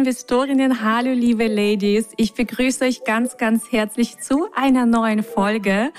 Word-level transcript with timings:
Investorinnen, 0.00 0.82
hallo 0.82 1.12
liebe 1.12 1.46
Ladies. 1.46 2.14
Ich 2.16 2.32
begrüße 2.32 2.86
euch 2.86 3.04
ganz, 3.04 3.36
ganz 3.36 3.70
herzlich 3.70 4.18
zu 4.18 4.46
einer 4.54 4.86
neuen 4.86 5.22
Folge. 5.22 5.92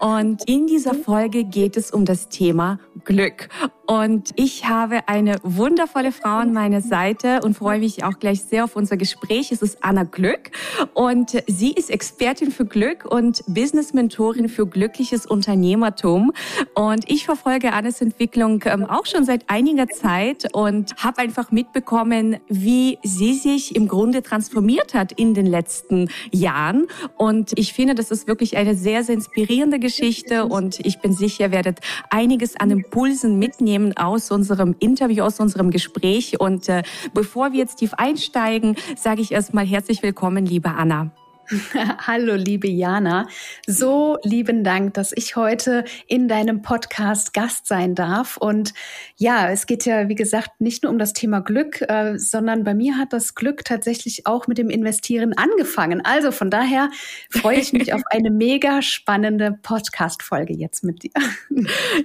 Und 0.00 0.42
in 0.48 0.66
dieser 0.66 0.92
Folge 0.92 1.44
geht 1.44 1.76
es 1.76 1.92
um 1.92 2.04
das 2.04 2.28
Thema 2.28 2.80
Glück. 3.04 3.48
Und 3.86 4.30
ich 4.36 4.66
habe 4.66 5.08
eine 5.08 5.36
wundervolle 5.42 6.10
Frau 6.10 6.38
an 6.38 6.52
meiner 6.54 6.80
Seite 6.80 7.40
und 7.44 7.54
freue 7.54 7.78
mich 7.78 8.02
auch 8.02 8.18
gleich 8.18 8.42
sehr 8.42 8.64
auf 8.64 8.76
unser 8.76 8.96
Gespräch. 8.96 9.52
Es 9.52 9.60
ist 9.60 9.78
Anna 9.82 10.04
Glück 10.04 10.50
und 10.94 11.42
sie 11.46 11.72
ist 11.72 11.90
Expertin 11.90 12.50
für 12.50 12.64
Glück 12.64 13.04
und 13.04 13.44
Business-Mentorin 13.46 14.48
für 14.48 14.66
glückliches 14.66 15.26
Unternehmertum. 15.26 16.32
Und 16.74 17.10
ich 17.10 17.26
verfolge 17.26 17.74
Annas 17.74 18.00
Entwicklung 18.00 18.62
ähm, 18.64 18.84
auch 18.84 19.04
schon 19.04 19.24
seit 19.24 19.50
einiger 19.50 19.88
Zeit 19.88 20.54
und 20.54 20.96
habe 20.96 21.18
einfach 21.18 21.50
mitbekommen, 21.50 22.38
wie 22.48 22.98
sie 23.02 23.34
sich 23.34 23.76
im 23.76 23.86
Grunde 23.86 24.22
transformiert 24.22 24.94
hat 24.94 25.12
in 25.12 25.34
den 25.34 25.46
letzten 25.46 26.08
Jahren. 26.30 26.86
Und 27.18 27.52
ich 27.58 27.74
finde, 27.74 27.94
das 27.94 28.10
ist 28.10 28.26
wirklich 28.26 28.56
eine 28.56 28.74
sehr, 28.74 29.04
sehr 29.04 29.16
inspirierende 29.16 29.78
Geschichte 29.78 30.46
und 30.46 30.80
ich 30.80 31.00
bin 31.00 31.12
sicher, 31.12 31.44
ihr 31.44 31.50
werdet 31.50 31.80
einiges 32.08 32.56
an 32.56 32.70
Impulsen 32.70 33.38
mitnehmen 33.38 33.73
mitnehmen 33.74 33.96
aus 33.96 34.30
unserem 34.30 34.74
Interview, 34.78 35.24
aus 35.24 35.40
unserem 35.40 35.70
Gespräch. 35.70 36.40
Und 36.40 36.68
äh, 36.68 36.82
bevor 37.12 37.52
wir 37.52 37.58
jetzt 37.58 37.76
tief 37.76 37.94
einsteigen, 37.94 38.76
sage 38.96 39.20
ich 39.20 39.32
erstmal 39.32 39.66
herzlich 39.66 40.02
willkommen, 40.02 40.46
liebe 40.46 40.70
Anna. 40.70 41.10
Hallo, 42.06 42.34
liebe 42.34 42.68
Jana. 42.68 43.28
So 43.66 44.18
lieben 44.22 44.64
Dank, 44.64 44.94
dass 44.94 45.12
ich 45.14 45.36
heute 45.36 45.84
in 46.06 46.28
deinem 46.28 46.62
Podcast 46.62 47.34
Gast 47.34 47.66
sein 47.66 47.94
darf. 47.94 48.36
Und 48.36 48.72
ja, 49.16 49.50
es 49.50 49.66
geht 49.66 49.84
ja, 49.84 50.08
wie 50.08 50.14
gesagt, 50.14 50.60
nicht 50.60 50.82
nur 50.82 50.92
um 50.92 50.98
das 50.98 51.12
Thema 51.12 51.40
Glück, 51.40 51.82
äh, 51.82 52.18
sondern 52.18 52.64
bei 52.64 52.74
mir 52.74 52.96
hat 52.96 53.12
das 53.12 53.34
Glück 53.34 53.64
tatsächlich 53.64 54.26
auch 54.26 54.46
mit 54.46 54.58
dem 54.58 54.70
Investieren 54.70 55.36
angefangen. 55.36 56.04
Also 56.04 56.32
von 56.32 56.50
daher 56.50 56.90
freue 57.30 57.58
ich 57.58 57.72
mich 57.72 57.92
auf 57.94 58.02
eine 58.10 58.30
mega 58.30 58.80
spannende 58.80 59.58
Podcast-Folge 59.62 60.54
jetzt 60.54 60.84
mit 60.84 61.02
dir. 61.02 61.12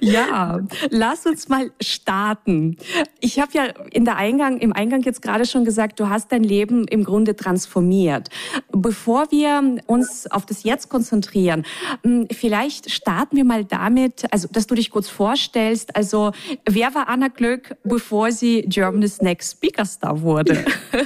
Ja, 0.01 0.59
lass 0.89 1.25
uns 1.25 1.47
mal 1.47 1.71
starten. 1.81 2.77
Ich 3.19 3.39
habe 3.39 3.51
ja 3.53 3.65
in 3.91 4.05
der 4.05 4.17
Eingang, 4.17 4.59
im 4.59 4.73
Eingang 4.73 5.01
jetzt 5.03 5.21
gerade 5.21 5.45
schon 5.45 5.65
gesagt, 5.65 5.99
du 5.99 6.09
hast 6.09 6.31
dein 6.31 6.43
Leben 6.43 6.87
im 6.87 7.03
Grunde 7.03 7.35
transformiert. 7.35 8.29
Bevor 8.71 9.28
wir 9.31 9.81
uns 9.87 10.29
auf 10.29 10.45
das 10.45 10.63
Jetzt 10.63 10.89
konzentrieren, 10.89 11.65
hm, 12.03 12.27
vielleicht 12.31 12.89
starten 12.91 13.35
wir 13.35 13.45
mal 13.45 13.65
damit, 13.65 14.31
also 14.31 14.47
dass 14.51 14.67
du 14.67 14.75
dich 14.75 14.89
kurz 14.89 15.09
vorstellst. 15.09 15.95
Also 15.95 16.31
wer 16.65 16.93
war 16.95 17.07
Anna 17.07 17.27
Glück, 17.27 17.75
bevor 17.83 18.31
sie 18.31 18.63
Germany's 18.67 19.21
Next 19.21 19.53
Speaker 19.53 19.85
Star 19.85 20.21
wurde? 20.21 20.65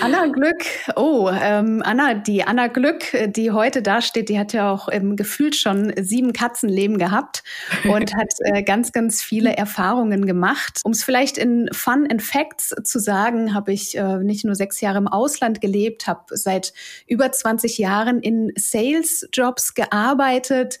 Anna 0.00 0.26
Glück, 0.26 0.64
oh, 0.96 1.28
ähm, 1.32 1.82
Anna, 1.84 2.14
die 2.14 2.44
Anna 2.44 2.68
Glück, 2.68 3.04
die 3.28 3.50
heute 3.50 3.82
dasteht, 3.82 4.28
die 4.28 4.38
hat 4.38 4.52
ja 4.52 4.70
auch 4.70 4.88
ähm, 4.92 5.16
gefühlt 5.16 5.56
schon 5.56 5.92
sieben 6.00 6.32
Katzenleben 6.32 6.98
gehabt 6.98 7.42
und 7.84 8.14
hat 8.14 8.32
äh, 8.40 8.62
ganz, 8.62 8.92
ganz 8.92 9.22
viele 9.22 9.56
Erfahrungen 9.56 10.24
gemacht. 10.26 10.80
Um 10.84 10.92
es 10.92 11.02
vielleicht 11.02 11.36
in 11.36 11.68
Fun 11.72 12.06
and 12.10 12.22
Facts 12.22 12.74
zu 12.84 13.00
sagen, 13.00 13.54
habe 13.54 13.72
ich 13.72 13.96
äh, 13.96 14.18
nicht 14.18 14.44
nur 14.44 14.54
sechs 14.54 14.80
Jahre 14.80 14.98
im 14.98 15.08
Ausland 15.08 15.60
gelebt, 15.60 16.06
habe 16.06 16.36
seit 16.36 16.72
über 17.06 17.32
20 17.32 17.78
Jahren 17.78 18.20
in 18.20 18.52
Sales-Jobs 18.56 19.74
gearbeitet 19.74 20.78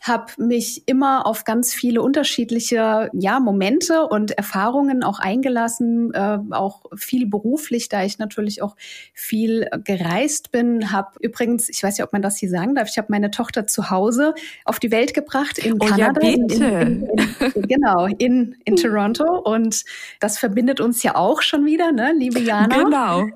habe 0.00 0.32
mich 0.38 0.86
immer 0.86 1.26
auf 1.26 1.44
ganz 1.44 1.74
viele 1.74 2.02
unterschiedliche 2.02 3.10
ja, 3.12 3.40
Momente 3.40 4.06
und 4.06 4.32
Erfahrungen 4.32 5.02
auch 5.02 5.18
eingelassen, 5.18 6.12
äh, 6.14 6.38
auch 6.50 6.84
viel 6.94 7.26
beruflich, 7.26 7.88
da 7.88 8.04
ich 8.04 8.18
natürlich 8.18 8.62
auch 8.62 8.76
viel 9.14 9.68
gereist 9.84 10.52
bin. 10.52 10.92
Habe 10.92 11.10
übrigens, 11.20 11.68
ich 11.68 11.82
weiß 11.82 11.98
nicht, 11.98 12.04
ob 12.04 12.12
man 12.12 12.22
das 12.22 12.36
hier 12.36 12.50
sagen 12.50 12.74
darf, 12.74 12.88
ich 12.88 12.98
habe 12.98 13.08
meine 13.10 13.30
Tochter 13.30 13.66
zu 13.66 13.90
Hause 13.90 14.34
auf 14.64 14.78
die 14.78 14.90
Welt 14.90 15.14
gebracht 15.14 15.58
in 15.58 15.74
oh, 15.74 15.78
Kanada. 15.78 16.20
Ja, 16.22 16.36
bitte. 16.36 16.64
In, 16.64 17.02
in, 17.02 17.52
in, 17.54 17.62
genau, 17.62 18.06
in, 18.18 18.56
in 18.64 18.76
Toronto. 18.76 19.24
Und 19.40 19.84
das 20.20 20.38
verbindet 20.38 20.80
uns 20.80 21.02
ja 21.02 21.16
auch 21.16 21.42
schon 21.42 21.64
wieder, 21.64 21.90
ne, 21.92 22.12
liebe 22.16 22.40
Jana. 22.40 22.82
Genau. 22.82 23.26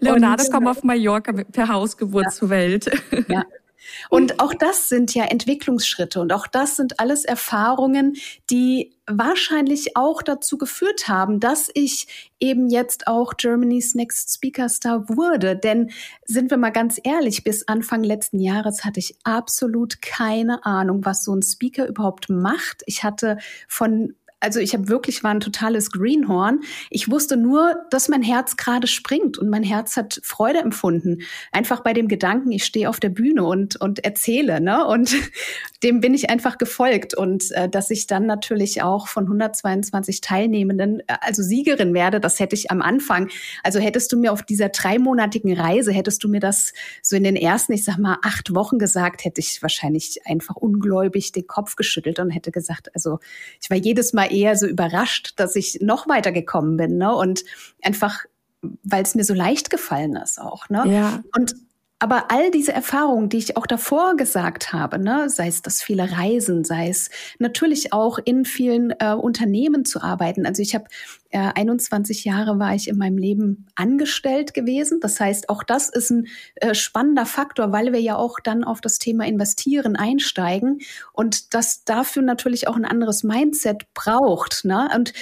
Leonardo 0.00 0.44
und, 0.44 0.52
kam 0.52 0.66
auf 0.68 0.82
Mallorca 0.84 1.32
per 1.32 1.68
Hausgeburt 1.68 2.24
ja. 2.24 2.30
zur 2.30 2.50
Welt. 2.50 2.90
Ja, 3.28 3.44
und 4.08 4.40
auch 4.40 4.54
das 4.54 4.88
sind 4.88 5.14
ja 5.14 5.24
Entwicklungsschritte 5.24 6.20
und 6.20 6.32
auch 6.32 6.46
das 6.46 6.76
sind 6.76 7.00
alles 7.00 7.24
Erfahrungen, 7.24 8.16
die 8.50 8.92
wahrscheinlich 9.06 9.96
auch 9.96 10.22
dazu 10.22 10.56
geführt 10.56 11.08
haben, 11.08 11.40
dass 11.40 11.70
ich 11.74 12.30
eben 12.38 12.68
jetzt 12.68 13.06
auch 13.06 13.36
Germany's 13.36 13.94
Next 13.94 14.34
Speaker 14.34 14.68
Star 14.68 15.08
wurde. 15.08 15.56
Denn 15.56 15.90
sind 16.24 16.50
wir 16.50 16.56
mal 16.56 16.70
ganz 16.70 17.00
ehrlich, 17.02 17.44
bis 17.44 17.66
Anfang 17.66 18.02
letzten 18.02 18.38
Jahres 18.38 18.84
hatte 18.84 19.00
ich 19.00 19.16
absolut 19.24 20.00
keine 20.00 20.64
Ahnung, 20.64 21.04
was 21.04 21.24
so 21.24 21.34
ein 21.34 21.42
Speaker 21.42 21.86
überhaupt 21.86 22.28
macht. 22.30 22.82
Ich 22.86 23.02
hatte 23.02 23.38
von 23.68 24.14
also 24.40 24.60
ich 24.60 24.74
habe 24.74 24.88
wirklich 24.88 25.22
war 25.22 25.30
ein 25.30 25.40
totales 25.40 25.90
Greenhorn. 25.92 26.60
Ich 26.90 27.10
wusste 27.10 27.36
nur, 27.36 27.76
dass 27.90 28.08
mein 28.08 28.22
Herz 28.22 28.56
gerade 28.56 28.86
springt 28.86 29.38
und 29.38 29.48
mein 29.50 29.62
Herz 29.62 29.96
hat 29.96 30.20
Freude 30.24 30.60
empfunden. 30.60 31.18
Einfach 31.52 31.80
bei 31.80 31.92
dem 31.92 32.08
Gedanken, 32.08 32.50
ich 32.50 32.64
stehe 32.64 32.88
auf 32.88 33.00
der 33.00 33.10
Bühne 33.10 33.44
und 33.44 33.76
und 33.76 34.04
erzähle, 34.04 34.60
ne? 34.60 34.86
Und 34.86 35.14
dem 35.82 36.00
bin 36.00 36.14
ich 36.14 36.30
einfach 36.30 36.58
gefolgt 36.58 37.14
und 37.14 37.50
äh, 37.52 37.68
dass 37.68 37.90
ich 37.90 38.06
dann 38.06 38.26
natürlich 38.26 38.82
auch 38.82 39.08
von 39.08 39.24
122 39.24 40.20
Teilnehmenden 40.20 41.00
äh, 41.00 41.16
also 41.20 41.42
Siegerin 41.42 41.94
werde, 41.94 42.20
das 42.20 42.40
hätte 42.40 42.56
ich 42.56 42.70
am 42.70 42.82
Anfang. 42.82 43.28
Also 43.62 43.78
hättest 43.78 44.12
du 44.12 44.18
mir 44.18 44.32
auf 44.32 44.42
dieser 44.42 44.70
dreimonatigen 44.70 45.52
Reise 45.52 45.92
hättest 45.92 46.24
du 46.24 46.28
mir 46.28 46.40
das 46.40 46.72
so 47.02 47.16
in 47.16 47.24
den 47.24 47.36
ersten, 47.36 47.72
ich 47.72 47.84
sag 47.84 47.98
mal 47.98 48.18
acht 48.22 48.54
Wochen 48.54 48.78
gesagt, 48.78 49.24
hätte 49.24 49.40
ich 49.40 49.60
wahrscheinlich 49.62 50.20
einfach 50.26 50.56
ungläubig 50.56 51.32
den 51.32 51.46
Kopf 51.46 51.76
geschüttelt 51.76 52.18
und 52.18 52.30
hätte 52.30 52.50
gesagt, 52.50 52.94
also 52.94 53.18
ich 53.60 53.68
war 53.70 53.76
jedes 53.76 54.12
Mal 54.12 54.29
eher 54.30 54.56
so 54.56 54.66
überrascht, 54.66 55.34
dass 55.36 55.56
ich 55.56 55.78
noch 55.80 56.08
weiter 56.08 56.32
gekommen 56.32 56.76
bin, 56.76 56.98
ne? 56.98 57.14
Und 57.14 57.44
einfach, 57.82 58.24
weil 58.82 59.02
es 59.02 59.14
mir 59.14 59.24
so 59.24 59.34
leicht 59.34 59.70
gefallen 59.70 60.16
ist 60.16 60.40
auch, 60.40 60.68
ne? 60.68 60.84
Ja. 60.86 61.22
Und 61.36 61.54
aber 62.02 62.30
all 62.30 62.50
diese 62.50 62.72
Erfahrungen, 62.72 63.28
die 63.28 63.36
ich 63.36 63.58
auch 63.58 63.66
davor 63.66 64.16
gesagt 64.16 64.72
habe, 64.72 64.98
ne, 64.98 65.28
sei 65.28 65.48
es 65.48 65.60
das 65.60 65.82
viele 65.82 66.10
Reisen, 66.10 66.64
sei 66.64 66.88
es 66.88 67.10
natürlich 67.38 67.92
auch 67.92 68.18
in 68.24 68.46
vielen 68.46 68.94
äh, 68.98 69.12
Unternehmen 69.12 69.84
zu 69.84 70.00
arbeiten. 70.00 70.46
Also 70.46 70.62
ich 70.62 70.74
habe 70.74 70.86
äh, 71.28 71.52
21 71.54 72.24
Jahre 72.24 72.58
war 72.58 72.74
ich 72.74 72.88
in 72.88 72.96
meinem 72.96 73.18
Leben 73.18 73.66
angestellt 73.74 74.54
gewesen. 74.54 75.00
Das 75.00 75.20
heißt, 75.20 75.50
auch 75.50 75.62
das 75.62 75.90
ist 75.90 76.10
ein 76.10 76.26
äh, 76.56 76.74
spannender 76.74 77.26
Faktor, 77.26 77.70
weil 77.70 77.92
wir 77.92 78.00
ja 78.00 78.16
auch 78.16 78.40
dann 78.40 78.64
auf 78.64 78.80
das 78.80 78.98
Thema 78.98 79.26
Investieren 79.26 79.94
einsteigen 79.94 80.80
und 81.12 81.52
das 81.52 81.84
dafür 81.84 82.22
natürlich 82.22 82.66
auch 82.66 82.76
ein 82.76 82.86
anderes 82.86 83.24
Mindset 83.24 83.92
braucht. 83.92 84.64
Ne? 84.64 84.88
Und 84.96 85.12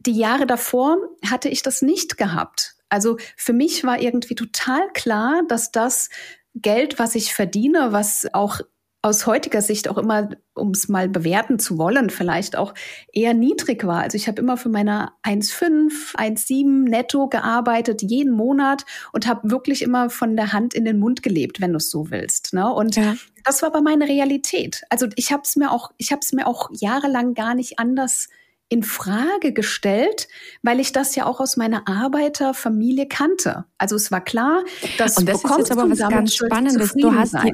die 0.00 0.16
Jahre 0.16 0.46
davor 0.46 0.96
hatte 1.30 1.50
ich 1.50 1.62
das 1.62 1.82
nicht 1.82 2.16
gehabt. 2.16 2.71
Also 2.92 3.16
für 3.36 3.54
mich 3.54 3.84
war 3.84 4.00
irgendwie 4.00 4.34
total 4.34 4.86
klar, 4.92 5.42
dass 5.48 5.72
das 5.72 6.10
Geld, 6.54 6.98
was 6.98 7.14
ich 7.14 7.32
verdiene, 7.32 7.92
was 7.92 8.26
auch 8.34 8.60
aus 9.04 9.26
heutiger 9.26 9.62
Sicht 9.62 9.88
auch 9.88 9.98
immer, 9.98 10.28
um 10.54 10.70
es 10.70 10.88
mal 10.88 11.08
bewerten 11.08 11.58
zu 11.58 11.76
wollen, 11.76 12.08
vielleicht 12.08 12.54
auch 12.54 12.72
eher 13.12 13.34
niedrig 13.34 13.84
war. 13.84 14.02
Also 14.02 14.16
ich 14.16 14.28
habe 14.28 14.40
immer 14.40 14.56
für 14.56 14.68
meine 14.68 15.10
1,5, 15.24 16.14
1,7 16.14 16.88
netto 16.88 17.28
gearbeitet, 17.28 18.02
jeden 18.02 18.32
Monat 18.32 18.84
und 19.12 19.26
habe 19.26 19.50
wirklich 19.50 19.82
immer 19.82 20.08
von 20.08 20.36
der 20.36 20.52
Hand 20.52 20.74
in 20.74 20.84
den 20.84 21.00
Mund 21.00 21.22
gelebt, 21.24 21.60
wenn 21.60 21.72
du 21.72 21.78
es 21.78 21.90
so 21.90 22.10
willst. 22.10 22.52
Ne? 22.52 22.72
Und 22.72 22.94
ja. 22.94 23.16
das 23.42 23.62
war 23.62 23.70
aber 23.70 23.80
meine 23.80 24.06
Realität. 24.06 24.82
Also 24.88 25.08
ich 25.16 25.32
habe 25.32 25.42
es 25.44 25.56
mir 25.56 25.72
auch, 25.72 25.90
ich 25.96 26.12
habe 26.12 26.20
es 26.22 26.32
mir 26.32 26.46
auch 26.46 26.70
jahrelang 26.72 27.34
gar 27.34 27.54
nicht 27.54 27.80
anders 27.80 28.28
in 28.72 28.82
Frage 28.82 29.52
gestellt, 29.52 30.28
weil 30.62 30.80
ich 30.80 30.92
das 30.92 31.14
ja 31.14 31.26
auch 31.26 31.40
aus 31.40 31.58
meiner 31.58 31.86
Arbeiterfamilie 31.86 33.06
kannte. 33.06 33.66
Also 33.76 33.96
es 33.96 34.10
war 34.10 34.22
klar, 34.24 34.64
dass 34.96 35.18
und 35.18 35.28
das 35.28 35.44
ist 35.44 35.58
jetzt 35.58 35.72
aber 35.72 35.90
was 35.90 35.98
ganz 35.98 36.34
Spannendes. 36.34 36.94
Du 36.94 37.14
hast 37.14 37.34
die, 37.34 37.52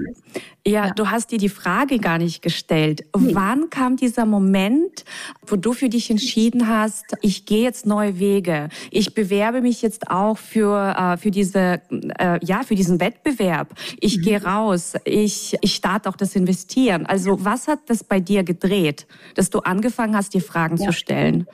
ja, 0.68 0.86
ja, 0.86 0.92
du 0.92 1.10
hast 1.10 1.30
dir 1.30 1.38
die 1.38 1.48
Frage 1.48 1.98
gar 1.98 2.18
nicht 2.18 2.42
gestellt. 2.42 3.04
Nee. 3.18 3.34
Wann 3.34 3.70
kam 3.70 3.96
dieser 3.96 4.26
Moment, 4.26 5.04
wo 5.46 5.56
du 5.56 5.72
für 5.72 5.88
dich 5.88 6.10
entschieden 6.10 6.68
hast, 6.68 7.04
ich 7.22 7.46
gehe 7.46 7.62
jetzt 7.62 7.86
neue 7.86 8.18
Wege, 8.18 8.68
ich 8.90 9.14
bewerbe 9.14 9.60
mich 9.60 9.82
jetzt 9.82 10.10
auch 10.10 10.38
für 10.38 10.94
äh, 10.96 11.16
für 11.16 11.30
diese 11.30 11.80
äh, 12.18 12.38
ja 12.44 12.62
für 12.62 12.74
diesen 12.74 13.00
Wettbewerb, 13.00 13.74
ich 14.00 14.18
mhm. 14.18 14.22
gehe 14.22 14.42
raus, 14.42 14.94
ich 15.04 15.56
ich 15.60 15.74
starte 15.74 16.08
auch 16.08 16.16
das 16.16 16.36
Investieren. 16.36 17.06
Also 17.06 17.44
was 17.44 17.68
hat 17.68 17.80
das 17.86 18.04
bei 18.04 18.20
dir 18.20 18.44
gedreht, 18.44 19.06
dass 19.34 19.50
du 19.50 19.60
angefangen 19.60 20.16
hast, 20.16 20.34
dir 20.34 20.42
Fragen 20.42 20.76
ja. 20.76 20.86
zu 20.86 20.92
stellen? 20.92 21.46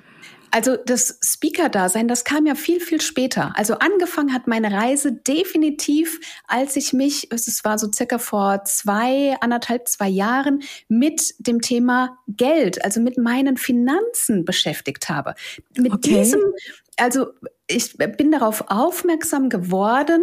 Also 0.54 0.76
das 0.76 1.18
Speaker-Dasein, 1.20 2.06
das 2.06 2.22
kam 2.22 2.46
ja 2.46 2.54
viel, 2.54 2.78
viel 2.78 3.00
später. 3.00 3.52
Also 3.56 3.74
angefangen 3.74 4.32
hat 4.32 4.46
meine 4.46 4.70
Reise 4.70 5.10
definitiv, 5.10 6.20
als 6.46 6.76
ich 6.76 6.92
mich, 6.92 7.26
es 7.32 7.64
war 7.64 7.76
so 7.76 7.90
circa 7.92 8.18
vor 8.18 8.62
zwei, 8.64 9.36
anderthalb, 9.40 9.88
zwei 9.88 10.08
Jahren, 10.08 10.62
mit 10.86 11.34
dem 11.40 11.60
Thema 11.60 12.18
Geld, 12.28 12.84
also 12.84 13.00
mit 13.00 13.18
meinen 13.18 13.56
Finanzen 13.56 14.44
beschäftigt 14.44 15.08
habe. 15.08 15.34
Mit 15.76 15.92
okay. 15.92 16.20
diesem, 16.20 16.40
also 16.98 17.30
ich 17.66 17.96
bin 17.96 18.30
darauf 18.30 18.66
aufmerksam 18.68 19.48
geworden, 19.48 20.22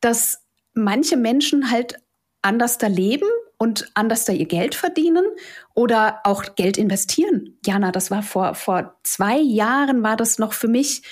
dass 0.00 0.44
manche 0.74 1.16
Menschen 1.16 1.72
halt 1.72 1.96
anders 2.40 2.78
da 2.78 2.86
leben 2.86 3.26
und 3.62 3.92
anders 3.94 4.24
da 4.24 4.32
ihr 4.32 4.46
Geld 4.46 4.74
verdienen 4.74 5.24
oder 5.72 6.18
auch 6.24 6.56
Geld 6.56 6.76
investieren. 6.76 7.56
Jana, 7.64 7.92
das 7.92 8.10
war 8.10 8.24
vor, 8.24 8.56
vor 8.56 8.96
zwei 9.04 9.38
Jahren 9.38 10.02
war 10.02 10.16
das 10.16 10.40
noch 10.40 10.52
für 10.52 10.66
mich 10.66 11.04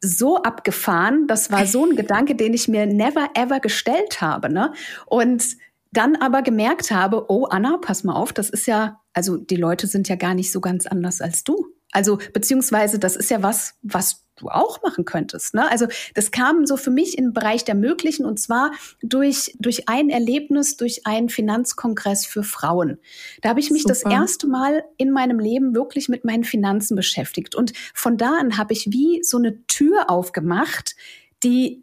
so 0.00 0.42
abgefahren. 0.42 1.28
Das 1.28 1.52
war 1.52 1.64
so 1.64 1.86
ein 1.86 1.94
Gedanke, 1.96 2.34
den 2.34 2.54
ich 2.54 2.66
mir 2.66 2.86
never 2.86 3.28
ever 3.34 3.60
gestellt 3.60 4.20
habe. 4.20 4.52
Ne? 4.52 4.72
Und 5.06 5.44
dann 5.92 6.16
aber 6.16 6.42
gemerkt 6.42 6.90
habe, 6.90 7.26
oh 7.28 7.44
Anna, 7.44 7.78
pass 7.80 8.02
mal 8.02 8.16
auf, 8.16 8.32
das 8.32 8.50
ist 8.50 8.66
ja, 8.66 9.00
also 9.12 9.36
die 9.36 9.54
Leute 9.54 9.86
sind 9.86 10.08
ja 10.08 10.16
gar 10.16 10.34
nicht 10.34 10.50
so 10.50 10.60
ganz 10.60 10.88
anders 10.88 11.20
als 11.20 11.44
du. 11.44 11.68
Also 11.92 12.18
beziehungsweise 12.32 12.98
das 12.98 13.14
ist 13.14 13.30
ja 13.30 13.44
was, 13.44 13.74
was 13.82 14.21
du 14.36 14.48
auch 14.48 14.82
machen 14.82 15.04
könntest. 15.04 15.54
Ne? 15.54 15.70
Also 15.70 15.86
das 16.14 16.30
kam 16.30 16.66
so 16.66 16.76
für 16.76 16.90
mich 16.90 17.18
im 17.18 17.32
Bereich 17.32 17.64
der 17.64 17.74
Möglichen 17.74 18.24
und 18.24 18.38
zwar 18.38 18.72
durch, 19.02 19.54
durch 19.58 19.88
ein 19.88 20.10
Erlebnis, 20.10 20.76
durch 20.76 21.06
einen 21.06 21.28
Finanzkongress 21.28 22.26
für 22.26 22.42
Frauen. 22.42 22.98
Da 23.42 23.50
habe 23.50 23.60
ich 23.60 23.70
mich 23.70 23.82
Super. 23.82 23.94
das 23.94 24.02
erste 24.02 24.46
Mal 24.46 24.84
in 24.96 25.10
meinem 25.10 25.38
Leben 25.38 25.74
wirklich 25.74 26.08
mit 26.08 26.24
meinen 26.24 26.44
Finanzen 26.44 26.96
beschäftigt. 26.96 27.54
Und 27.54 27.72
von 27.94 28.16
da 28.16 28.36
an 28.38 28.56
habe 28.58 28.72
ich 28.72 28.90
wie 28.90 29.22
so 29.22 29.38
eine 29.38 29.64
Tür 29.66 30.10
aufgemacht, 30.10 30.96
die 31.42 31.81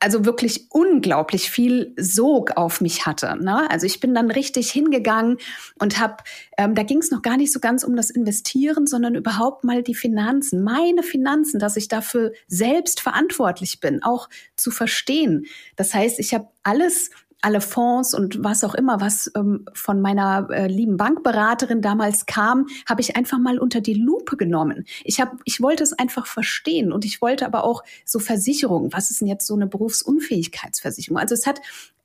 also 0.00 0.24
wirklich 0.24 0.66
unglaublich 0.70 1.50
viel 1.50 1.92
Sog 1.96 2.56
auf 2.56 2.80
mich 2.80 3.06
hatte. 3.06 3.36
Ne? 3.40 3.68
Also 3.70 3.86
ich 3.86 4.00
bin 4.00 4.14
dann 4.14 4.30
richtig 4.30 4.70
hingegangen 4.70 5.38
und 5.80 5.98
habe, 5.98 6.16
ähm, 6.56 6.74
da 6.74 6.84
ging 6.84 6.98
es 6.98 7.10
noch 7.10 7.22
gar 7.22 7.36
nicht 7.36 7.52
so 7.52 7.58
ganz 7.58 7.82
um 7.82 7.96
das 7.96 8.10
Investieren, 8.10 8.86
sondern 8.86 9.16
überhaupt 9.16 9.64
mal 9.64 9.82
die 9.82 9.96
Finanzen, 9.96 10.62
meine 10.62 11.02
Finanzen, 11.02 11.58
dass 11.58 11.76
ich 11.76 11.88
dafür 11.88 12.32
selbst 12.46 13.00
verantwortlich 13.00 13.80
bin, 13.80 14.02
auch 14.02 14.28
zu 14.56 14.70
verstehen. 14.70 15.46
Das 15.74 15.94
heißt, 15.94 16.20
ich 16.20 16.32
habe 16.32 16.48
alles 16.62 17.10
alle 17.40 17.60
Fonds 17.60 18.14
und 18.14 18.42
was 18.42 18.64
auch 18.64 18.74
immer, 18.74 19.00
was 19.00 19.30
ähm, 19.36 19.64
von 19.72 20.00
meiner 20.00 20.48
äh, 20.50 20.66
lieben 20.66 20.96
Bankberaterin 20.96 21.80
damals 21.80 22.26
kam, 22.26 22.66
habe 22.88 23.00
ich 23.00 23.16
einfach 23.16 23.38
mal 23.38 23.58
unter 23.58 23.80
die 23.80 23.94
Lupe 23.94 24.36
genommen. 24.36 24.84
Ich 25.04 25.20
habe, 25.20 25.38
ich 25.44 25.60
wollte 25.60 25.84
es 25.84 25.92
einfach 25.92 26.26
verstehen 26.26 26.92
und 26.92 27.04
ich 27.04 27.22
wollte 27.22 27.46
aber 27.46 27.64
auch 27.64 27.84
so 28.04 28.18
Versicherungen. 28.18 28.92
Was 28.92 29.10
ist 29.10 29.20
denn 29.20 29.28
jetzt 29.28 29.46
so 29.46 29.54
eine 29.54 29.66
Berufsunfähigkeitsversicherung? 29.66 31.18
Also 31.18 31.34
es 31.34 31.46
hat 31.46 31.60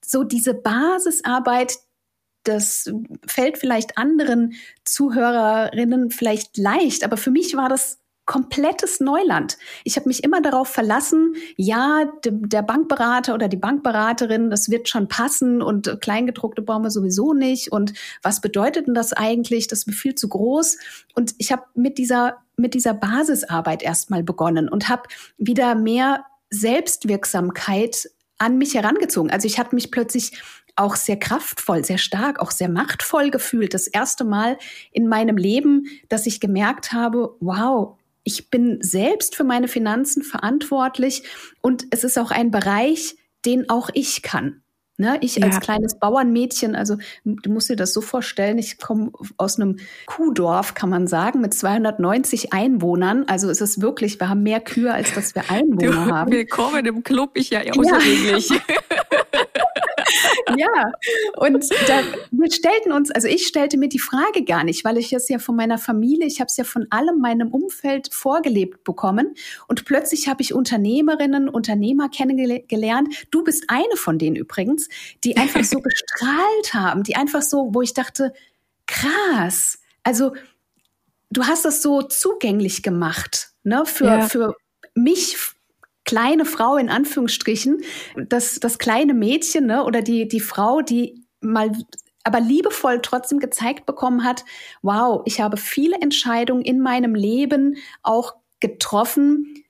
so 0.06 0.24
diese 0.24 0.54
Basisarbeit, 0.54 1.80
das 2.44 2.92
fällt 3.26 3.58
vielleicht 3.58 3.98
anderen 3.98 4.54
Zuhörerinnen 4.84 6.12
vielleicht 6.12 6.58
leicht, 6.58 7.04
aber 7.04 7.18
für 7.18 7.32
mich 7.32 7.56
war 7.56 7.70
das 7.70 8.03
komplettes 8.26 9.00
Neuland. 9.00 9.58
Ich 9.84 9.98
habe 9.98 10.08
mich 10.08 10.24
immer 10.24 10.42
darauf 10.42 10.70
verlassen, 10.70 11.36
ja, 11.58 12.06
der 12.24 12.62
Bankberater 12.62 13.34
oder 13.34 13.50
die 13.50 13.58
Bankberaterin, 13.58 14.50
das 14.50 14.70
wird 14.70 14.88
schon 14.88 15.08
passen 15.08 15.62
und 15.62 15.98
Kleingedruckte 16.02 16.62
wir 16.66 16.92
sowieso 16.92 17.34
nicht. 17.34 17.72
Und 17.72 17.94
was 18.22 18.40
bedeutet 18.40 18.88
denn 18.88 18.94
das 18.94 19.14
eigentlich? 19.14 19.68
Das 19.68 19.80
ist 19.80 19.88
mir 19.88 19.94
viel 19.94 20.16
zu 20.16 20.30
groß. 20.30 20.78
Und 21.16 21.36
ich 21.38 21.52
habe 21.52 21.64
mit 21.74 21.98
dieser, 21.98 22.38
mit 22.56 22.74
dieser 22.74 22.94
Basisarbeit 22.94 23.84
erstmal 23.84 24.24
begonnen 24.24 24.70
und 24.70 24.88
habe 24.88 25.04
wieder 25.38 25.76
mehr 25.76 26.26
Selbstwirksamkeit 26.50 28.10
an 28.38 28.58
mich 28.58 28.76
herangezogen. 28.76 29.32
Also 29.32 29.48
ich 29.48 29.60
habe 29.60 29.76
mich 29.76 29.92
plötzlich 29.92 30.42
auch 30.76 30.96
sehr 30.96 31.18
kraftvoll, 31.18 31.84
sehr 31.84 31.98
stark, 31.98 32.40
auch 32.40 32.52
sehr 32.52 32.70
machtvoll 32.70 33.30
gefühlt. 33.30 33.74
Das 33.74 33.88
erste 33.88 34.24
Mal 34.24 34.58
in 34.92 35.08
meinem 35.08 35.38
Leben, 35.38 35.86
dass 36.10 36.26
ich 36.26 36.40
gemerkt 36.40 36.94
habe, 36.94 37.36
wow, 37.40 37.98
ich 38.24 38.50
bin 38.50 38.80
selbst 38.82 39.36
für 39.36 39.44
meine 39.44 39.68
Finanzen 39.68 40.24
verantwortlich 40.24 41.24
und 41.62 41.86
es 41.92 42.04
ist 42.04 42.18
auch 42.18 42.32
ein 42.32 42.52
Bereich, 42.52 43.16
den 43.46 43.70
auch 43.70 43.90
ich 43.94 44.22
kann. 44.22 44.64
Ne, 44.98 45.18
ich 45.22 45.38
ja. 45.38 45.48
als 45.48 45.60
kleines 45.60 45.98
Bauernmädchen, 45.98 46.76
also 46.76 46.98
du 47.26 47.52
musst 47.52 47.68
dir 47.68 47.76
das 47.76 47.94
so 47.94 48.02
vorstellen, 48.02 48.60
ich 48.60 48.78
komme 48.78 49.12
aus 49.38 49.60
einem 49.60 49.78
Kuhdorf, 50.06 50.76
kann 50.76 50.92
man 50.92 51.08
sagen, 51.08 51.42
mit 51.42 51.52
290 51.56 52.54
Einwohnern. 52.54 53.24
Also 53.28 53.50
es 53.50 53.60
ist 53.60 53.82
wirklich, 53.82 54.20
wir 54.20 54.30
haben 54.30 54.44
mehr 54.44 54.62
Kühe, 54.62 54.94
als 54.94 55.16
dass 55.16 55.34
wir 55.34 55.46
Einwohner 55.50 56.06
du, 56.06 56.12
haben. 56.12 56.32
Willkommen 56.32 56.86
im 56.86 57.02
Club, 57.02 57.32
ich 57.34 57.50
ja 57.50 57.62
außergewöhnlich. 57.62 58.50
Ja. 60.58 60.92
und 61.38 61.70
da, 61.88 62.02
wir 62.32 62.52
stellten 62.52 62.92
uns, 62.92 63.12
also 63.12 63.28
ich 63.28 63.48
stellte 63.48 63.78
mir 63.78 63.90
die 63.90 64.00
Frage 64.00 64.44
gar 64.44 64.64
nicht, 64.64 64.84
weil 64.86 64.98
ich 64.98 65.14
es 65.14 65.30
ja 65.30 65.40
von 65.40 65.56
meiner 65.56 65.78
Familie, 65.78 66.28
ich 66.28 66.40
habe 66.40 66.48
es 66.48 66.58
ja 66.58 66.64
von 66.64 66.88
allem 66.90 67.20
meinem 67.20 67.50
Umfeld 67.50 68.14
vorgelebt 68.14 68.84
bekommen. 68.84 69.36
Und 69.68 69.86
plötzlich 69.86 70.28
habe 70.28 70.42
ich 70.42 70.54
Unternehmerinnen, 70.54 71.50
Unternehmer 71.50 72.10
kennengelernt. 72.10 73.28
Du 73.32 73.44
bist 73.44 73.66
eine 73.68 73.96
von 73.96 74.18
denen 74.18 74.36
übrigens, 74.36 74.90
die 75.24 75.38
einfach 75.38 75.64
so 75.64 75.80
gestrahlt 75.82 76.74
haben, 76.74 77.04
die 77.04 77.16
einfach 77.16 77.42
so, 77.42 77.70
wo 77.74 77.82
ich 77.82 77.94
dachte, 77.94 78.34
krass. 78.88 79.80
Also 80.04 80.34
du 81.30 81.44
hast 81.44 81.66
das 81.66 81.82
so 81.82 82.02
zugänglich 82.02 82.84
gemacht, 82.84 83.52
ne, 83.64 83.86
für, 83.86 84.06
ja. 84.06 84.22
für 84.28 84.56
mich 84.96 85.53
kleine 86.06 86.46
Frau 86.46 86.78
in 86.78 86.90
Anführungsstrichen, 86.90 87.84
das, 88.16 88.60
das 88.60 88.78
kleine 88.78 89.14
Mädchen 89.14 89.68
ne, 89.68 89.84
oder 89.84 90.02
die, 90.02 90.28
die 90.28 90.40
Frau, 90.40 90.82
die 90.82 91.24
mal 91.42 91.72
aber 92.24 92.40
liebevoll 92.40 93.02
trotzdem 93.02 93.40
gezeigt 93.40 93.86
bekommen 93.86 94.24
hat, 94.24 94.46
wow, 94.82 95.22
ich 95.26 95.42
habe 95.42 95.58
viele 95.58 95.98
Entscheidungen 95.98 96.62
in 96.62 96.80
meinem 96.80 97.16
Leben 97.16 97.76
auch 98.02 98.36
getroffen, 98.62 99.64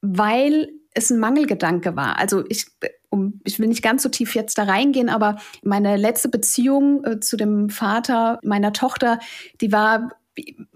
weil 0.00 0.72
es 0.92 1.10
ein 1.10 1.20
Mangelgedanke 1.20 1.94
war. 1.94 2.18
Also 2.18 2.44
ich, 2.48 2.66
um, 3.10 3.40
ich 3.44 3.60
will 3.60 3.68
nicht 3.68 3.82
ganz 3.82 4.02
so 4.02 4.08
tief 4.08 4.34
jetzt 4.34 4.58
da 4.58 4.64
reingehen, 4.64 5.08
aber 5.08 5.38
meine 5.62 5.96
letzte 5.96 6.28
Beziehung 6.28 7.04
äh, 7.04 7.20
zu 7.20 7.36
dem 7.36 7.70
Vater 7.70 8.40
meiner 8.42 8.72
Tochter, 8.72 9.20
die 9.60 9.70
war 9.70 10.10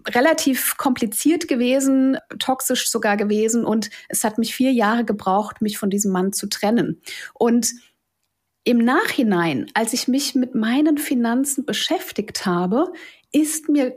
relativ 0.08 0.76
kompliziert 0.76 1.48
gewesen, 1.48 2.18
toxisch 2.38 2.90
sogar 2.90 3.16
gewesen 3.16 3.64
und 3.64 3.90
es 4.08 4.24
hat 4.24 4.38
mich 4.38 4.54
vier 4.54 4.72
Jahre 4.72 5.04
gebraucht, 5.04 5.62
mich 5.62 5.78
von 5.78 5.90
diesem 5.90 6.12
Mann 6.12 6.32
zu 6.32 6.48
trennen. 6.48 7.00
Und 7.34 7.72
im 8.64 8.78
Nachhinein, 8.78 9.70
als 9.74 9.92
ich 9.92 10.08
mich 10.08 10.34
mit 10.34 10.54
meinen 10.54 10.98
Finanzen 10.98 11.64
beschäftigt 11.64 12.46
habe, 12.46 12.92
ist 13.30 13.68
mir 13.68 13.96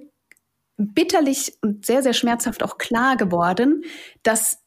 bitterlich 0.78 1.58
und 1.62 1.86
sehr, 1.86 2.04
sehr 2.04 2.14
schmerzhaft 2.14 2.64
auch 2.64 2.78
klar 2.78 3.18
geworden, 3.18 3.84
dass 4.24 4.60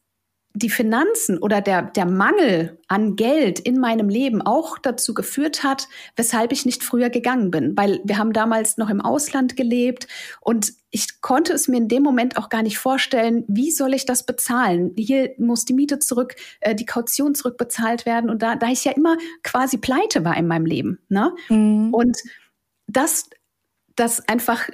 die 0.53 0.69
Finanzen 0.69 1.37
oder 1.37 1.61
der, 1.61 1.83
der 1.83 2.05
Mangel 2.05 2.77
an 2.87 3.15
Geld 3.15 3.59
in 3.59 3.79
meinem 3.79 4.09
Leben 4.09 4.41
auch 4.41 4.77
dazu 4.77 5.13
geführt 5.13 5.63
hat, 5.63 5.87
weshalb 6.17 6.51
ich 6.51 6.65
nicht 6.65 6.83
früher 6.83 7.09
gegangen 7.09 7.51
bin. 7.51 7.77
Weil 7.77 8.01
wir 8.03 8.17
haben 8.17 8.33
damals 8.33 8.77
noch 8.77 8.89
im 8.89 8.99
Ausland 8.99 9.55
gelebt 9.55 10.07
und 10.41 10.73
ich 10.91 11.21
konnte 11.21 11.53
es 11.53 11.69
mir 11.69 11.77
in 11.77 11.87
dem 11.87 12.03
Moment 12.03 12.37
auch 12.37 12.49
gar 12.49 12.61
nicht 12.61 12.77
vorstellen, 12.77 13.45
wie 13.47 13.71
soll 13.71 13.93
ich 13.93 14.05
das 14.05 14.25
bezahlen? 14.25 14.91
Hier 14.97 15.33
muss 15.37 15.63
die 15.63 15.73
Miete 15.73 15.99
zurück, 15.99 16.35
äh, 16.59 16.75
die 16.75 16.85
Kaution 16.85 17.33
zurückbezahlt 17.33 18.05
werden. 18.05 18.29
Und 18.29 18.41
da, 18.41 18.57
da 18.57 18.67
ich 18.67 18.83
ja 18.83 18.91
immer 18.91 19.17
quasi 19.41 19.77
pleite 19.77 20.25
war 20.25 20.35
in 20.35 20.47
meinem 20.47 20.65
Leben. 20.65 20.99
Ne? 21.07 21.33
Mhm. 21.49 21.93
Und 21.93 22.17
das, 22.87 23.29
das 23.95 24.27
einfach 24.27 24.69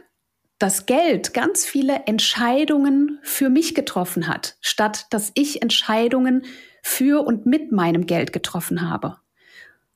das 0.57 0.87
Geld 0.87 1.35
ganz 1.35 1.65
viele 1.65 2.07
Entscheidungen 2.07 3.19
für 3.21 3.49
mich 3.49 3.75
getroffen 3.75 4.27
hat, 4.27 4.57
statt 4.59 5.05
dass 5.11 5.31
ich 5.35 5.61
Entscheidungen 5.61 6.45
für 6.81 7.25
und 7.27 7.45
mit 7.45 7.71
meinem 7.71 8.07
Geld 8.07 8.33
getroffen 8.33 8.89
habe. 8.89 9.17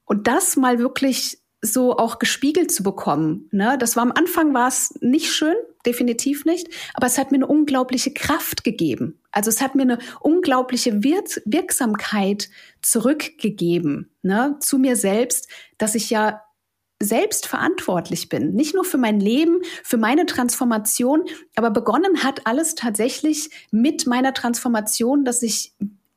Und 0.05 0.27
das 0.27 0.55
mal 0.55 0.77
wirklich 0.77 1.39
so 1.61 1.97
auch 1.97 2.19
gespiegelt 2.19 2.71
zu 2.71 2.83
bekommen. 2.83 3.47
Ne? 3.51 3.77
Das 3.79 3.95
war 3.95 4.03
am 4.03 4.11
Anfang 4.11 4.53
war 4.53 4.67
es 4.67 4.93
nicht 5.01 5.31
schön, 5.31 5.55
definitiv 5.85 6.45
nicht, 6.45 6.67
aber 6.93 7.07
es 7.07 7.17
hat 7.17 7.31
mir 7.31 7.38
eine 7.38 7.47
unglaubliche 7.47 8.13
Kraft 8.13 8.63
gegeben. 8.63 9.19
Also 9.31 9.50
es 9.50 9.61
hat 9.61 9.75
mir 9.75 9.83
eine 9.83 10.00
unglaubliche 10.19 11.03
Wir 11.03 11.23
Wirksamkeit 11.45 12.50
zurückgegeben 12.81 14.11
ne? 14.21 14.57
zu 14.59 14.77
mir 14.77 14.95
selbst, 14.95 15.47
dass 15.77 15.95
ich 15.95 16.09
ja 16.09 16.41
selbst 17.01 17.47
verantwortlich 17.47 18.29
bin. 18.29 18.53
Nicht 18.53 18.75
nur 18.75 18.85
für 18.85 18.97
mein 18.97 19.19
Leben, 19.19 19.61
für 19.83 19.97
meine 19.97 20.25
Transformation, 20.25 21.25
aber 21.55 21.71
begonnen 21.71 22.23
hat 22.23 22.45
alles 22.45 22.75
tatsächlich 22.75 23.50
mit 23.71 24.07
meiner 24.07 24.33
Transformation, 24.33 25.25
dass 25.25 25.41
ich 25.41 25.73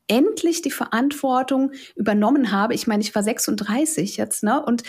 endlich 0.07 0.61
die 0.61 0.71
Verantwortung 0.71 1.71
übernommen 1.95 2.51
habe. 2.51 2.75
Ich 2.75 2.85
meine, 2.85 3.01
ich 3.01 3.15
war 3.15 3.23
36 3.23 4.17
jetzt, 4.17 4.43
ne? 4.43 4.63
Und 4.63 4.83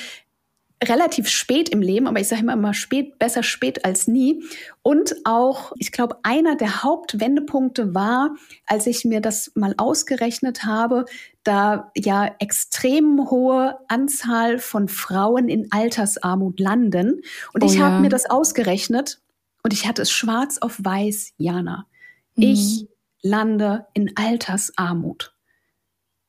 relativ 0.85 1.29
spät 1.29 1.71
im 1.71 1.81
Leben, 1.81 2.07
aber 2.07 2.21
ich 2.21 2.29
sage 2.29 2.43
immer 2.43 2.53
immer 2.53 2.75
spät, 2.75 3.19
besser 3.19 3.43
spät 3.43 3.85
als 3.85 4.07
nie. 4.09 4.45
Und 4.83 5.15
auch, 5.25 5.73
ich 5.79 5.91
glaube, 5.91 6.19
einer 6.23 6.55
der 6.55 6.83
Hauptwendepunkte 6.83 7.95
war, 7.95 8.37
als 8.67 8.87
ich 8.87 9.05
mir 9.05 9.21
das 9.21 9.53
mal 9.55 9.75
ausgerechnet 9.79 10.65
habe, 10.65 11.07
da 11.45 11.91
ja 11.97 12.35
extrem 12.41 13.31
hohe 13.31 13.79
Anzahl 13.89 14.59
von 14.59 14.89
Frauen 14.89 15.49
in 15.49 15.73
Altersarmut 15.73 16.61
landen. 16.61 17.23
Und 17.55 17.65
oh 17.65 17.67
ich 17.67 17.77
ja. 17.77 17.87
habe 17.87 18.01
mir 18.01 18.11
das 18.11 18.29
ausgerechnet 18.29 19.21
und 19.63 19.73
ich 19.73 19.89
hatte 19.89 20.03
es 20.03 20.11
schwarz 20.11 20.59
auf 20.59 20.77
weiß, 20.79 21.33
Jana. 21.39 21.87
Mhm. 22.35 22.43
Ich 22.43 22.87
lande 23.23 23.87
in 23.95 24.17
Altersarmut. 24.17 25.35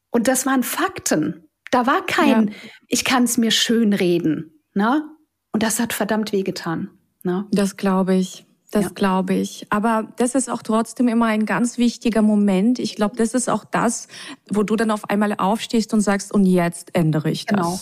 Und 0.10 0.28
das 0.28 0.46
waren 0.46 0.64
Fakten. 0.64 1.47
Da 1.72 1.86
war 1.86 2.06
kein, 2.06 2.48
ja. 2.48 2.54
ich 2.88 3.04
kann 3.04 3.24
es 3.24 3.38
mir 3.38 3.52
schön 3.52 3.94
reden. 3.94 4.62
Ne? 4.74 5.04
Und 5.52 5.64
das 5.64 5.80
hat 5.80 5.94
verdammt 5.94 6.32
wehgetan. 6.32 6.90
Ne? 7.24 7.46
Das 7.52 7.78
glaube 7.78 8.16
ich. 8.16 8.46
Das 8.72 8.86
ja. 8.86 8.92
glaube 8.92 9.34
ich. 9.34 9.66
Aber 9.70 10.14
das 10.18 10.36
ist 10.36 10.50
auch 10.50 10.62
trotzdem 10.62 11.08
immer 11.08 11.28
ein 11.28 11.46
ganz 11.46 11.78
wichtiger 11.78 12.22
Moment. 12.22 12.80
Ich 12.80 12.96
glaube, 12.96 13.16
das 13.16 13.34
ist 13.34 13.50
auch 13.50 13.64
das, 13.64 14.08
wo 14.50 14.64
du 14.64 14.76
dann 14.76 14.92
auf 14.92 15.10
einmal 15.10 15.34
aufstehst 15.34 15.94
und 15.94 16.02
sagst, 16.02 16.34
und 16.34 16.46
jetzt 16.46 16.94
ändere 16.94 17.32
ich 17.32 17.46
das. 17.46 17.56
Genau. 17.56 17.80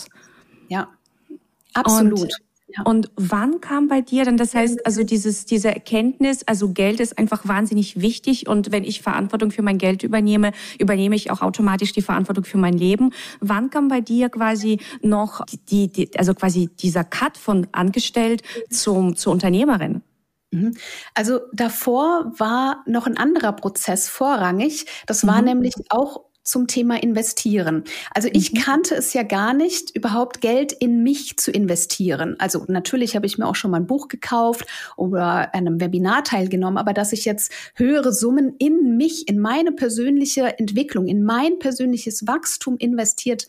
Ja, 0.68 0.88
absolut. 1.74 2.20
Und 2.20 2.45
und 2.84 3.10
wann 3.16 3.60
kam 3.60 3.86
bei 3.88 4.00
dir 4.00 4.24
dann, 4.24 4.36
das 4.36 4.54
heißt, 4.54 4.84
also 4.84 5.04
dieses, 5.04 5.46
diese 5.46 5.68
Erkenntnis, 5.68 6.42
also 6.46 6.70
Geld 6.70 6.98
ist 7.00 7.16
einfach 7.16 7.46
wahnsinnig 7.46 8.00
wichtig 8.00 8.48
und 8.48 8.72
wenn 8.72 8.82
ich 8.82 9.02
Verantwortung 9.02 9.52
für 9.52 9.62
mein 9.62 9.78
Geld 9.78 10.02
übernehme, 10.02 10.52
übernehme 10.78 11.14
ich 11.14 11.30
auch 11.30 11.42
automatisch 11.42 11.92
die 11.92 12.02
Verantwortung 12.02 12.44
für 12.44 12.58
mein 12.58 12.76
Leben. 12.76 13.12
Wann 13.40 13.70
kam 13.70 13.88
bei 13.88 14.00
dir 14.00 14.28
quasi 14.30 14.80
noch 15.00 15.44
die, 15.70 15.88
die 15.88 16.10
also 16.18 16.34
quasi 16.34 16.68
dieser 16.80 17.04
Cut 17.04 17.36
von 17.38 17.68
angestellt 17.72 18.42
zum, 18.68 19.16
zur 19.16 19.32
Unternehmerin? 19.32 20.02
Mhm. 20.50 20.76
Also 21.14 21.40
davor 21.52 22.32
war 22.36 22.82
noch 22.86 23.06
ein 23.06 23.16
anderer 23.16 23.52
Prozess 23.52 24.08
vorrangig. 24.08 24.86
Das 25.06 25.26
war 25.26 25.38
mhm. 25.40 25.48
nämlich 25.48 25.74
auch 25.90 26.25
zum 26.46 26.66
Thema 26.66 27.02
Investieren. 27.02 27.84
Also 28.14 28.28
ich 28.32 28.52
mhm. 28.52 28.58
kannte 28.58 28.94
es 28.94 29.12
ja 29.12 29.22
gar 29.22 29.52
nicht, 29.52 29.94
überhaupt 29.94 30.40
Geld 30.40 30.72
in 30.72 31.02
mich 31.02 31.36
zu 31.36 31.50
investieren. 31.50 32.36
Also 32.38 32.64
natürlich 32.68 33.16
habe 33.16 33.26
ich 33.26 33.36
mir 33.36 33.46
auch 33.46 33.56
schon 33.56 33.70
mal 33.70 33.78
ein 33.78 33.86
Buch 33.86 34.08
gekauft 34.08 34.66
oder 34.96 35.54
einem 35.54 35.80
Webinar 35.80 36.24
teilgenommen, 36.24 36.78
aber 36.78 36.92
dass 36.92 37.12
ich 37.12 37.24
jetzt 37.24 37.52
höhere 37.74 38.12
Summen 38.12 38.54
in 38.58 38.96
mich, 38.96 39.28
in 39.28 39.38
meine 39.38 39.72
persönliche 39.72 40.58
Entwicklung, 40.58 41.06
in 41.06 41.24
mein 41.24 41.58
persönliches 41.58 42.26
Wachstum 42.26 42.76
investiert 42.78 43.46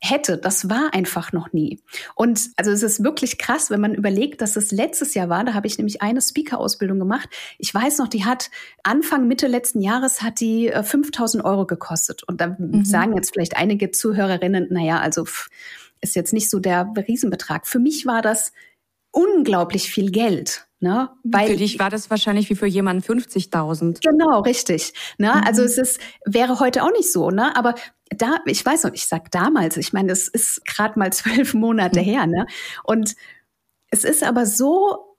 hätte. 0.00 0.36
Das 0.36 0.68
war 0.68 0.92
einfach 0.92 1.32
noch 1.32 1.52
nie. 1.52 1.82
Und 2.14 2.50
also 2.56 2.70
es 2.70 2.82
ist 2.82 3.02
wirklich 3.02 3.38
krass, 3.38 3.70
wenn 3.70 3.80
man 3.80 3.94
überlegt, 3.94 4.40
dass 4.40 4.56
es 4.56 4.70
letztes 4.70 5.14
Jahr 5.14 5.28
war. 5.28 5.44
Da 5.44 5.54
habe 5.54 5.66
ich 5.66 5.78
nämlich 5.78 6.02
eine 6.02 6.20
Speaker-Ausbildung 6.20 6.98
gemacht. 6.98 7.28
Ich 7.58 7.72
weiß 7.72 7.98
noch, 7.98 8.08
die 8.08 8.24
hat 8.24 8.50
Anfang, 8.82 9.26
Mitte 9.26 9.46
letzten 9.46 9.80
Jahres 9.80 10.22
hat 10.22 10.40
die 10.40 10.70
5000 10.70 11.42
äh, 11.42 11.46
Euro 11.46 11.66
gekostet. 11.66 12.22
Und 12.24 12.40
da 12.40 12.56
mhm. 12.58 12.84
sagen 12.84 13.16
jetzt 13.16 13.32
vielleicht 13.32 13.56
einige 13.56 13.90
Zuhörerinnen, 13.90 14.68
naja, 14.70 15.00
also 15.00 15.26
ist 16.00 16.14
jetzt 16.14 16.32
nicht 16.32 16.50
so 16.50 16.58
der 16.58 16.92
Riesenbetrag. 17.08 17.66
Für 17.66 17.78
mich 17.78 18.06
war 18.06 18.22
das 18.22 18.52
unglaublich 19.10 19.90
viel 19.90 20.10
Geld. 20.10 20.65
Ne? 20.78 21.08
Weil, 21.24 21.48
für 21.48 21.56
dich 21.56 21.78
war 21.78 21.88
das 21.88 22.10
wahrscheinlich 22.10 22.50
wie 22.50 22.54
für 22.54 22.66
jemanden 22.66 23.02
50.000. 23.02 24.00
Genau, 24.02 24.40
richtig. 24.40 24.92
Ne? 25.16 25.32
Mhm. 25.34 25.42
Also 25.46 25.62
es 25.62 25.78
ist, 25.78 26.00
wäre 26.26 26.60
heute 26.60 26.82
auch 26.82 26.92
nicht 26.92 27.10
so, 27.10 27.30
ne? 27.30 27.56
Aber 27.56 27.74
da, 28.10 28.36
ich 28.44 28.64
weiß 28.64 28.84
noch, 28.84 28.92
ich 28.92 29.06
sag 29.06 29.30
damals, 29.30 29.76
ich 29.78 29.92
meine, 29.92 30.12
es 30.12 30.28
ist 30.28 30.64
gerade 30.66 30.98
mal 30.98 31.12
zwölf 31.12 31.54
Monate 31.54 32.00
mhm. 32.00 32.04
her, 32.04 32.26
ne? 32.26 32.46
Und 32.84 33.16
es 33.90 34.04
ist 34.04 34.22
aber 34.22 34.44
so, 34.44 35.16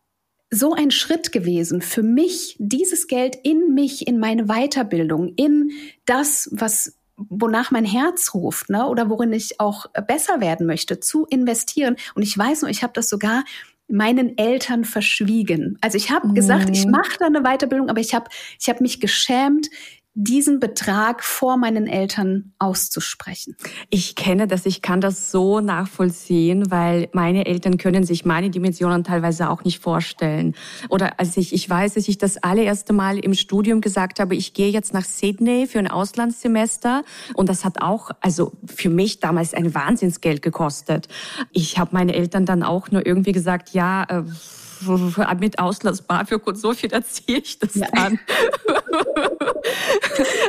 so 0.51 0.73
ein 0.73 0.91
Schritt 0.91 1.31
gewesen 1.31 1.81
für 1.81 2.03
mich, 2.03 2.55
dieses 2.59 3.07
Geld 3.07 3.35
in 3.43 3.73
mich, 3.73 4.07
in 4.07 4.19
meine 4.19 4.45
Weiterbildung, 4.45 5.33
in 5.35 5.71
das, 6.05 6.49
was 6.51 6.97
wonach 7.17 7.71
mein 7.71 7.85
Herz 7.85 8.33
ruft, 8.33 8.69
ne, 8.69 8.87
oder 8.87 9.09
worin 9.09 9.33
ich 9.33 9.59
auch 9.59 9.87
besser 10.07 10.39
werden 10.39 10.67
möchte, 10.67 10.99
zu 10.99 11.25
investieren. 11.25 11.95
Und 12.13 12.21
ich 12.21 12.37
weiß 12.37 12.61
noch, 12.61 12.69
ich 12.69 12.83
habe 12.83 12.93
das 12.93 13.09
sogar 13.09 13.43
meinen 13.87 14.37
Eltern 14.37 14.83
verschwiegen. 14.83 15.77
Also 15.81 15.97
ich 15.97 16.11
habe 16.11 16.33
gesagt, 16.33 16.69
ich 16.71 16.85
mhm. 16.85 16.91
mache 16.91 17.17
da 17.19 17.25
eine 17.27 17.41
Weiterbildung, 17.41 17.89
aber 17.89 18.01
ich 18.01 18.13
habe 18.13 18.29
ich 18.59 18.67
hab 18.69 18.81
mich 18.81 18.99
geschämt, 18.99 19.69
diesen 20.19 20.59
Betrag 20.59 21.23
vor 21.23 21.57
meinen 21.57 21.85
Eltern 21.85 22.51
auszusprechen. 22.57 23.55
Ich 23.91 24.15
kenne 24.15 24.47
das, 24.47 24.65
ich 24.65 24.81
kann 24.81 24.99
das 24.99 25.29
so 25.29 25.59
nachvollziehen, 25.59 26.71
weil 26.71 27.07
meine 27.13 27.45
Eltern 27.45 27.77
können 27.77 28.03
sich 28.03 28.25
meine 28.25 28.49
Dimensionen 28.49 29.03
teilweise 29.03 29.47
auch 29.47 29.63
nicht 29.63 29.77
vorstellen. 29.77 30.55
Oder 30.89 31.19
als 31.19 31.37
ich, 31.37 31.53
ich 31.53 31.69
weiß, 31.69 31.93
dass 31.93 32.07
ich 32.07 32.17
das 32.17 32.37
allererste 32.37 32.93
Mal 32.93 33.19
im 33.19 33.35
Studium 33.35 33.79
gesagt 33.79 34.19
habe, 34.19 34.35
ich 34.35 34.55
gehe 34.55 34.71
jetzt 34.71 34.91
nach 34.91 35.05
Sydney 35.05 35.67
für 35.67 35.77
ein 35.77 35.87
Auslandssemester 35.87 37.03
und 37.35 37.47
das 37.47 37.63
hat 37.63 37.83
auch, 37.83 38.09
also 38.19 38.53
für 38.65 38.89
mich 38.89 39.19
damals 39.19 39.53
ein 39.53 39.75
Wahnsinnsgeld 39.75 40.41
gekostet. 40.41 41.07
Ich 41.51 41.77
habe 41.77 41.91
meine 41.93 42.15
Eltern 42.15 42.47
dann 42.47 42.63
auch 42.63 42.89
nur 42.89 43.05
irgendwie 43.05 43.33
gesagt, 43.33 43.69
ja, 43.75 44.03
äh, 44.09 44.23
mit 45.39 45.59
Auslass 45.59 46.01
BAföG 46.01 46.45
und 46.45 46.57
so 46.57 46.73
finanziere 46.73 47.39
ich 47.39 47.59
das 47.59 47.75
ja. 47.75 47.87
dann. 47.93 48.19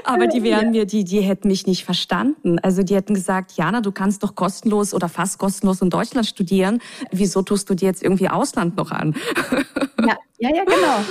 Aber 0.04 0.26
die 0.26 0.42
wären 0.42 0.70
mir, 0.70 0.87
die, 0.87 1.04
die 1.04 1.20
hätten 1.20 1.49
mich 1.49 1.66
nicht 1.66 1.85
verstanden. 1.85 2.58
Also 2.61 2.82
die 2.82 2.94
hätten 2.94 3.14
gesagt, 3.14 3.52
Jana, 3.52 3.80
du 3.80 3.92
kannst 3.92 4.23
doch 4.23 4.35
kostenlos 4.35 4.94
oder 4.94 5.08
fast 5.08 5.38
kostenlos 5.38 5.82
in 5.82 5.90
Deutschland 5.90 6.26
studieren. 6.26 6.80
Wieso 7.11 7.42
tust 7.42 7.68
du 7.70 7.75
dir 7.75 7.87
jetzt 7.87 8.02
irgendwie 8.02 8.28
Ausland 8.28 8.76
noch 8.76 8.90
an? 8.90 9.14
Ja, 10.00 10.16
ja, 10.38 10.54
ja 10.54 10.64
genau. 10.64 11.04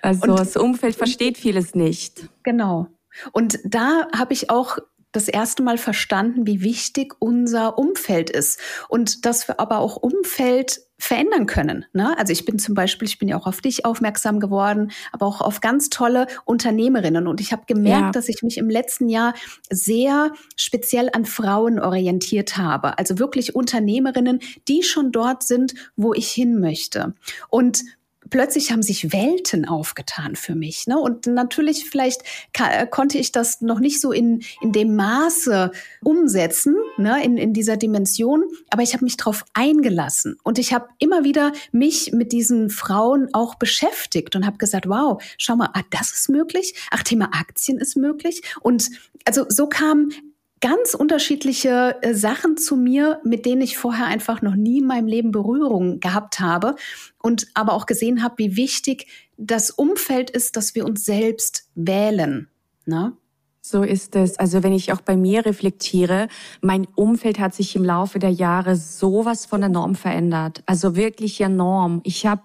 Also 0.00 0.30
und, 0.30 0.38
das 0.38 0.56
Umfeld 0.56 0.96
versteht 0.96 1.36
vieles 1.36 1.74
nicht. 1.74 2.30
Genau. 2.44 2.86
Und 3.32 3.58
da 3.64 4.06
habe 4.16 4.32
ich 4.32 4.48
auch 4.48 4.78
das 5.16 5.28
erste 5.28 5.62
Mal 5.62 5.78
verstanden, 5.78 6.46
wie 6.46 6.62
wichtig 6.62 7.14
unser 7.18 7.78
Umfeld 7.78 8.30
ist 8.30 8.60
und 8.88 9.24
dass 9.24 9.48
wir 9.48 9.58
aber 9.58 9.78
auch 9.78 9.96
Umfeld 9.96 10.82
verändern 10.98 11.46
können. 11.46 11.84
Ne? 11.92 12.16
Also 12.18 12.32
ich 12.32 12.44
bin 12.44 12.58
zum 12.58 12.74
Beispiel, 12.74 13.06
ich 13.06 13.18
bin 13.18 13.28
ja 13.28 13.36
auch 13.36 13.46
auf 13.46 13.60
dich 13.60 13.84
aufmerksam 13.84 14.40
geworden, 14.40 14.92
aber 15.12 15.26
auch 15.26 15.40
auf 15.40 15.60
ganz 15.60 15.90
tolle 15.90 16.26
Unternehmerinnen. 16.44 17.26
Und 17.26 17.40
ich 17.40 17.52
habe 17.52 17.64
gemerkt, 17.66 18.06
ja. 18.06 18.10
dass 18.12 18.28
ich 18.28 18.42
mich 18.42 18.56
im 18.56 18.70
letzten 18.70 19.08
Jahr 19.08 19.34
sehr 19.70 20.32
speziell 20.56 21.10
an 21.12 21.26
Frauen 21.26 21.78
orientiert 21.78 22.56
habe. 22.56 22.98
Also 22.98 23.18
wirklich 23.18 23.54
Unternehmerinnen, 23.54 24.40
die 24.68 24.82
schon 24.82 25.12
dort 25.12 25.42
sind, 25.42 25.74
wo 25.96 26.14
ich 26.14 26.30
hin 26.30 26.60
möchte. 26.60 27.14
Und 27.50 27.82
plötzlich 28.30 28.72
haben 28.72 28.82
sich 28.82 29.12
Welten 29.12 29.66
aufgetan 29.66 30.36
für 30.36 30.54
mich. 30.54 30.86
Ne? 30.86 30.98
Und 30.98 31.26
natürlich, 31.26 31.88
vielleicht 31.88 32.22
äh, 32.58 32.86
konnte 32.86 33.18
ich 33.18 33.32
das 33.32 33.60
noch 33.60 33.80
nicht 33.80 34.00
so 34.00 34.12
in, 34.12 34.42
in 34.60 34.72
dem 34.72 34.96
Maße 34.96 35.70
umsetzen, 36.02 36.76
ne? 36.96 37.22
in, 37.24 37.36
in 37.36 37.52
dieser 37.52 37.76
Dimension, 37.76 38.44
aber 38.70 38.82
ich 38.82 38.94
habe 38.94 39.04
mich 39.04 39.16
darauf 39.16 39.44
eingelassen. 39.54 40.36
Und 40.42 40.58
ich 40.58 40.72
habe 40.72 40.88
immer 40.98 41.24
wieder 41.24 41.52
mich 41.72 42.12
mit 42.12 42.32
diesen 42.32 42.70
Frauen 42.70 43.28
auch 43.32 43.54
beschäftigt 43.56 44.36
und 44.36 44.46
habe 44.46 44.58
gesagt, 44.58 44.88
wow, 44.88 45.22
schau 45.38 45.56
mal, 45.56 45.70
ah, 45.72 45.82
das 45.90 46.12
ist 46.12 46.28
möglich. 46.28 46.74
Ach, 46.90 47.02
Thema 47.02 47.30
Aktien 47.32 47.78
ist 47.78 47.96
möglich. 47.96 48.42
Und 48.60 48.90
also 49.24 49.46
so 49.48 49.68
kam 49.68 50.10
ganz 50.60 50.94
unterschiedliche 50.94 51.96
äh, 52.02 52.14
Sachen 52.14 52.56
zu 52.56 52.76
mir, 52.76 53.20
mit 53.24 53.46
denen 53.46 53.62
ich 53.62 53.76
vorher 53.76 54.06
einfach 54.06 54.42
noch 54.42 54.54
nie 54.54 54.78
in 54.78 54.86
meinem 54.86 55.06
Leben 55.06 55.30
Berührung 55.30 56.00
gehabt 56.00 56.40
habe 56.40 56.76
und 57.22 57.48
aber 57.54 57.74
auch 57.74 57.86
gesehen 57.86 58.22
habe, 58.22 58.34
wie 58.38 58.56
wichtig 58.56 59.06
das 59.36 59.70
Umfeld 59.70 60.30
ist, 60.30 60.56
dass 60.56 60.74
wir 60.74 60.86
uns 60.86 61.04
selbst 61.04 61.68
wählen. 61.74 62.48
Ne? 62.86 63.12
So 63.60 63.82
ist 63.82 64.14
es. 64.14 64.38
Also 64.38 64.62
wenn 64.62 64.72
ich 64.72 64.92
auch 64.92 65.00
bei 65.00 65.16
mir 65.16 65.44
reflektiere, 65.44 66.28
mein 66.60 66.86
Umfeld 66.94 67.40
hat 67.40 67.52
sich 67.52 67.74
im 67.74 67.84
Laufe 67.84 68.20
der 68.20 68.30
Jahre 68.30 68.76
sowas 68.76 69.44
von 69.44 69.60
enorm 69.60 69.96
verändert. 69.96 70.62
Also 70.66 70.94
wirklich 70.94 71.40
enorm. 71.40 72.00
Ich 72.04 72.26
habe 72.26 72.42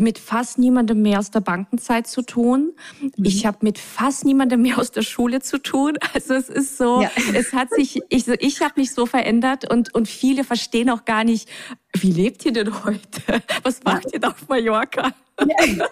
mit 0.00 0.18
fast 0.18 0.58
niemandem 0.58 1.02
mehr 1.02 1.18
aus 1.18 1.30
der 1.30 1.40
Bankenzeit 1.40 2.06
zu 2.06 2.22
tun. 2.22 2.72
Mhm. 3.00 3.12
Ich 3.22 3.46
habe 3.46 3.58
mit 3.62 3.78
fast 3.78 4.24
niemandem 4.24 4.62
mehr 4.62 4.78
aus 4.78 4.90
der 4.90 5.02
Schule 5.02 5.40
zu 5.40 5.58
tun. 5.58 5.98
Also 6.14 6.34
es 6.34 6.48
ist 6.48 6.78
so, 6.78 7.02
ja. 7.02 7.10
es 7.34 7.52
hat 7.52 7.70
sich, 7.70 8.00
ich, 8.08 8.28
ich 8.28 8.60
habe 8.60 8.74
mich 8.76 8.92
so 8.92 9.04
verändert 9.04 9.68
und, 9.70 9.92
und 9.94 10.06
viele 10.06 10.44
verstehen 10.44 10.88
auch 10.90 11.04
gar 11.04 11.24
nicht, 11.24 11.48
wie 11.92 12.12
lebt 12.12 12.44
ihr 12.44 12.52
denn 12.52 12.84
heute? 12.84 13.42
Was 13.64 13.82
macht 13.82 14.12
ihr 14.12 14.20
da 14.20 14.28
auf 14.28 14.48
Mallorca? 14.48 15.10
Ja. 15.40 15.88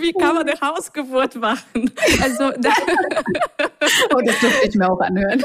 Wie 0.00 0.12
kann 0.12 0.34
man 0.34 0.48
eine 0.48 0.60
Hausgeburt 0.60 1.36
machen? 1.36 1.90
Also, 2.22 2.50
oh, 4.14 4.20
das 4.24 4.38
dürfte 4.40 4.68
ich 4.68 4.74
mir 4.74 4.90
auch 4.90 5.00
anhören. 5.00 5.42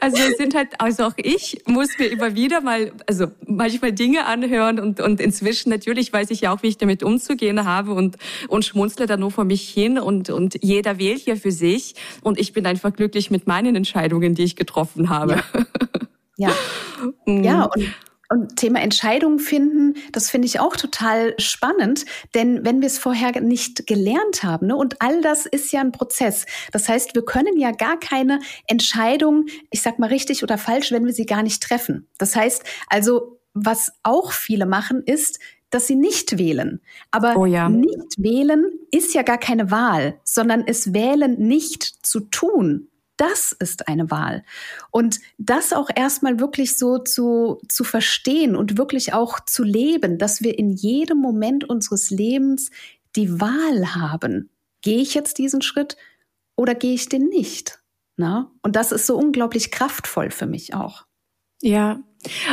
Also 0.00 0.16
es 0.18 0.36
sind 0.36 0.54
halt, 0.54 0.68
also 0.78 1.04
auch 1.04 1.14
ich 1.16 1.62
muss 1.66 1.88
mir 1.98 2.06
immer 2.06 2.34
wieder 2.34 2.60
mal, 2.60 2.92
also 3.06 3.26
manchmal 3.46 3.92
Dinge 3.92 4.26
anhören 4.26 4.78
und, 4.78 5.00
und 5.00 5.20
inzwischen 5.20 5.70
natürlich 5.70 6.12
weiß 6.12 6.30
ich 6.30 6.42
ja 6.42 6.52
auch, 6.52 6.62
wie 6.62 6.68
ich 6.68 6.78
damit 6.78 7.02
umzugehen 7.02 7.64
habe 7.64 7.92
und, 7.92 8.16
und 8.48 8.64
schmunzle 8.64 9.06
da 9.06 9.16
nur 9.16 9.30
vor 9.30 9.44
mich 9.44 9.68
hin 9.68 9.98
und, 9.98 10.30
und 10.30 10.58
jeder 10.62 10.98
wählt 10.98 11.20
hier 11.20 11.36
für 11.36 11.52
sich 11.52 11.94
und 12.22 12.38
ich 12.38 12.52
bin 12.52 12.66
einfach 12.66 12.92
glücklich 12.92 13.30
mit 13.30 13.46
meinen 13.46 13.76
Entscheidungen, 13.76 14.34
die 14.34 14.44
ich 14.44 14.56
getroffen 14.56 15.08
habe. 15.08 15.42
Ja, 16.36 16.48
ja. 16.48 16.52
Mm. 17.26 17.42
ja 17.42 17.64
und 17.64 17.92
und 18.32 18.56
Thema 18.56 18.80
Entscheidungen 18.80 19.38
finden, 19.38 19.94
das 20.12 20.30
finde 20.30 20.46
ich 20.46 20.58
auch 20.58 20.74
total 20.74 21.34
spannend, 21.38 22.06
denn 22.34 22.64
wenn 22.64 22.80
wir 22.80 22.86
es 22.86 22.98
vorher 22.98 23.38
nicht 23.42 23.86
gelernt 23.86 24.42
haben, 24.42 24.68
ne, 24.68 24.76
und 24.76 25.02
all 25.02 25.20
das 25.20 25.44
ist 25.44 25.70
ja 25.70 25.82
ein 25.82 25.92
Prozess. 25.92 26.46
Das 26.72 26.88
heißt, 26.88 27.14
wir 27.14 27.26
können 27.26 27.58
ja 27.58 27.72
gar 27.72 28.00
keine 28.00 28.40
Entscheidung, 28.66 29.46
ich 29.70 29.82
sag 29.82 29.98
mal 29.98 30.08
richtig 30.08 30.42
oder 30.42 30.56
falsch, 30.56 30.92
wenn 30.92 31.04
wir 31.04 31.12
sie 31.12 31.26
gar 31.26 31.42
nicht 31.42 31.62
treffen. 31.62 32.08
Das 32.16 32.34
heißt, 32.34 32.64
also 32.88 33.38
was 33.52 33.92
auch 34.02 34.32
viele 34.32 34.64
machen, 34.64 35.02
ist, 35.04 35.38
dass 35.68 35.86
sie 35.86 35.96
nicht 35.96 36.38
wählen. 36.38 36.80
Aber 37.10 37.36
oh 37.36 37.44
ja. 37.44 37.68
nicht 37.68 38.16
wählen 38.16 38.64
ist 38.90 39.14
ja 39.14 39.22
gar 39.22 39.38
keine 39.38 39.70
Wahl, 39.70 40.18
sondern 40.24 40.64
es 40.66 40.94
wählen 40.94 41.36
nicht 41.38 41.82
zu 42.06 42.20
tun 42.20 42.88
das 43.22 43.52
ist 43.52 43.86
eine 43.86 44.10
Wahl. 44.10 44.42
Und 44.90 45.20
das 45.38 45.72
auch 45.72 45.88
erstmal 45.94 46.40
wirklich 46.40 46.76
so 46.76 46.98
zu, 46.98 47.60
zu 47.68 47.84
verstehen 47.84 48.56
und 48.56 48.78
wirklich 48.78 49.14
auch 49.14 49.38
zu 49.38 49.62
leben, 49.62 50.18
dass 50.18 50.42
wir 50.42 50.58
in 50.58 50.70
jedem 50.70 51.18
Moment 51.18 51.62
unseres 51.62 52.10
Lebens 52.10 52.72
die 53.14 53.40
Wahl 53.40 53.94
haben. 53.94 54.50
Gehe 54.80 55.00
ich 55.00 55.14
jetzt 55.14 55.38
diesen 55.38 55.62
Schritt 55.62 55.96
oder 56.56 56.74
gehe 56.74 56.94
ich 56.94 57.08
den 57.08 57.28
nicht? 57.28 57.78
Na? 58.16 58.50
Und 58.60 58.74
das 58.74 58.90
ist 58.90 59.06
so 59.06 59.16
unglaublich 59.16 59.70
kraftvoll 59.70 60.32
für 60.32 60.46
mich 60.46 60.74
auch. 60.74 61.06
Ja, 61.60 62.02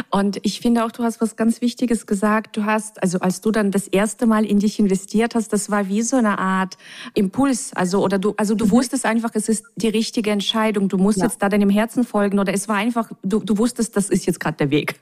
und 0.10 0.40
ich 0.44 0.60
finde 0.60 0.86
auch, 0.86 0.92
du 0.92 1.04
hast 1.04 1.22
was 1.22 1.36
ganz 1.36 1.62
Wichtiges 1.62 2.08
gesagt. 2.08 2.58
Du 2.58 2.66
hast, 2.66 3.02
also 3.02 3.20
als 3.20 3.42
du 3.42 3.52
dann 3.52 3.72
das 3.72 3.88
erste 3.88 4.26
Mal 4.26 4.46
in 4.46 4.60
dich 4.60 4.80
investiert 4.80 5.36
hast, 5.36 5.54
das 5.54 5.70
war 5.70 5.88
wie 5.88 6.02
so 6.02 6.18
eine 6.18 6.40
Art 6.40 6.78
Impuls. 7.14 7.72
Also, 7.76 8.04
oder 8.04 8.18
du, 8.18 8.34
also 8.38 8.56
du 8.56 8.66
mhm. 8.66 8.72
wusstest 8.72 9.06
einfach, 9.06 9.32
es 9.34 9.50
ist 9.50 9.66
die 9.76 9.90
richtige 9.90 10.32
Entscheidung. 10.32 10.90
Du 10.90 10.98
musst 10.98 11.20
ja. 11.20 11.26
jetzt 11.26 11.42
da 11.42 11.50
deinem 11.50 11.70
Herzen 11.70 12.04
folgen 12.04 12.40
oder 12.40 12.54
es 12.54 12.68
war 12.68 12.78
einfach, 12.78 13.12
du, 13.24 13.40
du 13.40 13.58
wusstest, 13.58 13.96
das 13.96 14.10
ist 14.10 14.26
jetzt 14.26 14.40
gerade 14.40 14.58
der 14.58 14.72
Weg. 14.72 15.00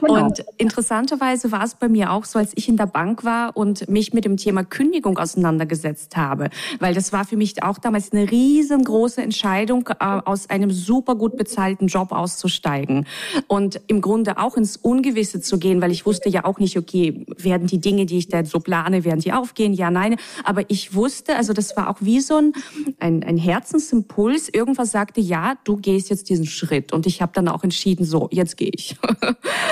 Genau. 0.00 0.24
Und 0.24 0.44
interessanterweise 0.56 1.52
war 1.52 1.64
es 1.64 1.74
bei 1.74 1.88
mir 1.88 2.12
auch 2.12 2.24
so, 2.24 2.38
als 2.38 2.52
ich 2.54 2.68
in 2.68 2.76
der 2.76 2.86
Bank 2.86 3.24
war 3.24 3.56
und 3.56 3.88
mich 3.88 4.12
mit 4.12 4.24
dem 4.24 4.36
Thema 4.36 4.64
Kündigung 4.64 5.18
auseinandergesetzt 5.18 6.16
habe. 6.16 6.50
Weil 6.80 6.94
das 6.94 7.12
war 7.12 7.24
für 7.24 7.36
mich 7.36 7.62
auch 7.62 7.78
damals 7.78 8.12
eine 8.12 8.30
riesengroße 8.30 9.22
Entscheidung, 9.22 9.88
äh, 10.00 10.04
aus 10.04 10.50
einem 10.50 10.70
super 10.70 11.14
gut 11.14 11.36
bezahlten 11.36 11.86
Job 11.86 12.12
auszusteigen. 12.12 13.06
Und 13.46 13.80
im 13.86 14.00
Grunde 14.04 14.36
auch 14.36 14.58
ins 14.58 14.76
Ungewisse 14.76 15.40
zu 15.40 15.58
gehen, 15.58 15.80
weil 15.80 15.90
ich 15.90 16.04
wusste 16.04 16.28
ja 16.28 16.44
auch 16.44 16.58
nicht, 16.58 16.76
okay, 16.76 17.24
werden 17.38 17.66
die 17.66 17.80
Dinge, 17.80 18.04
die 18.04 18.18
ich 18.18 18.28
da 18.28 18.44
so 18.44 18.60
plane, 18.60 19.02
werden 19.02 19.20
die 19.20 19.32
aufgehen? 19.32 19.72
Ja, 19.72 19.90
nein. 19.90 20.16
Aber 20.44 20.68
ich 20.68 20.94
wusste, 20.94 21.36
also 21.36 21.54
das 21.54 21.74
war 21.74 21.88
auch 21.88 21.96
wie 22.00 22.20
so 22.20 22.36
ein, 22.36 22.52
ein, 23.00 23.24
ein 23.24 23.38
Herzensimpuls. 23.38 24.50
Irgendwas 24.50 24.90
sagte, 24.90 25.22
ja, 25.22 25.54
du 25.64 25.78
gehst 25.78 26.10
jetzt 26.10 26.28
diesen 26.28 26.44
Schritt. 26.44 26.92
Und 26.92 27.06
ich 27.06 27.22
habe 27.22 27.32
dann 27.32 27.48
auch 27.48 27.64
entschieden, 27.64 28.04
so, 28.04 28.28
jetzt 28.30 28.58
gehe 28.58 28.70
ich. 28.74 28.96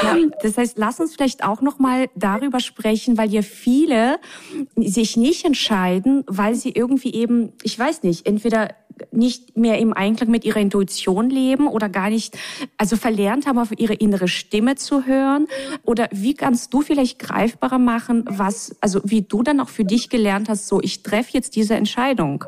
Ja. 0.02 0.16
Das 0.42 0.56
heißt, 0.56 0.78
lass 0.78 0.98
uns 0.98 1.14
vielleicht 1.14 1.44
auch 1.44 1.60
noch 1.60 1.78
mal 1.78 2.08
darüber 2.16 2.58
sprechen, 2.58 3.16
weil 3.16 3.30
ja 3.30 3.42
viele 3.42 4.18
sich 4.76 5.16
nicht 5.16 5.44
entscheiden, 5.44 6.24
weil 6.26 6.54
sie 6.54 6.70
irgendwie 6.70 7.14
eben, 7.14 7.52
ich 7.62 7.78
weiß 7.78 8.02
nicht, 8.02 8.26
entweder 8.26 8.70
nicht 9.10 9.56
mehr 9.56 9.78
im 9.78 9.92
Einklang 9.92 10.30
mit 10.30 10.44
ihrer 10.44 10.60
Intuition 10.60 11.30
leben 11.30 11.66
oder 11.66 11.88
gar 11.88 12.10
nicht, 12.10 12.38
also 12.76 12.96
verlernt 12.96 13.46
haben, 13.46 13.58
auf 13.58 13.72
ihre 13.76 13.94
innere 13.94 14.28
Stimme 14.28 14.76
zu 14.76 15.06
hören? 15.06 15.46
Oder 15.84 16.08
wie 16.12 16.34
kannst 16.34 16.72
du 16.72 16.82
vielleicht 16.82 17.18
greifbarer 17.18 17.78
machen, 17.78 18.24
was, 18.28 18.76
also 18.80 19.00
wie 19.04 19.22
du 19.22 19.42
dann 19.42 19.60
auch 19.60 19.68
für 19.68 19.84
dich 19.84 20.08
gelernt 20.08 20.48
hast, 20.48 20.68
so 20.68 20.80
ich 20.80 21.02
treffe 21.02 21.30
jetzt 21.32 21.56
diese 21.56 21.74
Entscheidung? 21.74 22.44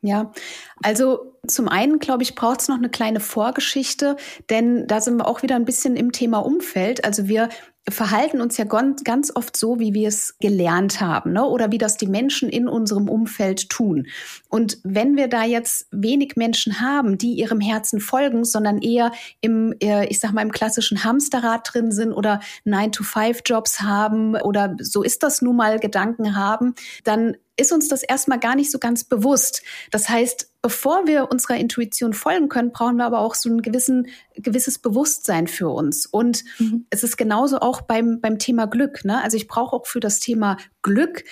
Ja, 0.00 0.32
also 0.80 1.34
zum 1.46 1.68
einen, 1.68 1.98
glaube 1.98 2.22
ich, 2.22 2.36
braucht 2.36 2.60
es 2.60 2.68
noch 2.68 2.76
eine 2.76 2.88
kleine 2.88 3.18
Vorgeschichte, 3.18 4.16
denn 4.48 4.86
da 4.86 5.00
sind 5.00 5.16
wir 5.16 5.26
auch 5.26 5.42
wieder 5.42 5.56
ein 5.56 5.64
bisschen 5.64 5.96
im 5.96 6.12
Thema 6.12 6.38
Umfeld. 6.38 7.04
Also 7.04 7.26
wir 7.26 7.48
verhalten 7.88 8.40
uns 8.40 8.56
ja 8.58 8.64
ganz 8.64 9.34
oft 9.34 9.56
so, 9.56 9.80
wie 9.80 9.94
wir 9.94 10.08
es 10.08 10.38
gelernt 10.38 11.00
haben, 11.00 11.32
ne? 11.32 11.44
oder 11.44 11.72
wie 11.72 11.78
das 11.78 11.96
die 11.96 12.06
Menschen 12.06 12.48
in 12.48 12.68
unserem 12.68 13.08
Umfeld 13.08 13.70
tun. 13.70 14.06
Und 14.48 14.78
wenn 14.82 15.16
wir 15.16 15.28
da 15.28 15.44
jetzt 15.44 15.86
wenig 15.90 16.36
Menschen 16.36 16.80
haben, 16.80 17.18
die 17.18 17.34
ihrem 17.34 17.60
Herzen 17.60 18.00
folgen, 18.00 18.44
sondern 18.44 18.78
eher 18.78 19.12
im, 19.40 19.74
äh, 19.80 20.06
ich 20.06 20.20
sag 20.20 20.32
mal, 20.32 20.42
im 20.42 20.52
klassischen 20.52 21.04
Hamsterrad 21.04 21.68
drin 21.72 21.92
sind 21.92 22.12
oder 22.12 22.40
9-to-5-Jobs 22.64 23.80
haben 23.80 24.34
oder 24.36 24.74
so 24.80 25.02
ist 25.02 25.22
das 25.22 25.42
nun 25.42 25.56
mal 25.56 25.78
Gedanken 25.78 26.34
haben, 26.34 26.74
dann 27.04 27.36
ist 27.58 27.72
uns 27.72 27.88
das 27.88 28.04
erstmal 28.04 28.38
gar 28.38 28.54
nicht 28.54 28.70
so 28.70 28.78
ganz 28.78 29.02
bewusst. 29.04 29.62
Das 29.90 30.08
heißt, 30.08 30.52
bevor 30.62 31.06
wir 31.06 31.30
unserer 31.30 31.56
Intuition 31.56 32.12
folgen 32.12 32.48
können, 32.48 32.70
brauchen 32.70 32.96
wir 32.96 33.04
aber 33.04 33.18
auch 33.18 33.34
so 33.34 33.50
ein 33.50 33.62
gewissen, 33.62 34.06
gewisses 34.36 34.78
Bewusstsein 34.78 35.48
für 35.48 35.68
uns. 35.68 36.06
Und 36.06 36.44
mhm. 36.58 36.86
es 36.90 37.02
ist 37.02 37.16
genauso 37.16 37.58
auch 37.58 37.80
beim, 37.80 38.20
beim 38.20 38.38
Thema 38.38 38.66
Glück. 38.66 39.04
Ne? 39.04 39.20
Also 39.22 39.36
ich 39.36 39.48
brauche 39.48 39.74
auch 39.74 39.86
für 39.86 40.00
das 40.00 40.20
Thema 40.20 40.56
Glück 40.82 41.24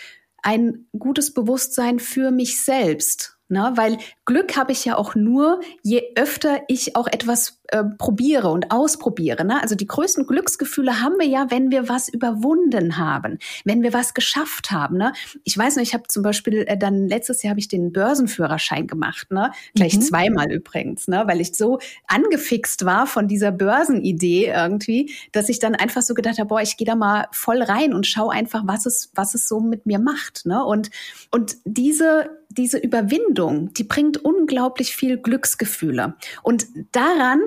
ein 0.46 0.86
gutes 0.96 1.34
Bewusstsein 1.34 1.98
für 1.98 2.30
mich 2.30 2.62
selbst. 2.62 3.35
Ne? 3.48 3.72
Weil 3.76 3.98
Glück 4.24 4.56
habe 4.56 4.72
ich 4.72 4.84
ja 4.84 4.96
auch 4.96 5.14
nur, 5.14 5.60
je 5.82 6.02
öfter 6.16 6.62
ich 6.66 6.96
auch 6.96 7.06
etwas 7.06 7.60
äh, 7.68 7.84
probiere 7.84 8.50
und 8.50 8.70
ausprobiere. 8.70 9.44
Ne? 9.44 9.60
Also 9.62 9.74
die 9.74 9.86
größten 9.86 10.26
Glücksgefühle 10.26 11.00
haben 11.00 11.16
wir 11.18 11.26
ja, 11.26 11.46
wenn 11.50 11.70
wir 11.70 11.88
was 11.88 12.08
überwunden 12.08 12.96
haben, 12.96 13.38
wenn 13.64 13.82
wir 13.82 13.92
was 13.92 14.14
geschafft 14.14 14.70
haben. 14.70 14.98
Ne? 14.98 15.12
Ich 15.44 15.56
weiß 15.56 15.76
noch, 15.76 15.82
ich 15.82 15.94
habe 15.94 16.04
zum 16.08 16.22
Beispiel 16.22 16.64
äh, 16.66 16.76
dann 16.76 17.08
letztes 17.08 17.42
Jahr 17.42 17.50
habe 17.50 17.60
ich 17.60 17.68
den 17.68 17.92
Börsenführerschein 17.92 18.86
gemacht, 18.86 19.30
ne? 19.30 19.52
gleich 19.74 19.96
mhm. 19.96 20.02
zweimal 20.02 20.50
übrigens, 20.52 21.08
ne? 21.08 21.24
weil 21.26 21.40
ich 21.40 21.54
so 21.54 21.78
angefixt 22.06 22.84
war 22.84 23.06
von 23.06 23.28
dieser 23.28 23.52
Börsenidee 23.52 24.46
irgendwie, 24.46 25.12
dass 25.32 25.48
ich 25.48 25.58
dann 25.58 25.74
einfach 25.74 26.02
so 26.02 26.14
gedacht 26.14 26.38
habe, 26.38 26.48
boah, 26.48 26.60
ich 26.60 26.76
gehe 26.76 26.86
da 26.86 26.94
mal 26.94 27.26
voll 27.32 27.62
rein 27.62 27.94
und 27.94 28.06
schaue 28.06 28.32
einfach, 28.32 28.62
was 28.64 28.86
es, 28.86 29.10
was 29.14 29.34
es 29.34 29.48
so 29.48 29.60
mit 29.60 29.86
mir 29.86 29.98
macht. 29.98 30.46
Ne? 30.46 30.64
Und, 30.64 30.90
und 31.30 31.56
diese 31.64 32.30
diese 32.56 32.78
Überwindung, 32.78 33.72
die 33.74 33.84
bringt 33.84 34.18
unglaublich 34.18 34.94
viel 34.94 35.18
Glücksgefühle. 35.18 36.16
Und 36.42 36.66
daran 36.92 37.40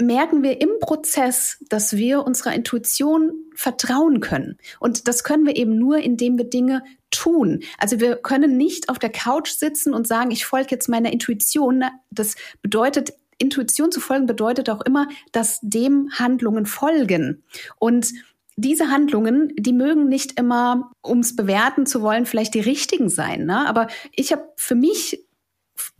merken 0.00 0.42
wir 0.42 0.60
im 0.60 0.70
Prozess, 0.80 1.58
dass 1.68 1.96
wir 1.96 2.24
unserer 2.24 2.54
Intuition 2.54 3.32
vertrauen 3.54 4.20
können. 4.20 4.58
Und 4.78 5.08
das 5.08 5.24
können 5.24 5.44
wir 5.44 5.56
eben 5.56 5.76
nur, 5.76 5.98
indem 5.98 6.38
wir 6.38 6.44
Dinge 6.44 6.82
tun. 7.10 7.60
Also 7.78 8.00
wir 8.00 8.16
können 8.16 8.56
nicht 8.56 8.88
auf 8.88 8.98
der 8.98 9.10
Couch 9.10 9.50
sitzen 9.50 9.94
und 9.94 10.06
sagen, 10.06 10.30
ich 10.30 10.44
folge 10.44 10.68
jetzt 10.70 10.88
meiner 10.88 11.12
Intuition. 11.12 11.84
Das 12.10 12.36
bedeutet, 12.62 13.12
Intuition 13.38 13.90
zu 13.90 14.00
folgen 14.00 14.26
bedeutet 14.26 14.68
auch 14.70 14.82
immer, 14.82 15.08
dass 15.32 15.58
dem 15.62 16.10
Handlungen 16.12 16.66
folgen. 16.66 17.42
Und 17.78 18.12
diese 18.58 18.90
Handlungen, 18.90 19.52
die 19.56 19.72
mögen 19.72 20.08
nicht 20.08 20.38
immer, 20.38 20.90
um 21.00 21.20
es 21.20 21.36
bewerten 21.36 21.86
zu 21.86 22.02
wollen, 22.02 22.26
vielleicht 22.26 22.54
die 22.54 22.60
richtigen 22.60 23.08
sein. 23.08 23.46
Ne? 23.46 23.68
Aber 23.68 23.86
ich 24.12 24.32
habe 24.32 24.42
für 24.56 24.74
mich 24.74 25.24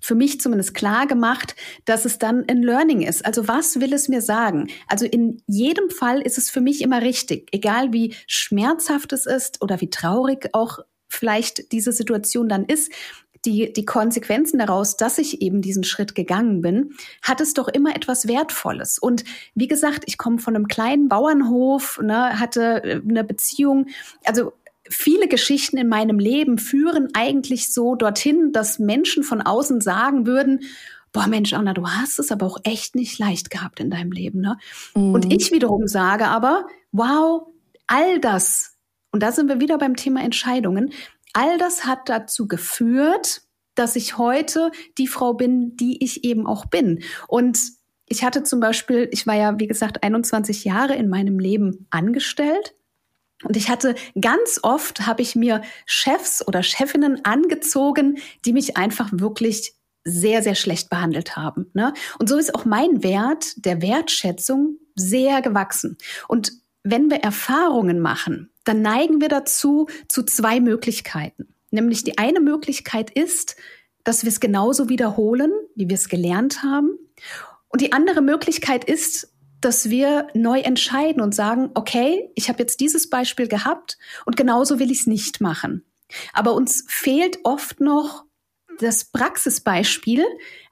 für 0.01 0.17
mich 0.17 0.41
zumindest 0.41 0.75
klar 0.75 1.07
gemacht, 1.07 1.55
dass 1.85 2.05
es 2.05 2.19
dann 2.19 2.45
ein 2.49 2.65
Learning 2.65 3.03
ist. 3.03 3.25
Also 3.25 3.47
was 3.47 3.79
will 3.81 3.93
es 3.93 4.09
mir 4.09 4.21
sagen? 4.21 4.67
Also 4.89 5.07
in 5.07 5.41
jedem 5.47 5.89
Fall 5.91 6.21
ist 6.21 6.37
es 6.37 6.51
für 6.51 6.61
mich 6.61 6.83
immer 6.83 7.01
richtig, 7.01 7.49
egal 7.53 7.93
wie 7.93 8.17
schmerzhaft 8.27 9.13
es 9.13 9.25
ist 9.25 9.63
oder 9.63 9.81
wie 9.81 9.89
traurig 9.91 10.49
auch 10.53 10.81
vielleicht 11.09 11.71
diese 11.71 11.93
Situation 11.93 12.49
dann 12.49 12.65
ist 12.65 12.93
die, 13.45 13.73
die 13.73 13.85
Konsequenzen 13.85 14.59
daraus, 14.59 14.97
dass 14.97 15.19
ich 15.19 15.43
eben 15.43 15.63
diesen 15.63 15.85
Schritt 15.85 16.15
gegangen 16.15 16.61
bin, 16.61 16.91
hat 17.23 17.41
es 17.41 17.55
doch 17.55 17.69
immer 17.69 17.95
etwas 17.95 18.29
Wertvolles. 18.29 18.99
Und 18.99 19.25
wie 19.55 19.69
gesagt, 19.69 20.05
ich 20.07 20.19
komme 20.19 20.39
von 20.39 20.55
einem 20.55 20.69
kleinen 20.69 21.09
Bauernhof, 21.09 22.01
ne, 22.03 22.39
hatte 22.41 22.83
äh, 22.85 23.01
eine 23.09 23.25
Beziehung, 23.25 23.87
also 24.25 24.53
viele 24.91 25.29
Geschichten 25.29 25.77
in 25.77 25.89
meinem 25.89 26.19
Leben 26.19 26.59
führen 26.59 27.09
eigentlich 27.15 27.73
so 27.73 27.95
dorthin, 27.95 28.53
dass 28.53 28.79
Menschen 28.79 29.23
von 29.23 29.43
außen 29.43 29.81
sagen 29.81 30.27
würden, 30.27 30.61
boah 31.13 31.27
Mensch, 31.27 31.53
Anna, 31.53 31.75
du 31.75 31.87
hast 31.89 32.19
es 32.19 32.31
aber 32.31 32.47
auch 32.47 32.59
echt 32.65 32.95
nicht 32.95 33.19
leicht 33.19 33.51
gehabt 33.51 33.81
in 33.81 33.91
deinem 33.91 34.13
Leben. 34.13 34.41
Ne? 34.41 34.57
Mhm. 34.95 35.15
Und 35.15 35.33
ich 35.33 35.53
wiederum 35.53 35.87
sage 35.87 36.27
aber, 36.27 36.67
wow, 36.93 37.49
all 37.87 38.21
das, 38.21 38.77
und 39.11 39.23
da 39.23 39.33
sind 39.33 39.49
wir 39.49 39.61
wieder 39.61 39.79
beim 39.79 39.97
Thema 39.97 40.23
Entscheidungen, 40.23 40.93
all 41.33 41.59
das 41.59 41.85
hat 41.85 42.09
dazu 42.09 42.49
geführt, 42.49 43.43
dass 43.75 43.97
ich 43.97 44.19
heute 44.19 44.71
die 44.99 45.07
Frau 45.07 45.35
bin, 45.35 45.77
die 45.77 46.03
ich 46.03 46.25
eben 46.25 46.47
auch 46.47 46.67
bin. 46.67 47.03
Und 47.29 47.59
ich 48.07 48.25
hatte 48.25 48.43
zum 48.43 48.61
Beispiel, 48.61 49.09
ich 49.13 49.27
war 49.27 49.35
ja, 49.35 49.59
wie 49.59 49.67
gesagt, 49.67 50.03
21 50.03 50.65
Jahre 50.65 50.97
in 50.97 51.09
meinem 51.09 51.39
Leben 51.39 51.87
angestellt. 51.91 52.75
Und 53.45 53.57
ich 53.57 53.69
hatte 53.69 53.95
ganz 54.21 54.59
oft, 54.63 55.07
habe 55.07 55.23
ich 55.23 55.37
mir 55.37 55.63
Chefs 55.87 56.47
oder 56.47 56.63
Chefinnen 56.63 57.25
angezogen, 57.25 58.19
die 58.45 58.53
mich 58.53 58.77
einfach 58.77 59.11
wirklich 59.13 59.75
sehr, 60.05 60.43
sehr 60.43 60.55
schlecht 60.55 60.91
behandelt 60.91 61.37
haben. 61.37 61.71
Ne? 61.75 61.93
Und 62.19 62.29
so 62.29 62.37
ist 62.37 62.55
auch 62.55 62.65
mein 62.65 63.03
Wert 63.03 63.65
der 63.65 63.83
Wertschätzung 63.83 64.79
sehr 64.97 65.43
gewachsen. 65.43 65.99
Und 66.27 66.53
wenn 66.83 67.11
wir 67.11 67.19
Erfahrungen 67.19 68.01
machen, 68.01 68.51
dann 68.69 68.83
neigen 68.83 69.21
wir 69.21 69.29
dazu 69.29 69.89
zu 70.09 70.23
zwei 70.23 70.61
Möglichkeiten. 70.61 71.55
Nämlich 71.71 72.05
die 72.05 72.19
eine 72.19 72.41
Möglichkeit 72.41 73.11
ist, 73.11 73.57
dass 74.05 74.23
wir 74.23 74.29
es 74.29 74.41
genauso 74.41 74.89
wiederholen, 74.89 75.53
wie 75.75 75.89
wir 75.89 75.97
es 75.97 76.09
gelernt 76.09 76.63
haben. 76.63 76.99
Und 77.69 77.81
die 77.81 77.93
andere 77.93 78.23
Möglichkeit 78.23 78.85
ist, 78.85 79.33
dass 79.61 79.91
wir 79.91 80.29
neu 80.35 80.61
entscheiden 80.61 81.21
und 81.21 81.35
sagen, 81.35 81.71
okay, 81.75 82.31
ich 82.35 82.49
habe 82.49 82.61
jetzt 82.61 82.81
dieses 82.81 83.11
Beispiel 83.11 83.49
gehabt 83.49 83.99
und 84.25 84.37
genauso 84.37 84.79
will 84.79 84.91
ich 84.91 85.01
es 85.01 85.07
nicht 85.07 85.41
machen. 85.41 85.85
Aber 86.33 86.55
uns 86.55 86.85
fehlt 86.89 87.41
oft 87.45 87.81
noch 87.81 88.25
das 88.81 89.07
Praxisbeispiel. 89.07 90.25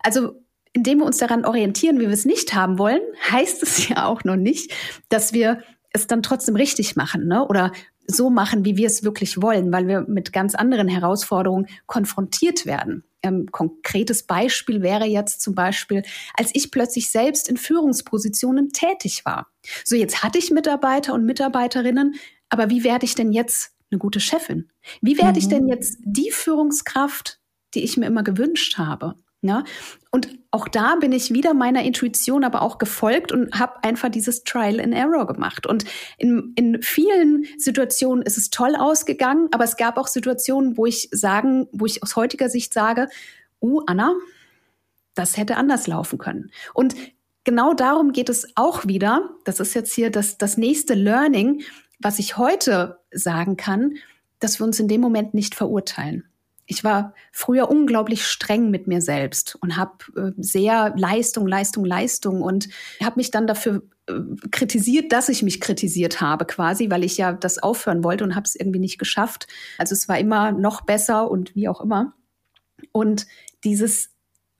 Also 0.03 0.43
indem 0.73 0.99
wir 0.99 1.07
uns 1.07 1.19
daran 1.19 1.45
orientieren, 1.45 1.99
wie 1.99 2.07
wir 2.07 2.11
es 2.11 2.27
nicht 2.27 2.55
haben 2.55 2.79
wollen, 2.79 3.01
heißt 3.31 3.63
es 3.63 3.89
ja 3.89 4.07
auch 4.07 4.25
noch 4.25 4.37
nicht, 4.37 4.73
dass 5.09 5.33
wir 5.33 5.63
es 5.97 6.07
dann 6.07 6.23
trotzdem 6.23 6.57
richtig 6.57 6.97
machen 6.97 7.27
ne? 7.27 7.47
oder 7.47 7.73
so 8.07 8.31
machen, 8.31 8.65
wie 8.65 8.77
wir 8.77 8.87
es 8.87 9.03
wirklich 9.03 9.43
wollen, 9.43 9.73
weil 9.73 9.89
wir 9.89 10.03
mit 10.03 10.33
ganz 10.33 10.55
anderen 10.55 10.89
Herausforderungen 10.89 11.67
konfrontiert 11.87 12.67
werden. 12.67 13.05
Ähm, 13.23 13.51
konkretes 13.51 14.23
Beispiel 14.23 14.83
wäre 14.83 15.07
jetzt 15.07 15.41
zum 15.41 15.55
Beispiel, 15.55 16.03
als 16.35 16.51
ich 16.55 16.71
plötzlich 16.71 17.11
selbst 17.11 17.49
in 17.49 17.57
Führungspositionen 17.57 18.71
tätig 18.71 19.25
war. 19.25 19.49
So, 19.85 19.97
jetzt 19.97 20.23
hatte 20.23 20.39
ich 20.39 20.51
Mitarbeiter 20.51 21.15
und 21.15 21.25
Mitarbeiterinnen, 21.25 22.15
aber 22.49 22.71
wie 22.71 22.85
werde 22.85 23.05
ich 23.05 23.15
denn 23.15 23.33
jetzt 23.33 23.73
eine 23.91 23.99
gute 23.99 24.21
Chefin? 24.21 24.71
Wie 25.01 25.19
werde 25.19 25.33
mhm. 25.33 25.39
ich 25.39 25.49
denn 25.49 25.67
jetzt 25.67 25.99
die 26.05 26.31
Führungskraft, 26.31 27.41
die 27.75 27.83
ich 27.83 27.97
mir 27.97 28.07
immer 28.07 28.23
gewünscht 28.23 28.79
habe? 28.79 29.15
Ja? 29.47 29.65
Und 30.11 30.39
auch 30.51 30.69
da 30.69 30.97
bin 30.97 31.13
ich 31.13 31.33
wieder 31.33 31.53
meiner 31.53 31.83
Intuition 31.83 32.45
aber 32.45 32.63
auch 32.63 32.79
gefolgt 32.79 33.33
und 33.33 33.59
habe 33.59 33.85
einfach 33.85 34.09
dieses 34.09 34.45
Trial 34.45 34.81
and 34.81 34.95
Error 34.95 35.27
gemacht. 35.27 35.67
Und 35.67 35.85
in, 36.17 36.53
in 36.57 36.83
vielen 36.83 37.47
Situationen 37.59 38.23
ist 38.25 38.39
es 38.39 38.51
toll 38.51 38.77
ausgegangen, 38.77 39.49
aber 39.53 39.65
es 39.65 39.77
gab 39.77 39.99
auch 39.99 40.07
Situationen, 40.07 40.77
wo 40.77 40.87
ich 40.87 41.09
sagen, 41.13 41.69
wo 41.73 41.87
ich 41.87 42.03
aus 42.03 42.17
heutiger 42.17 42.49
Sicht 42.49 42.73
sage, 42.73 43.09
uh, 43.61 43.83
Anna, 43.87 44.15
das 45.15 45.37
hätte 45.37 45.57
anders 45.57 45.87
laufen 45.87 46.19
können. 46.19 46.51
Und 46.73 46.95
genau 47.45 47.75
darum 47.75 48.13
geht 48.13 48.29
es 48.29 48.49
auch 48.55 48.87
wieder. 48.87 49.31
Das 49.45 49.61
ist 49.61 49.75
jetzt 49.75 49.93
hier 49.93 50.11
das, 50.11 50.39
das 50.39 50.57
nächste 50.57 50.95
Learning, 50.95 51.63
was 52.01 52.19
ich 52.19 52.37
heute 52.37 53.01
sagen 53.11 53.57
kann, 53.57 53.95
dass 54.39 54.61
wir 54.61 54.67
uns 54.67 54.79
in 54.81 54.89
dem 54.89 55.01
Moment 55.01 55.35
nicht 55.35 55.55
verurteilen 55.55 56.25
ich 56.67 56.83
war 56.83 57.15
früher 57.33 57.71
unglaublich 57.71 58.27
streng 58.27 58.71
mit 58.71 58.87
mir 58.87 59.01
selbst 59.01 59.57
und 59.61 59.77
habe 59.77 59.93
äh, 60.17 60.33
sehr 60.37 60.93
Leistung, 60.97 61.47
Leistung, 61.47 61.85
Leistung 61.85 62.43
und 62.43 62.69
habe 63.03 63.17
mich 63.17 63.31
dann 63.31 63.47
dafür 63.47 63.83
äh, 64.09 64.15
kritisiert, 64.51 65.13
dass 65.13 65.29
ich 65.29 65.43
mich 65.43 65.61
kritisiert 65.61 66.21
habe 66.21 66.45
quasi, 66.45 66.91
weil 66.91 67.05
ich 67.05 67.17
ja 67.17 67.33
das 67.33 67.59
aufhören 67.59 68.03
wollte 68.03 68.25
und 68.25 68.35
habe 68.35 68.45
es 68.45 68.57
irgendwie 68.57 68.81
nicht 68.81 68.99
geschafft. 68.99 69.47
Also 69.79 69.95
es 69.95 70.09
war 70.09 70.19
immer 70.19 70.53
noch 70.53 70.81
besser 70.83 71.31
und 71.31 71.55
wie 71.55 71.69
auch 71.69 71.81
immer. 71.81 72.15
Und 72.93 73.27
dieses 73.63 74.11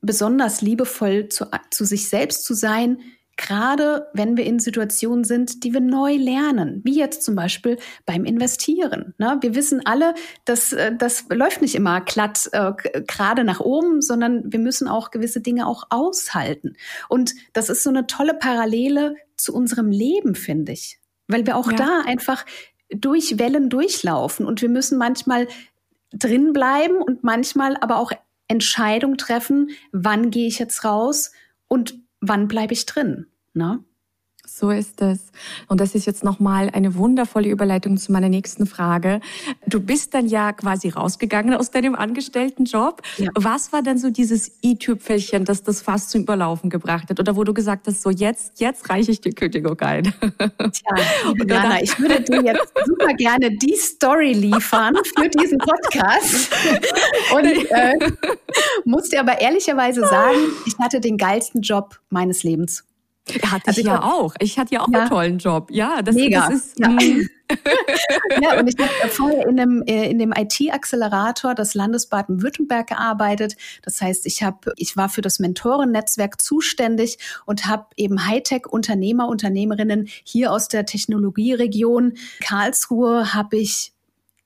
besonders 0.01 0.61
liebevoll 0.61 1.29
zu, 1.29 1.47
zu 1.71 1.85
sich 1.85 2.09
selbst 2.09 2.45
zu 2.45 2.55
sein, 2.55 3.01
Gerade 3.37 4.09
wenn 4.14 4.37
wir 4.37 4.44
in 4.44 4.59
Situationen 4.59 5.25
sind, 5.25 5.62
die 5.62 5.75
wir 5.75 5.81
neu 5.81 6.16
lernen, 6.16 6.81
wie 6.85 6.99
jetzt 6.99 7.22
zum 7.22 7.35
Beispiel 7.35 7.77
beim 8.07 8.25
Investieren. 8.25 9.14
Ne? 9.18 9.38
Wir 9.42 9.55
wissen 9.55 9.85
alle, 9.85 10.14
dass 10.46 10.72
äh, 10.72 10.96
das 10.96 11.27
läuft 11.29 11.61
nicht 11.61 11.75
immer 11.75 12.01
glatt 12.01 12.49
äh, 12.53 12.72
gerade 13.07 13.44
nach 13.44 13.61
oben, 13.61 14.01
sondern 14.01 14.51
wir 14.51 14.59
müssen 14.59 14.88
auch 14.88 15.11
gewisse 15.11 15.42
Dinge 15.42 15.66
auch 15.66 15.85
aushalten. 15.90 16.77
Und 17.09 17.35
das 17.53 17.68
ist 17.68 17.83
so 17.83 17.90
eine 17.90 18.07
tolle 18.07 18.35
Parallele 18.35 19.16
zu 19.37 19.55
unserem 19.55 19.90
Leben, 19.90 20.35
finde 20.35 20.72
ich, 20.72 20.99
weil 21.29 21.46
wir 21.46 21.57
auch 21.57 21.70
ja. 21.70 21.77
da 21.77 22.01
einfach 22.07 22.46
durch 22.88 23.38
Wellen 23.38 23.68
durchlaufen 23.68 24.46
und 24.46 24.62
wir 24.62 24.68
müssen 24.70 24.96
manchmal 24.96 25.46
drin 26.12 26.53
bleiben 26.53 27.03
und 27.03 27.22
manchmal 27.22 27.77
aber 27.77 27.99
auch 27.99 28.12
Entscheidungen 28.49 29.18
treffen, 29.18 29.70
wann 29.92 30.31
gehe 30.31 30.46
ich 30.46 30.59
jetzt 30.59 30.85
raus 30.85 31.33
und 31.68 31.99
wann 32.20 32.48
bleibe 32.48 32.72
ich 32.72 32.87
drin? 32.87 33.26
Ne? 33.55 33.85
So 34.46 34.70
ist 34.70 35.02
es. 35.02 35.18
Und 35.66 35.80
das 35.80 35.94
ist 35.94 36.06
jetzt 36.06 36.22
nochmal 36.22 36.70
eine 36.72 36.94
wundervolle 36.94 37.48
Überleitung 37.48 37.96
zu 37.96 38.12
meiner 38.12 38.28
nächsten 38.28 38.66
Frage. 38.66 39.20
Du 39.66 39.80
bist 39.80 40.14
dann 40.14 40.26
ja 40.26 40.52
quasi 40.52 40.88
rausgegangen 40.88 41.54
aus 41.54 41.72
deinem 41.72 41.96
Angestelltenjob. 41.96 43.02
Ja. 43.18 43.30
Was 43.35 43.72
war 43.72 43.82
denn 43.82 43.98
so 43.98 44.11
dieses 44.11 44.52
i-Tüpfelchen, 44.64 45.44
das 45.44 45.64
das 45.64 45.82
fast 45.82 46.11
zum 46.11 46.22
Überlaufen 46.22 46.70
gebracht 46.70 47.11
hat? 47.11 47.18
Oder 47.18 47.35
wo 47.35 47.42
du 47.42 47.52
gesagt 47.52 47.88
hast, 47.88 48.02
so 48.02 48.11
jetzt, 48.11 48.61
jetzt 48.61 48.88
reiche 48.88 49.11
ich 49.11 49.20
die 49.20 49.30
Kündigung 49.30 49.78
ein? 49.80 50.04
Tja, 50.38 50.94
Jana, 51.46 51.82
ich 51.82 51.98
würde 51.98 52.20
dir 52.20 52.42
jetzt 52.42 52.72
super 52.87 53.14
gerne 53.14 53.50
die 53.50 53.76
Story 53.76 54.32
liefern 54.32 54.94
für 55.18 55.28
diesen 55.28 55.59
Podcast. 55.59 56.54
Und 57.35 57.70
äh, 57.70 57.98
muss 58.85 59.09
dir 59.09 59.20
aber 59.20 59.40
ehrlicherweise 59.40 60.06
sagen, 60.06 60.38
ich 60.66 60.78
hatte 60.78 61.00
den 61.00 61.16
geilsten 61.16 61.62
Job 61.62 61.98
meines 62.11 62.44
Lebens. 62.44 62.85
Hatte 63.28 63.68
also 63.68 63.80
ich, 63.80 63.86
ja 63.86 64.02
auch. 64.02 64.34
Ich 64.38 64.58
hatte 64.58 64.74
ja 64.74 64.82
auch 64.82 64.88
ja. 64.92 65.00
einen 65.00 65.08
tollen 65.08 65.38
Job. 65.38 65.70
Ja, 65.70 66.00
das, 66.02 66.14
Mega. 66.14 66.48
das 66.48 66.54
ist. 66.54 66.78
Ja. 66.78 66.88
Mm. 66.88 67.28
ja, 68.42 68.58
und 68.58 68.68
ich 68.68 68.76
habe 68.78 69.08
vorher 69.08 69.46
in 69.46 69.56
dem, 69.56 69.82
äh, 69.86 70.08
in 70.10 70.18
dem 70.18 70.32
IT-Accelerator 70.32 71.54
des 71.54 71.74
Landes 71.74 72.08
Baden-Württemberg 72.08 72.88
gearbeitet. 72.88 73.56
Das 73.82 74.00
heißt, 74.00 74.26
ich 74.26 74.42
habe, 74.42 74.72
ich 74.76 74.96
war 74.96 75.08
für 75.08 75.22
das 75.22 75.38
Mentorennetzwerk 75.38 76.40
zuständig 76.40 77.18
und 77.44 77.66
habe 77.66 77.86
eben 77.96 78.26
Hightech-Unternehmer, 78.26 79.28
Unternehmerinnen 79.28 80.08
hier 80.24 80.52
aus 80.52 80.68
der 80.68 80.86
Technologieregion 80.86 82.14
Karlsruhe 82.40 83.34
habe 83.34 83.56
ich 83.56 83.92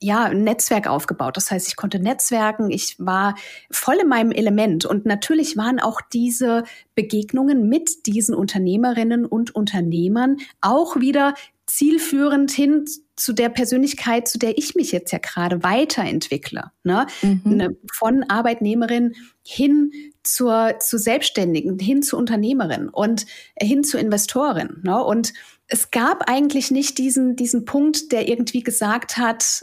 ja, 0.02 0.24
ein 0.24 0.44
Netzwerk 0.44 0.86
aufgebaut. 0.88 1.36
Das 1.36 1.50
heißt, 1.50 1.68
ich 1.68 1.76
konnte 1.76 1.98
netzwerken, 1.98 2.70
ich 2.70 2.96
war 2.98 3.34
voll 3.70 3.96
in 4.02 4.08
meinem 4.08 4.32
Element. 4.32 4.86
Und 4.86 5.04
natürlich 5.04 5.56
waren 5.56 5.78
auch 5.78 6.00
diese 6.00 6.64
Begegnungen 6.94 7.68
mit 7.68 8.06
diesen 8.06 8.34
Unternehmerinnen 8.34 9.26
und 9.26 9.54
Unternehmern 9.54 10.38
auch 10.62 10.96
wieder 10.96 11.34
zielführend 11.66 12.50
hin 12.50 12.86
zu 13.14 13.32
der 13.32 13.48
Persönlichkeit, 13.48 14.26
zu 14.26 14.38
der 14.38 14.58
ich 14.58 14.74
mich 14.74 14.90
jetzt 14.90 15.12
ja 15.12 15.18
gerade 15.18 15.62
weiterentwickle. 15.62 16.72
Ne? 16.82 17.06
Mhm. 17.22 17.42
Ne, 17.44 17.76
von 17.92 18.24
Arbeitnehmerin 18.24 19.14
hin 19.44 19.92
zur, 20.22 20.78
zu 20.80 20.98
Selbstständigen, 20.98 21.78
hin 21.78 22.02
zu 22.02 22.16
Unternehmerin 22.16 22.88
und 22.88 23.26
hin 23.60 23.84
zu 23.84 23.98
Investorin. 23.98 24.80
Ne? 24.82 25.02
Und 25.04 25.32
es 25.68 25.90
gab 25.92 26.28
eigentlich 26.28 26.70
nicht 26.70 26.98
diesen, 26.98 27.36
diesen 27.36 27.64
Punkt, 27.64 28.10
der 28.10 28.28
irgendwie 28.28 28.62
gesagt 28.62 29.16
hat, 29.16 29.62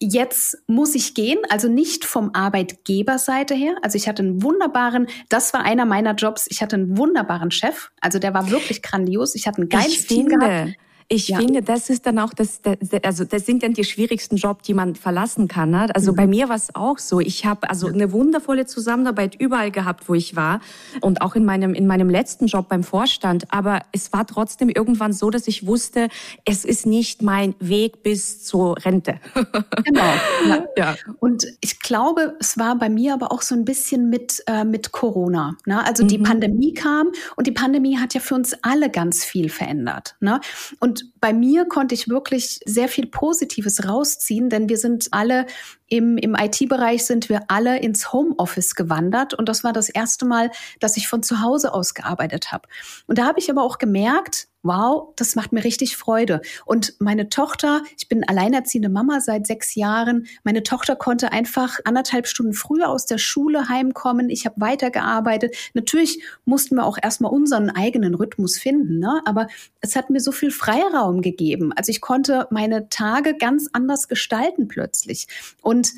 jetzt 0.00 0.58
muss 0.66 0.94
ich 0.94 1.14
gehen, 1.14 1.38
also 1.48 1.68
nicht 1.68 2.04
vom 2.04 2.30
Arbeitgeberseite 2.32 3.54
her. 3.54 3.76
Also 3.82 3.96
ich 3.96 4.08
hatte 4.08 4.22
einen 4.22 4.42
wunderbaren, 4.42 5.08
das 5.28 5.52
war 5.52 5.62
einer 5.62 5.86
meiner 5.86 6.14
Jobs, 6.14 6.46
ich 6.48 6.62
hatte 6.62 6.76
einen 6.76 6.96
wunderbaren 6.96 7.50
Chef, 7.50 7.90
also 8.00 8.18
der 8.18 8.34
war 8.34 8.50
wirklich 8.50 8.82
grandios. 8.82 9.34
Ich 9.34 9.46
hatte 9.46 9.62
ein 9.62 9.68
geiles 9.68 10.06
Team 10.06 10.28
gehabt. 10.28 10.74
Ich 11.10 11.28
ja. 11.28 11.38
finde, 11.38 11.62
das 11.62 11.88
ist 11.88 12.04
dann 12.04 12.18
auch 12.18 12.34
das, 12.34 12.60
also 13.02 13.24
das 13.24 13.46
sind 13.46 13.62
dann 13.62 13.72
die 13.72 13.84
schwierigsten 13.84 14.36
Jobs, 14.36 14.64
die 14.64 14.74
man 14.74 14.94
verlassen 14.94 15.48
kann. 15.48 15.70
Ne? 15.70 15.88
Also 15.94 16.12
mhm. 16.12 16.16
bei 16.16 16.26
mir 16.26 16.50
war 16.50 16.56
es 16.56 16.74
auch 16.74 16.98
so. 16.98 17.18
Ich 17.18 17.46
habe 17.46 17.70
also 17.70 17.86
eine 17.86 18.12
wundervolle 18.12 18.66
Zusammenarbeit 18.66 19.34
überall 19.34 19.70
gehabt, 19.70 20.06
wo 20.10 20.14
ich 20.14 20.36
war 20.36 20.60
und 21.00 21.22
auch 21.22 21.34
in 21.34 21.46
meinem 21.46 21.72
in 21.72 21.86
meinem 21.86 22.10
letzten 22.10 22.46
Job 22.46 22.68
beim 22.68 22.84
Vorstand. 22.84 23.50
Aber 23.50 23.80
es 23.92 24.12
war 24.12 24.26
trotzdem 24.26 24.68
irgendwann 24.68 25.14
so, 25.14 25.30
dass 25.30 25.48
ich 25.48 25.66
wusste, 25.66 26.08
es 26.44 26.66
ist 26.66 26.84
nicht 26.84 27.22
mein 27.22 27.54
Weg 27.58 28.02
bis 28.02 28.44
zur 28.44 28.76
Rente. 28.84 29.18
Genau. 29.84 30.02
Ja. 30.46 30.64
ja. 30.76 30.96
Und 31.20 31.46
ich 31.60 31.80
glaube, 31.80 32.36
es 32.40 32.58
war 32.58 32.76
bei 32.76 32.88
mir 32.88 33.14
aber 33.14 33.32
auch 33.32 33.42
so 33.42 33.54
ein 33.54 33.64
bisschen 33.64 34.10
mit 34.10 34.42
äh, 34.46 34.64
mit 34.64 34.92
Corona. 34.92 35.56
Ne? 35.66 35.84
Also 35.86 36.04
mhm. 36.04 36.08
die 36.08 36.18
Pandemie 36.18 36.74
kam 36.74 37.08
und 37.36 37.46
die 37.46 37.52
Pandemie 37.52 37.96
hat 37.96 38.12
ja 38.12 38.20
für 38.20 38.34
uns 38.34 38.54
alle 38.62 38.90
ganz 38.90 39.24
viel 39.24 39.48
verändert. 39.48 40.16
Ne? 40.20 40.40
Und 40.80 40.97
bei 41.20 41.32
mir 41.32 41.66
konnte 41.66 41.94
ich 41.94 42.08
wirklich 42.08 42.60
sehr 42.64 42.88
viel 42.88 43.06
Positives 43.06 43.86
rausziehen, 43.86 44.50
denn 44.50 44.68
wir 44.68 44.78
sind 44.78 45.08
alle 45.12 45.46
im, 45.88 46.18
im 46.18 46.34
IT-Bereich 46.34 47.04
sind 47.06 47.28
wir 47.28 47.42
alle 47.48 47.78
ins 47.80 48.12
Homeoffice 48.12 48.74
gewandert 48.74 49.34
und 49.34 49.48
das 49.48 49.64
war 49.64 49.72
das 49.72 49.88
erste 49.88 50.26
Mal, 50.26 50.50
dass 50.80 50.96
ich 50.96 51.08
von 51.08 51.22
zu 51.22 51.40
Hause 51.40 51.72
aus 51.72 51.94
gearbeitet 51.94 52.52
habe. 52.52 52.68
Und 53.06 53.18
da 53.18 53.26
habe 53.26 53.38
ich 53.38 53.50
aber 53.50 53.62
auch 53.62 53.78
gemerkt, 53.78 54.48
wow, 54.62 55.12
das 55.16 55.36
macht 55.36 55.52
mir 55.52 55.64
richtig 55.64 55.96
Freude. 55.96 56.40
Und 56.64 56.94
meine 56.98 57.28
Tochter, 57.28 57.82
ich 57.96 58.08
bin 58.08 58.24
alleinerziehende 58.24 58.88
Mama 58.88 59.20
seit 59.20 59.46
sechs 59.46 59.74
Jahren, 59.74 60.26
meine 60.42 60.62
Tochter 60.62 60.96
konnte 60.96 61.32
einfach 61.32 61.78
anderthalb 61.84 62.26
Stunden 62.26 62.52
früher 62.52 62.88
aus 62.88 63.06
der 63.06 63.18
Schule 63.18 63.68
heimkommen. 63.68 64.30
Ich 64.30 64.46
habe 64.46 64.60
weitergearbeitet. 64.60 65.56
Natürlich 65.74 66.22
mussten 66.44 66.76
wir 66.76 66.84
auch 66.84 66.98
erstmal 67.00 67.32
unseren 67.32 67.70
eigenen 67.70 68.14
Rhythmus 68.14 68.58
finden, 68.58 68.98
ne? 68.98 69.22
aber 69.24 69.46
es 69.80 69.96
hat 69.96 70.10
mir 70.10 70.20
so 70.20 70.32
viel 70.32 70.50
Freiraum 70.50 71.22
gegeben. 71.22 71.72
Also 71.74 71.90
ich 71.90 72.00
konnte 72.00 72.46
meine 72.50 72.88
Tage 72.88 73.36
ganz 73.36 73.68
anders 73.72 74.08
gestalten 74.08 74.68
plötzlich. 74.68 75.28
Und 75.62 75.92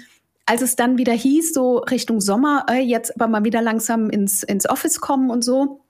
als 0.44 0.62
es 0.62 0.76
dann 0.76 0.98
wieder 0.98 1.12
hieß, 1.12 1.54
so 1.54 1.78
Richtung 1.78 2.20
Sommer, 2.20 2.66
äh, 2.68 2.80
jetzt 2.80 3.14
aber 3.14 3.28
mal 3.28 3.44
wieder 3.44 3.62
langsam 3.62 4.10
ins, 4.10 4.42
ins 4.42 4.68
Office 4.68 5.00
kommen 5.00 5.30
und 5.30 5.44
so, 5.44 5.80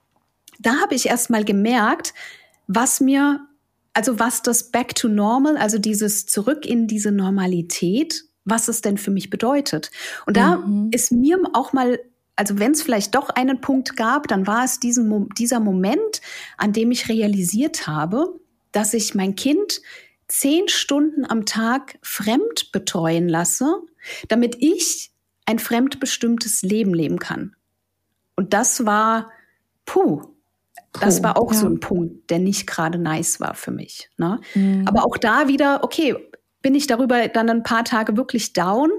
da 0.59 0.79
habe 0.81 0.93
ich 0.93 1.07
erst 1.07 1.31
mal 1.31 1.43
gemerkt, 1.43 2.13
was 2.75 3.01
mir, 3.01 3.41
also 3.93 4.19
was 4.19 4.41
das 4.41 4.71
Back 4.71 4.95
to 4.95 5.07
Normal, 5.07 5.57
also 5.57 5.77
dieses 5.77 6.25
Zurück 6.25 6.65
in 6.65 6.87
diese 6.87 7.11
Normalität, 7.11 8.23
was 8.45 8.67
es 8.67 8.81
denn 8.81 8.97
für 8.97 9.11
mich 9.11 9.29
bedeutet. 9.29 9.91
Und 10.25 10.37
da 10.37 10.57
mhm. 10.57 10.89
ist 10.91 11.11
mir 11.11 11.39
auch 11.53 11.73
mal 11.73 11.99
also 12.37 12.57
wenn 12.57 12.71
es 12.71 12.81
vielleicht 12.81 13.13
doch 13.13 13.29
einen 13.29 13.61
Punkt 13.61 13.95
gab, 13.95 14.27
dann 14.27 14.47
war 14.47 14.63
es 14.63 14.79
diesen, 14.79 15.29
dieser 15.37 15.59
Moment, 15.59 16.21
an 16.57 16.73
dem 16.73 16.89
ich 16.89 17.07
realisiert 17.07 17.85
habe, 17.85 18.39
dass 18.71 18.95
ich 18.95 19.13
mein 19.13 19.35
Kind 19.35 19.81
zehn 20.27 20.67
Stunden 20.67 21.23
am 21.23 21.45
Tag 21.45 21.99
fremd 22.01 22.71
betreuen 22.71 23.29
lasse, 23.29 23.81
damit 24.27 24.55
ich 24.59 25.11
ein 25.45 25.59
fremdbestimmtes 25.59 26.63
Leben 26.63 26.95
leben 26.95 27.19
kann. 27.19 27.55
Und 28.35 28.53
das 28.53 28.85
war, 28.85 29.29
puh, 29.85 30.30
das 30.99 31.23
war 31.23 31.37
auch 31.37 31.53
ja. 31.53 31.59
so 31.59 31.67
ein 31.67 31.79
Punkt, 31.79 32.29
der 32.29 32.39
nicht 32.39 32.67
gerade 32.67 32.97
nice 32.97 33.39
war 33.39 33.55
für 33.55 33.71
mich. 33.71 34.09
Ne? 34.17 34.39
Mhm. 34.55 34.87
Aber 34.87 35.05
auch 35.05 35.17
da 35.17 35.47
wieder, 35.47 35.83
okay, 35.83 36.15
bin 36.61 36.75
ich 36.75 36.87
darüber 36.87 37.27
dann 37.27 37.49
ein 37.49 37.63
paar 37.63 37.83
Tage 37.83 38.17
wirklich 38.17 38.53
down. 38.53 38.91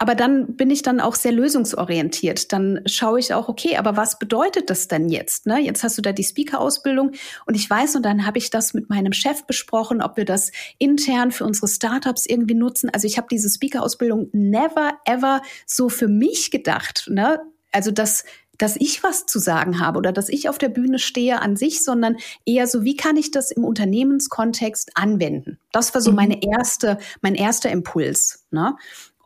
Aber 0.00 0.14
dann 0.14 0.54
bin 0.54 0.70
ich 0.70 0.82
dann 0.82 1.00
auch 1.00 1.16
sehr 1.16 1.32
lösungsorientiert. 1.32 2.52
Dann 2.52 2.82
schaue 2.86 3.18
ich 3.18 3.34
auch, 3.34 3.48
okay, 3.48 3.76
aber 3.76 3.96
was 3.96 4.20
bedeutet 4.20 4.70
das 4.70 4.86
denn 4.86 5.08
jetzt? 5.08 5.46
Ne? 5.46 5.60
Jetzt 5.60 5.82
hast 5.82 5.98
du 5.98 6.02
da 6.02 6.12
die 6.12 6.22
Speaker-Ausbildung 6.22 7.12
und 7.46 7.54
ich 7.56 7.68
weiß, 7.68 7.96
und 7.96 8.04
dann 8.04 8.24
habe 8.24 8.38
ich 8.38 8.50
das 8.50 8.74
mit 8.74 8.88
meinem 8.88 9.12
Chef 9.12 9.44
besprochen, 9.44 10.00
ob 10.00 10.16
wir 10.16 10.24
das 10.24 10.52
intern 10.78 11.32
für 11.32 11.44
unsere 11.44 11.66
Startups 11.66 12.26
irgendwie 12.26 12.54
nutzen. 12.54 12.90
Also 12.90 13.08
ich 13.08 13.18
habe 13.18 13.26
diese 13.28 13.50
Speaker-Ausbildung 13.50 14.28
never, 14.32 14.92
ever 15.04 15.42
so 15.66 15.88
für 15.88 16.06
mich 16.06 16.52
gedacht. 16.52 17.08
Ne? 17.10 17.40
Also 17.72 17.90
das 17.90 18.24
dass 18.58 18.76
ich 18.76 19.02
was 19.02 19.24
zu 19.26 19.38
sagen 19.38 19.80
habe 19.80 19.98
oder 19.98 20.12
dass 20.12 20.28
ich 20.28 20.48
auf 20.48 20.58
der 20.58 20.68
Bühne 20.68 20.98
stehe 20.98 21.40
an 21.40 21.56
sich, 21.56 21.82
sondern 21.84 22.16
eher 22.44 22.66
so, 22.66 22.82
wie 22.82 22.96
kann 22.96 23.16
ich 23.16 23.30
das 23.30 23.50
im 23.50 23.64
Unternehmenskontext 23.64 24.90
anwenden? 24.94 25.58
Das 25.72 25.94
war 25.94 26.00
so 26.00 26.10
mhm. 26.10 26.16
meine 26.16 26.42
erste, 26.42 26.98
mein 27.22 27.34
erster 27.34 27.70
Impuls. 27.70 28.44
Ne? 28.50 28.76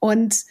Und 0.01 0.45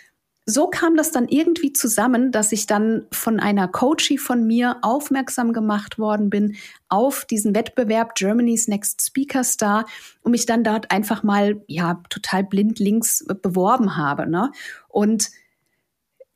so 0.48 0.68
kam 0.68 0.96
das 0.96 1.12
dann 1.12 1.28
irgendwie 1.28 1.72
zusammen, 1.72 2.32
dass 2.32 2.52
ich 2.52 2.66
dann 2.66 3.06
von 3.12 3.40
einer 3.40 3.68
Coachie 3.68 4.18
von 4.18 4.46
mir 4.46 4.78
aufmerksam 4.82 5.54
gemacht 5.54 6.00
worden 6.00 6.30
bin 6.30 6.56
auf 6.90 7.26
diesen 7.26 7.54
Wettbewerb 7.54 8.16
Germany's 8.16 8.68
Next 8.68 9.06
Speaker 9.06 9.44
Star 9.44 9.86
und 10.24 10.32
mich 10.32 10.48
dann 10.48 10.64
dort 10.64 10.90
einfach 10.90 11.22
mal 11.22 11.62
ja 11.68 12.02
total 12.10 12.44
blind 12.44 12.80
links 12.80 13.24
beworben 13.42 13.96
habe. 13.98 14.28
Ne? 14.28 14.52
Und 14.90 15.30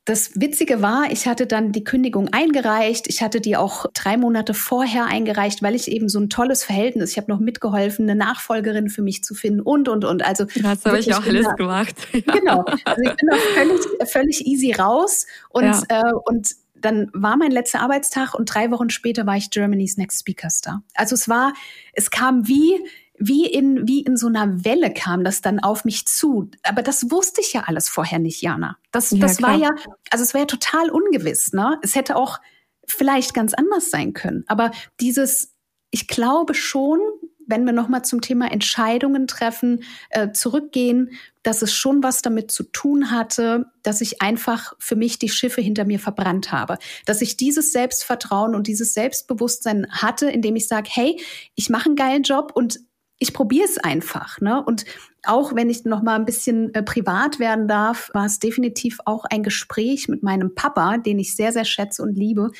das 0.06 0.30
Witzige 0.40 0.82
war, 0.82 1.10
ich 1.10 1.26
hatte 1.26 1.48
dann 1.48 1.72
die 1.72 1.82
Kündigung 1.82 2.28
eingereicht. 2.32 3.08
Ich 3.08 3.22
hatte 3.22 3.40
die 3.40 3.56
auch 3.56 3.86
drei 3.92 4.16
Monate 4.16 4.54
vorher 4.54 5.06
eingereicht, 5.06 5.64
weil 5.64 5.74
ich 5.74 5.90
eben 5.90 6.08
so 6.08 6.20
ein 6.20 6.30
tolles 6.30 6.62
Verhältnis. 6.62 7.10
Ich 7.10 7.16
habe 7.16 7.28
noch 7.28 7.40
mitgeholfen, 7.40 8.08
eine 8.08 8.16
Nachfolgerin 8.16 8.88
für 8.88 9.02
mich 9.02 9.24
zu 9.24 9.34
finden 9.34 9.60
und 9.60 9.88
und 9.88 10.04
und. 10.04 10.24
Also 10.24 10.44
das 10.44 10.84
habe 10.84 11.00
ich 11.00 11.12
auch 11.12 11.26
alles 11.26 11.46
da, 11.46 11.52
gemacht. 11.54 11.94
Ja. 12.12 12.32
Genau. 12.32 12.64
Also 12.84 13.02
ich 13.02 13.14
bin 13.16 13.28
da 13.28 13.36
völlig, 13.54 13.80
völlig 14.10 14.46
easy 14.46 14.72
raus 14.72 15.26
und 15.50 15.64
ja. 15.64 15.82
äh, 15.88 16.12
und 16.24 16.54
dann 16.74 17.10
war 17.12 17.36
mein 17.36 17.50
letzter 17.50 17.80
Arbeitstag 17.80 18.34
und 18.34 18.52
drei 18.54 18.70
Wochen 18.70 18.90
später 18.90 19.26
war 19.26 19.36
ich 19.36 19.50
Germany's 19.50 19.96
Next 19.96 20.20
Speaker 20.20 20.50
Star. 20.50 20.82
Also 20.94 21.14
es 21.14 21.28
war, 21.28 21.52
es 21.94 22.10
kam 22.10 22.46
wie 22.46 22.78
wie 23.18 23.46
in, 23.46 23.86
wie 23.86 24.00
in 24.00 24.16
so 24.16 24.26
einer 24.26 24.64
Welle 24.64 24.92
kam 24.92 25.24
das 25.24 25.40
dann 25.40 25.60
auf 25.60 25.84
mich 25.84 26.06
zu. 26.06 26.50
Aber 26.62 26.82
das 26.82 27.10
wusste 27.10 27.40
ich 27.40 27.52
ja 27.52 27.64
alles 27.66 27.88
vorher 27.88 28.18
nicht, 28.18 28.42
Jana. 28.42 28.76
Das, 28.92 29.10
ja, 29.10 29.18
das 29.18 29.42
war 29.42 29.56
ja, 29.56 29.70
also 30.10 30.22
es 30.22 30.34
war 30.34 30.42
ja 30.42 30.46
total 30.46 30.90
ungewiss, 30.90 31.52
ne? 31.52 31.78
Es 31.82 31.94
hätte 31.94 32.16
auch 32.16 32.38
vielleicht 32.86 33.34
ganz 33.34 33.54
anders 33.54 33.90
sein 33.90 34.12
können. 34.12 34.44
Aber 34.46 34.70
dieses, 35.00 35.54
ich 35.90 36.08
glaube 36.08 36.54
schon, 36.54 37.00
wenn 37.46 37.64
wir 37.64 37.72
nochmal 37.72 38.04
zum 38.04 38.20
Thema 38.20 38.50
Entscheidungen 38.50 39.26
treffen, 39.26 39.84
äh, 40.10 40.32
zurückgehen, 40.32 41.10
dass 41.42 41.62
es 41.62 41.72
schon 41.72 42.02
was 42.02 42.22
damit 42.22 42.50
zu 42.50 42.64
tun 42.64 43.12
hatte, 43.12 43.66
dass 43.82 44.00
ich 44.00 44.20
einfach 44.20 44.74
für 44.78 44.96
mich 44.96 45.18
die 45.18 45.28
Schiffe 45.28 45.60
hinter 45.60 45.84
mir 45.84 46.00
verbrannt 46.00 46.50
habe. 46.50 46.78
Dass 47.04 47.22
ich 47.22 47.36
dieses 47.36 47.72
Selbstvertrauen 47.72 48.56
und 48.56 48.66
dieses 48.66 48.94
Selbstbewusstsein 48.94 49.86
hatte, 49.90 50.28
indem 50.28 50.56
ich 50.56 50.66
sage, 50.66 50.88
hey, 50.92 51.20
ich 51.54 51.70
mache 51.70 51.86
einen 51.86 51.96
geilen 51.96 52.24
Job 52.24 52.50
und 52.54 52.80
ich 53.18 53.32
probiere 53.32 53.64
es 53.64 53.78
einfach. 53.78 54.40
Ne? 54.40 54.62
Und 54.62 54.84
auch 55.24 55.54
wenn 55.54 55.70
ich 55.70 55.84
noch 55.84 56.02
mal 56.02 56.16
ein 56.16 56.26
bisschen 56.26 56.74
äh, 56.74 56.82
privat 56.82 57.38
werden 57.38 57.66
darf, 57.66 58.10
war 58.12 58.26
es 58.26 58.38
definitiv 58.38 58.98
auch 59.06 59.24
ein 59.24 59.42
Gespräch 59.42 60.08
mit 60.08 60.22
meinem 60.22 60.54
Papa, 60.54 60.98
den 60.98 61.18
ich 61.18 61.34
sehr, 61.34 61.52
sehr 61.52 61.64
schätze 61.64 62.02
und 62.02 62.14
liebe. 62.14 62.50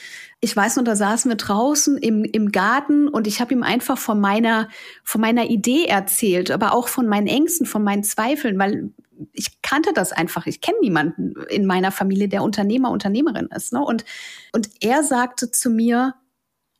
Ich 0.40 0.56
weiß 0.56 0.76
noch, 0.76 0.84
da 0.84 0.96
saßen 0.96 1.30
wir 1.30 1.36
draußen 1.36 1.98
im, 1.98 2.24
im 2.24 2.52
Garten 2.52 3.08
und 3.08 3.26
ich 3.26 3.40
habe 3.40 3.52
ihm 3.52 3.62
einfach 3.62 3.98
von 3.98 4.18
meiner, 4.18 4.68
von 5.04 5.20
meiner 5.20 5.50
Idee 5.50 5.86
erzählt, 5.86 6.50
aber 6.50 6.72
auch 6.72 6.88
von 6.88 7.06
meinen 7.06 7.26
Ängsten, 7.26 7.66
von 7.66 7.84
meinen 7.84 8.02
Zweifeln, 8.02 8.58
weil 8.58 8.90
ich 9.32 9.60
kannte 9.62 9.92
das 9.94 10.12
einfach. 10.12 10.46
Ich 10.46 10.60
kenne 10.60 10.78
niemanden 10.80 11.34
in 11.48 11.66
meiner 11.66 11.92
Familie, 11.92 12.28
der 12.28 12.42
Unternehmer, 12.42 12.90
Unternehmerin 12.90 13.48
ist. 13.54 13.72
Ne? 13.72 13.82
Und, 13.82 14.04
und 14.52 14.70
er 14.80 15.02
sagte 15.02 15.50
zu 15.50 15.70
mir, 15.70 16.14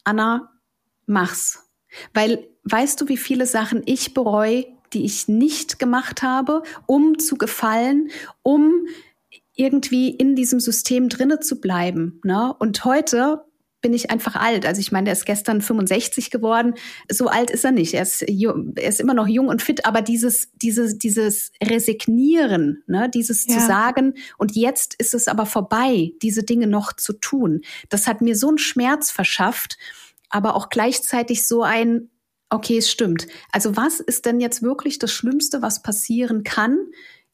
Anna, 0.05 0.51
mach's. 1.07 1.66
Weil 2.15 2.47
weißt 2.65 3.01
du, 3.01 3.09
wie 3.09 3.17
viele 3.17 3.47
Sachen 3.47 3.83
ich 3.87 4.15
bereue, 4.15 4.67
die 4.93 5.05
ich 5.05 5.29
nicht 5.29 5.79
gemacht 5.79 6.23
habe, 6.23 6.63
um 6.87 7.19
zu 7.19 7.37
gefallen, 7.37 8.11
um 8.43 8.87
irgendwie 9.55 10.11
in 10.11 10.37
diesem 10.37 10.61
System 10.61 11.09
drinne 11.09 11.41
zu 11.41 11.61
bleiben. 11.61 12.21
Ne? 12.25 12.55
Und 12.59 12.85
heute 12.85 13.47
bin 13.83 13.95
ich 13.95 14.11
einfach 14.11 14.35
alt. 14.37 14.67
Also 14.67 14.81
ich 14.81 14.91
meine, 14.91 15.05
der 15.05 15.13
ist 15.13 15.27
gestern 15.27 15.61
65 15.61 16.31
geworden. 16.31 16.75
So 17.09 17.29
alt 17.29 17.51
ist 17.51 17.65
er 17.65 17.73
nicht. 17.73 17.95
Er 17.95 18.03
ist, 18.03 18.23
er 18.23 18.89
ist 18.89 19.01
immer 19.01 19.15
noch 19.15 19.29
jung 19.29 19.49
und 19.49 19.63
fit. 19.63 19.87
Aber 19.87 20.03
dieses, 20.03 20.51
dieses, 20.55 20.99
dieses 20.99 21.53
Resignieren, 21.63 22.83
ne, 22.87 23.09
dieses 23.09 23.47
ja. 23.47 23.55
zu 23.55 23.67
sagen, 23.67 24.15
und 24.39 24.57
jetzt 24.57 24.95
ist 24.95 25.15
es 25.15 25.29
aber 25.29 25.47
vorbei, 25.47 26.13
diese 26.21 26.43
Dinge 26.43 26.67
noch 26.67 26.95
zu 26.95 27.13
tun, 27.13 27.61
das 27.89 28.07
hat 28.07 28.23
mir 28.23 28.35
so 28.35 28.49
einen 28.49 28.59
Schmerz 28.59 29.11
verschafft, 29.11 29.79
aber 30.31 30.55
auch 30.57 30.69
gleichzeitig 30.69 31.47
so 31.47 31.63
ein, 31.63 32.11
okay, 32.51 32.79
es 32.79 32.91
stimmt. 32.91 33.27
Also 33.53 33.77
was 33.77 34.01
ist 34.01 34.27
denn 34.27 34.41
jetzt 34.41 34.63
wirklich 34.63 34.99
das 34.99 35.13
Schlimmste, 35.13 35.63
was 35.63 35.83
passieren 35.83 36.45
kann? 36.45 36.79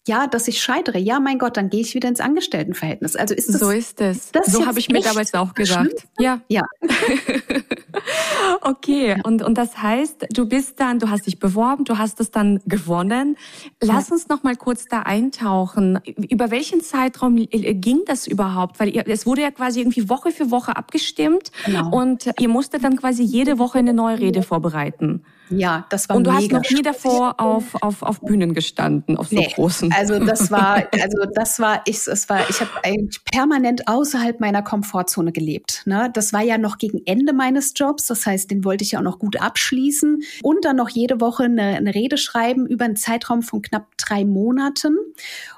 Ja, 0.09 0.27
dass 0.27 0.49
ich 0.49 0.61
scheitere. 0.61 0.99
Ja, 0.99 1.21
mein 1.21 1.39
Gott, 1.39 1.57
dann 1.57 1.71
gehe 1.71 1.81
ich 1.81 1.95
wieder 1.95 2.09
ins 2.09 2.19
Angestelltenverhältnis. 2.19 3.15
Also 3.15 3.35
ist 3.35 3.49
das, 3.49 3.61
so 3.61 3.71
ist 3.71 4.01
es. 4.01 4.33
so 4.47 4.67
habe 4.67 4.81
ich 4.81 4.89
mir 4.89 5.01
damals 5.01 5.33
auch 5.33 5.55
gesagt. 5.55 6.09
Ja, 6.19 6.41
ja. 6.49 6.63
okay, 8.63 9.17
und 9.23 9.43
und 9.43 9.57
das 9.57 9.81
heißt, 9.81 10.27
du 10.33 10.47
bist 10.47 10.81
dann, 10.81 10.99
du 10.99 11.09
hast 11.09 11.27
dich 11.27 11.39
beworben, 11.39 11.85
du 11.85 11.99
hast 11.99 12.19
es 12.19 12.33
dann 12.33 12.61
gewonnen. 12.67 13.37
Lass 13.81 14.11
uns 14.11 14.27
noch 14.27 14.43
mal 14.43 14.57
kurz 14.57 14.87
da 14.87 15.03
eintauchen. 15.03 16.01
Über 16.29 16.51
welchen 16.51 16.81
Zeitraum 16.81 17.37
ging 17.37 18.01
das 18.05 18.27
überhaupt? 18.27 18.81
Weil 18.81 18.89
ihr, 18.89 19.07
es 19.07 19.25
wurde 19.25 19.43
ja 19.43 19.53
quasi 19.53 19.81
irgendwie 19.81 20.09
Woche 20.09 20.33
für 20.33 20.51
Woche 20.51 20.77
abgestimmt 20.77 21.53
genau. 21.65 21.91
und 21.91 22.29
ihr 22.41 22.49
musstet 22.49 22.83
dann 22.83 22.97
quasi 22.97 23.23
jede 23.23 23.61
Woche 23.61 23.79
eine 23.79 23.95
neue 23.95 24.19
Rede 24.19 24.43
vorbereiten. 24.43 25.23
Ja, 25.59 25.87
das 25.91 26.09
war 26.09 26.17
Und 26.17 26.27
du 26.27 26.33
hast 26.33 26.51
noch 26.51 26.69
nie 26.71 26.83
davor 26.83 27.41
auf, 27.41 27.75
auf, 27.81 28.03
auf 28.03 28.21
Bühnen 28.21 28.55
gestanden, 28.55 29.17
auf 29.17 29.29
so 29.29 29.37
nee, 29.37 29.53
großen. 29.55 29.93
Also 29.93 30.19
das 30.19 30.51
war, 30.51 30.77
also 30.93 31.19
das 31.35 31.59
war, 31.59 31.83
ich, 31.87 32.07
es 32.07 32.29
war, 32.29 32.49
ich 32.49 32.61
habe 32.61 32.71
eigentlich 32.83 33.25
permanent 33.25 33.89
außerhalb 33.89 34.41
meiner 34.41 34.63
Komfortzone 34.63 35.33
gelebt. 35.33 35.83
Ne? 35.87 36.11
Das 36.13 36.33
war 36.33 36.43
ja 36.43 36.59
noch 36.59 36.79
gegen 36.79 37.03
Ende 37.07 37.33
meines 37.33 37.73
Jobs, 37.77 38.07
das 38.07 38.27
heißt, 38.27 38.51
den 38.51 38.65
wollte 38.65 38.85
ich 38.85 38.93
ja 38.93 39.01
auch 39.01 39.05
noch 39.05 39.19
gut 39.19 39.41
abschließen 39.41 40.23
und 40.43 40.65
dann 40.65 40.77
noch 40.77 40.89
jede 40.89 41.21
Woche 41.21 41.45
eine, 41.45 41.77
eine 41.77 41.95
Rede 41.95 42.17
schreiben 42.17 42.67
über 42.67 42.85
einen 42.85 42.97
Zeitraum 42.97 43.43
von 43.43 43.63
knapp 43.63 43.87
drei 43.99 44.25
Monaten. 44.25 44.97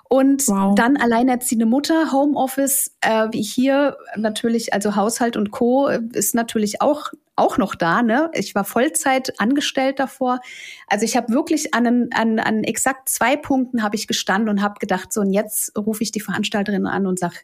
Und 0.09 0.47
wow. 0.49 0.75
dann 0.75 0.97
alleinerziehende 0.97 1.67
Mutter, 1.67 2.13
Homeoffice, 2.13 2.95
äh, 3.01 3.29
wie 3.33 3.43
hier 3.43 3.97
natürlich, 4.17 4.73
also 4.73 4.97
Haushalt 4.97 5.37
und 5.37 5.51
Co. 5.51 5.89
ist 5.89 6.35
natürlich 6.35 6.81
auch 6.81 7.11
auch 7.37 7.59
noch 7.59 7.75
da. 7.75 8.03
Ne? 8.03 8.31
Ich 8.33 8.55
war 8.55 8.65
Vollzeit 8.65 9.41
angestellt 9.41 9.99
davor. 9.99 10.39
Also 10.87 11.05
ich 11.05 11.17
habe 11.17 11.33
wirklich 11.33 11.75
an, 11.75 12.09
an, 12.15 12.39
an 12.39 12.63
exakt 12.63 13.09
zwei 13.09 13.37
Punkten 13.37 13.83
habe 13.83 13.97
ich 13.97 14.07
gestanden 14.07 14.49
und 14.49 14.63
habe 14.63 14.79
gedacht, 14.79 15.13
so 15.13 15.21
und 15.21 15.33
jetzt 15.33 15.77
rufe 15.77 16.03
ich 16.03 16.13
die 16.13 16.21
Veranstalterin 16.21 16.87
an 16.87 17.07
und 17.07 17.19
sage, 17.19 17.39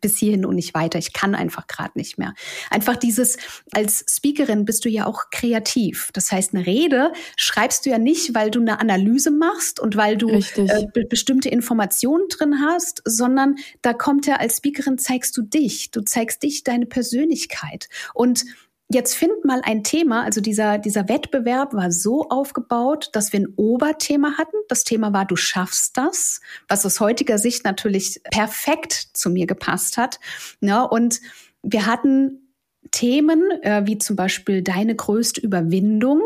bis 0.00 0.18
hierhin 0.18 0.44
und 0.44 0.54
nicht 0.54 0.74
weiter. 0.74 0.98
Ich 0.98 1.12
kann 1.12 1.34
einfach 1.34 1.66
gerade 1.66 1.92
nicht 1.96 2.18
mehr. 2.18 2.34
Einfach 2.70 2.96
dieses, 2.96 3.36
als 3.72 4.04
Speakerin 4.08 4.64
bist 4.64 4.84
du 4.84 4.88
ja 4.88 5.06
auch 5.06 5.30
kreativ. 5.30 6.10
Das 6.12 6.30
heißt, 6.30 6.54
eine 6.54 6.66
Rede 6.66 7.12
schreibst 7.36 7.84
du 7.86 7.90
ja 7.90 7.98
nicht, 7.98 8.34
weil 8.34 8.50
du 8.50 8.60
eine 8.60 8.80
Analyse 8.80 9.30
machst 9.30 9.80
und 9.80 9.96
weil 9.96 10.16
du 10.16 10.28
äh, 10.30 10.86
be 10.92 11.06
bestimmte 11.08 11.48
Informationen 11.48 12.28
drin 12.28 12.60
hast, 12.60 13.02
sondern 13.04 13.56
da 13.82 13.92
kommt 13.92 14.26
ja 14.26 14.36
als 14.36 14.58
Speakerin 14.58 14.98
zeigst 14.98 15.36
du 15.36 15.42
dich. 15.42 15.90
Du 15.90 16.02
zeigst 16.02 16.42
dich, 16.42 16.62
deine 16.62 16.86
Persönlichkeit. 16.86 17.88
Und 18.14 18.44
Jetzt 18.88 19.14
find 19.14 19.44
mal 19.44 19.62
ein 19.64 19.82
Thema, 19.82 20.22
also 20.22 20.40
dieser, 20.40 20.78
dieser 20.78 21.08
Wettbewerb 21.08 21.74
war 21.74 21.90
so 21.90 22.28
aufgebaut, 22.28 23.10
dass 23.12 23.32
wir 23.32 23.40
ein 23.40 23.52
Oberthema 23.56 24.38
hatten. 24.38 24.56
Das 24.68 24.84
Thema 24.84 25.12
war, 25.12 25.24
du 25.24 25.34
schaffst 25.34 25.96
das, 25.96 26.40
was 26.68 26.86
aus 26.86 27.00
heutiger 27.00 27.38
Sicht 27.38 27.64
natürlich 27.64 28.20
perfekt 28.30 29.08
zu 29.12 29.28
mir 29.28 29.46
gepasst 29.46 29.96
hat. 29.96 30.20
Ja, 30.60 30.82
und 30.82 31.20
wir 31.62 31.86
hatten 31.86 32.52
Themen, 32.92 33.42
äh, 33.62 33.82
wie 33.86 33.98
zum 33.98 34.14
Beispiel 34.14 34.62
deine 34.62 34.94
größte 34.94 35.40
Überwindung. 35.40 36.22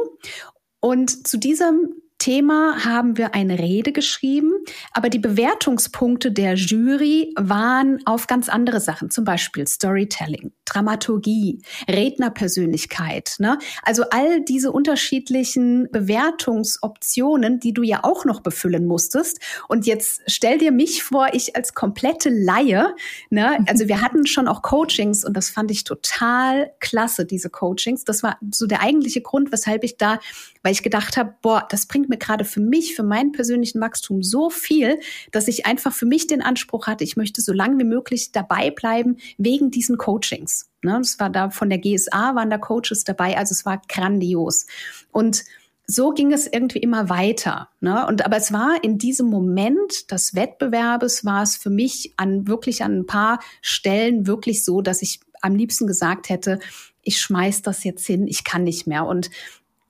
Und 0.81 1.27
zu 1.27 1.39
diesem 1.39 1.95
Thema 2.21 2.85
haben 2.85 3.17
wir 3.17 3.35
eine 3.35 3.59
Rede 3.59 3.93
geschrieben, 3.93 4.53
aber 4.93 5.09
die 5.09 5.19
Bewertungspunkte 5.19 6.31
der 6.31 6.55
Jury 6.55 7.33
waren 7.37 7.99
auf 8.05 8.27
ganz 8.27 8.49
andere 8.51 8.79
Sachen, 8.79 9.11
zum 9.11 9.25
Beispiel 9.25 9.67
Storytelling, 9.67 10.53
Dramaturgie, 10.67 11.63
Rednerpersönlichkeit. 11.89 13.37
Ne? 13.39 13.59
Also 13.83 14.05
all 14.11 14.43
diese 14.43 14.71
unterschiedlichen 14.71 15.89
Bewertungsoptionen, 15.91 17.59
die 17.59 17.73
du 17.73 17.83
ja 17.83 18.05
auch 18.05 18.27
noch 18.27 18.41
befüllen 18.41 18.87
musstest. 18.87 19.41
Und 19.69 19.87
jetzt 19.87 20.21
stell 20.27 20.59
dir 20.59 20.73
mich 20.73 21.03
vor, 21.03 21.29
ich 21.33 21.57
als 21.57 21.73
komplette 21.73 22.29
Laie. 22.29 22.95
Ne? 23.31 23.65
Also 23.67 23.89
wir 23.89 24.03
hatten 24.03 24.27
schon 24.27 24.47
auch 24.47 24.61
Coachings 24.61 25.25
und 25.25 25.35
das 25.37 25.49
fand 25.49 25.71
ich 25.71 25.85
total 25.85 26.71
klasse, 26.81 27.25
diese 27.25 27.49
Coachings. 27.49 28.05
Das 28.05 28.23
war 28.23 28.37
so 28.53 28.67
der 28.67 28.83
eigentliche 28.83 29.23
Grund, 29.23 29.53
weshalb 29.53 29.85
ich 29.85 29.97
da, 29.97 30.19
weil 30.63 30.73
ich 30.73 30.83
gedacht 30.83 31.17
habe, 31.17 31.35
boah, 31.43 31.67
das 31.69 31.87
bringt 31.87 32.09
mir 32.09 32.19
gerade 32.19 32.45
für 32.45 32.61
mich, 32.61 32.95
für 32.95 33.03
meinen 33.03 33.33
persönlichen 33.33 33.81
Wachstum 33.81 34.23
so 34.23 34.51
viel, 34.51 35.01
dass 35.33 35.49
ich 35.49 35.67
einfach 35.67 35.93
für 35.93 36.07
mich 36.07 36.27
den 36.27 36.43
Anspruch 36.43 36.87
hatte, 36.87 37.05
ich 37.05 37.17
möchte 37.17 37.41
so 37.41 37.53
lange 37.53 37.79
wie 37.79 37.85
möglich 37.85 38.33
dabei 38.33 38.71
bleiben 38.71 39.17
wegen 39.39 39.71
diesen 39.71 39.97
Coachings. 39.97 40.69
Ne, 40.83 40.97
das 40.99 41.19
war 41.19 41.29
da 41.29 41.51
von 41.51 41.69
der 41.69 41.79
GSA 41.79 42.35
waren 42.35 42.51
da 42.51 42.59
Coaches 42.59 43.05
dabei, 43.05 43.37
also 43.37 43.53
es 43.53 43.67
war 43.67 43.83
grandios. 43.89 44.67
Und 45.13 45.45
so 45.87 46.13
ging 46.13 46.33
es 46.33 46.47
irgendwie 46.47 46.79
immer 46.79 47.09
weiter. 47.09 47.69
Ne? 47.81 48.07
Und 48.07 48.25
aber 48.25 48.37
es 48.37 48.53
war 48.53 48.83
in 48.83 48.97
diesem 48.97 49.27
Moment 49.27 50.11
des 50.11 50.35
Wettbewerbes 50.35 51.25
war 51.25 51.43
es 51.43 51.57
für 51.57 51.71
mich 51.71 52.15
an 52.17 52.47
wirklich 52.47 52.85
an 52.85 53.01
ein 53.01 53.07
paar 53.07 53.41
Stellen 53.61 54.27
wirklich 54.27 54.65
so, 54.65 54.83
dass 54.83 55.03
ich 55.03 55.21
am 55.43 55.57
liebsten 55.57 55.87
gesagt 55.87 56.29
hätte, 56.29 56.61
ich 57.03 57.21
schmeiß 57.21 57.63
das 57.63 57.83
jetzt 57.85 58.07
hin, 58.07 58.29
ich 58.29 58.45
kann 58.45 58.63
nicht 58.63 58.87
mehr. 58.87 59.07
Und 59.07 59.31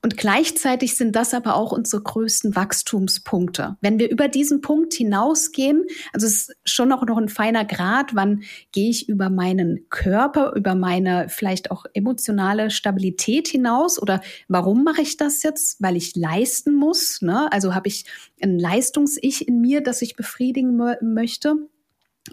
und 0.03 0.17
gleichzeitig 0.17 0.97
sind 0.97 1.15
das 1.15 1.33
aber 1.35 1.55
auch 1.55 1.71
unsere 1.71 2.01
größten 2.01 2.55
Wachstumspunkte. 2.55 3.77
Wenn 3.81 3.99
wir 3.99 4.09
über 4.09 4.27
diesen 4.27 4.61
Punkt 4.61 4.95
hinausgehen, 4.95 5.85
also 6.11 6.25
es 6.25 6.49
ist 6.49 6.55
schon 6.65 6.91
auch 6.91 7.05
noch 7.05 7.17
ein 7.17 7.29
feiner 7.29 7.65
Grad, 7.65 8.15
wann 8.15 8.41
gehe 8.71 8.89
ich 8.89 9.07
über 9.07 9.29
meinen 9.29 9.87
Körper, 9.89 10.53
über 10.55 10.73
meine 10.73 11.29
vielleicht 11.29 11.69
auch 11.69 11.85
emotionale 11.93 12.71
Stabilität 12.71 13.47
hinaus 13.47 14.01
oder 14.01 14.21
warum 14.47 14.83
mache 14.83 15.03
ich 15.03 15.17
das 15.17 15.43
jetzt? 15.43 15.81
Weil 15.81 15.95
ich 15.95 16.15
leisten 16.15 16.73
muss. 16.73 17.21
Ne? 17.21 17.51
Also 17.51 17.75
habe 17.75 17.87
ich 17.87 18.05
ein 18.41 18.57
Leistungs-Ich 18.57 19.47
in 19.47 19.61
mir, 19.61 19.81
das 19.81 20.01
ich 20.01 20.15
befriedigen 20.15 20.81
möchte. 21.01 21.57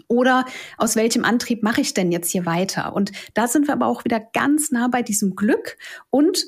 Oder 0.07 0.45
aus 0.77 0.95
welchem 0.95 1.25
Antrieb 1.25 1.63
mache 1.63 1.81
ich 1.81 1.93
denn 1.93 2.11
jetzt 2.11 2.31
hier 2.31 2.45
weiter? 2.45 2.93
Und 2.93 3.11
da 3.33 3.47
sind 3.47 3.67
wir 3.67 3.73
aber 3.73 3.87
auch 3.87 4.05
wieder 4.05 4.19
ganz 4.19 4.71
nah 4.71 4.87
bei 4.87 5.01
diesem 5.01 5.35
Glück 5.35 5.77
und 6.11 6.45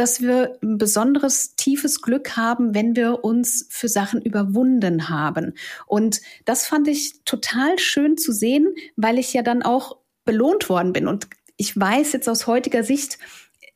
dass 0.00 0.22
wir 0.22 0.58
ein 0.62 0.78
besonderes 0.78 1.56
tiefes 1.56 2.00
Glück 2.00 2.34
haben, 2.34 2.74
wenn 2.74 2.96
wir 2.96 3.22
uns 3.22 3.66
für 3.68 3.86
Sachen 3.86 4.22
überwunden 4.22 5.10
haben. 5.10 5.52
Und 5.86 6.22
das 6.46 6.66
fand 6.66 6.88
ich 6.88 7.22
total 7.24 7.78
schön 7.78 8.16
zu 8.16 8.32
sehen, 8.32 8.74
weil 8.96 9.18
ich 9.18 9.34
ja 9.34 9.42
dann 9.42 9.62
auch 9.62 9.98
belohnt 10.24 10.70
worden 10.70 10.94
bin. 10.94 11.06
Und 11.06 11.28
ich 11.58 11.78
weiß 11.78 12.14
jetzt 12.14 12.30
aus 12.30 12.46
heutiger 12.46 12.82
Sicht, 12.82 13.18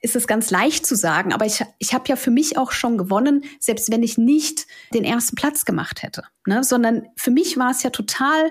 ist 0.00 0.16
es 0.16 0.26
ganz 0.26 0.50
leicht 0.50 0.86
zu 0.86 0.96
sagen, 0.96 1.34
aber 1.34 1.44
ich, 1.44 1.62
ich 1.78 1.92
habe 1.92 2.04
ja 2.08 2.16
für 2.16 2.30
mich 2.30 2.56
auch 2.56 2.72
schon 2.72 2.96
gewonnen, 2.96 3.44
selbst 3.60 3.92
wenn 3.92 4.02
ich 4.02 4.16
nicht 4.16 4.66
den 4.94 5.04
ersten 5.04 5.36
Platz 5.36 5.66
gemacht 5.66 6.02
hätte. 6.02 6.24
Ne? 6.46 6.64
Sondern 6.64 7.06
für 7.16 7.32
mich 7.32 7.58
war 7.58 7.70
es 7.70 7.82
ja 7.82 7.90
total 7.90 8.50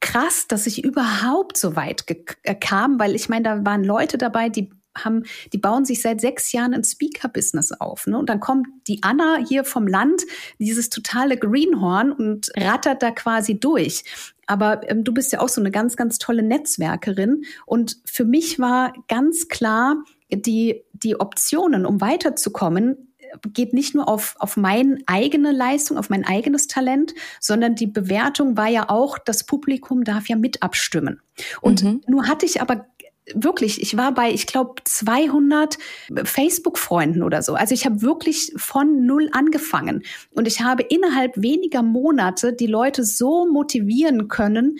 krass, 0.00 0.46
dass 0.48 0.66
ich 0.66 0.84
überhaupt 0.84 1.58
so 1.58 1.76
weit 1.76 2.04
äh, 2.44 2.54
kam, 2.54 2.98
weil 2.98 3.14
ich 3.14 3.28
meine, 3.28 3.42
da 3.42 3.66
waren 3.66 3.84
Leute 3.84 4.16
dabei, 4.16 4.48
die 4.48 4.70
haben, 4.96 5.24
die 5.52 5.58
bauen 5.58 5.84
sich 5.84 6.02
seit 6.02 6.20
sechs 6.20 6.52
Jahren 6.52 6.74
ein 6.74 6.84
Speaker-Business 6.84 7.72
auf. 7.72 8.06
Ne? 8.06 8.18
Und 8.18 8.28
dann 8.28 8.40
kommt 8.40 8.66
die 8.86 9.02
Anna 9.02 9.38
hier 9.46 9.64
vom 9.64 9.86
Land, 9.86 10.22
dieses 10.58 10.90
totale 10.90 11.36
Greenhorn 11.36 12.12
und 12.12 12.50
rattert 12.56 13.02
da 13.02 13.10
quasi 13.10 13.58
durch. 13.58 14.04
Aber 14.46 14.88
ähm, 14.90 15.04
du 15.04 15.14
bist 15.14 15.32
ja 15.32 15.40
auch 15.40 15.48
so 15.48 15.60
eine 15.60 15.70
ganz, 15.70 15.96
ganz 15.96 16.18
tolle 16.18 16.42
Netzwerkerin. 16.42 17.44
Und 17.66 17.98
für 18.04 18.24
mich 18.24 18.58
war 18.58 18.92
ganz 19.08 19.48
klar, 19.48 19.96
die, 20.32 20.82
die 20.92 21.18
Optionen, 21.18 21.86
um 21.86 22.00
weiterzukommen, 22.00 23.10
geht 23.52 23.72
nicht 23.72 23.94
nur 23.94 24.08
auf, 24.08 24.34
auf 24.38 24.56
meine 24.56 24.98
eigene 25.06 25.52
Leistung, 25.52 25.98
auf 25.98 26.10
mein 26.10 26.24
eigenes 26.24 26.66
Talent, 26.66 27.14
sondern 27.38 27.74
die 27.74 27.86
Bewertung 27.86 28.56
war 28.56 28.68
ja 28.68 28.88
auch, 28.88 29.18
das 29.18 29.44
Publikum 29.44 30.04
darf 30.04 30.28
ja 30.28 30.36
mit 30.36 30.62
abstimmen. 30.62 31.20
Und 31.60 31.84
mhm. 31.84 32.00
nur 32.08 32.26
hatte 32.26 32.46
ich 32.46 32.60
aber 32.60 32.86
wirklich, 33.34 33.80
ich 33.80 33.96
war 33.96 34.12
bei, 34.12 34.32
ich 34.32 34.46
glaube, 34.46 34.82
200 34.84 35.78
Facebook-Freunden 36.24 37.22
oder 37.22 37.42
so. 37.42 37.54
Also 37.54 37.74
ich 37.74 37.84
habe 37.84 38.02
wirklich 38.02 38.52
von 38.56 39.06
null 39.06 39.28
angefangen. 39.32 40.02
Und 40.30 40.48
ich 40.48 40.60
habe 40.60 40.82
innerhalb 40.82 41.40
weniger 41.40 41.82
Monate 41.82 42.52
die 42.52 42.66
Leute 42.66 43.04
so 43.04 43.46
motivieren 43.46 44.28
können, 44.28 44.78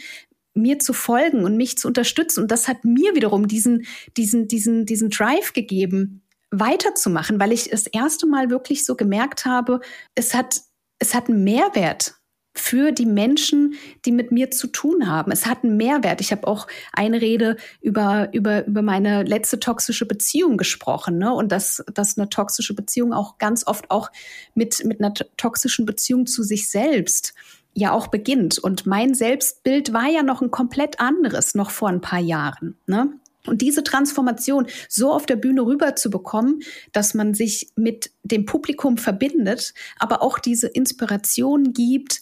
mir 0.55 0.79
zu 0.79 0.93
folgen 0.93 1.45
und 1.45 1.57
mich 1.57 1.79
zu 1.79 1.89
unterstützen. 1.89 2.43
Und 2.43 2.51
das 2.51 2.69
hat 2.69 2.85
mir 2.85 3.15
wiederum 3.15 3.47
diesen, 3.49 3.87
diesen, 4.17 4.49
diesen, 4.49 4.85
diesen 4.85 5.11
Drive 5.11 5.53
gegeben, 5.53 6.23
weiterzumachen, 6.51 7.39
weil 7.39 7.53
ich 7.53 7.71
das 7.71 7.87
erste 7.87 8.27
Mal 8.27 8.51
wirklich 8.51 8.85
so 8.85 8.97
gemerkt 8.97 9.45
habe, 9.45 9.81
es 10.15 10.35
hat, 10.35 10.63
es 10.99 11.15
hat 11.15 11.29
einen 11.29 11.45
Mehrwert 11.45 12.20
für 12.55 12.93
die 12.93 13.07
Menschen, 13.07 13.75
die 14.05 14.13
mit 14.13 14.33
mir 14.33 14.51
zu 14.51 14.67
tun 14.67 15.09
haben. 15.09 15.31
Es 15.31 15.47
hat 15.47 15.63
einen 15.63 15.77
Mehrwert. 15.77 16.21
Ich 16.21 16.33
habe 16.33 16.47
auch 16.47 16.67
eine 16.93 17.21
Rede 17.21 17.57
über, 17.81 18.29
über, 18.33 18.67
über 18.67 18.83
meine 18.83 19.23
letzte 19.23 19.61
toxische 19.61 20.07
Beziehung 20.07 20.57
gesprochen. 20.57 21.19
Ne? 21.19 21.33
Und 21.33 21.53
dass, 21.53 21.85
dass 21.95 22.19
eine 22.19 22.29
toxische 22.29 22.75
Beziehung 22.75 23.13
auch 23.13 23.39
ganz 23.39 23.67
oft 23.67 23.91
auch 23.91 24.11
mit, 24.55 24.85
mit 24.85 25.01
einer 25.01 25.15
toxischen 25.37 25.87
Beziehung 25.87 26.27
zu 26.27 26.43
sich 26.43 26.69
selbst 26.69 27.35
ja 27.73 27.93
auch 27.93 28.09
beginnt. 28.09 28.59
Und 28.59 28.85
mein 28.85 29.15
Selbstbild 29.15 29.93
war 29.93 30.09
ja 30.09 30.23
noch 30.23 30.43
ein 30.43 30.51
komplett 30.51 30.99
anderes, 30.99 31.55
noch 31.55 31.71
vor 31.71 31.89
ein 31.89 32.01
paar 32.01 32.19
Jahren. 32.19 32.77
Ne? 32.87 33.13
Und 33.47 33.63
diese 33.63 33.83
Transformation 33.83 34.67
so 34.89 35.13
auf 35.13 35.25
der 35.25 35.37
Bühne 35.37 35.63
rüber 35.63 35.97
zu 35.97 36.11
bekommen, 36.11 36.61
dass 36.93 37.15
man 37.15 37.33
sich 37.33 37.71
mit 37.75 38.11
dem 38.23 38.45
Publikum 38.45 38.99
verbindet, 38.99 39.73
aber 39.99 40.23
auch 40.23 40.39
diese 40.39 40.67
Inspiration 40.67 41.73
gibt, 41.73 42.21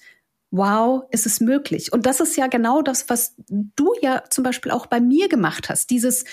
wow, 0.50 1.02
ist 1.10 1.26
es 1.26 1.40
möglich. 1.40 1.92
Und 1.92 2.06
das 2.06 2.20
ist 2.20 2.36
ja 2.36 2.46
genau 2.46 2.82
das, 2.82 3.08
was 3.08 3.34
du 3.48 3.92
ja 4.00 4.24
zum 4.30 4.44
Beispiel 4.44 4.72
auch 4.72 4.86
bei 4.86 5.00
mir 5.00 5.28
gemacht 5.28 5.68
hast. 5.68 5.90
Dieses 5.90 6.24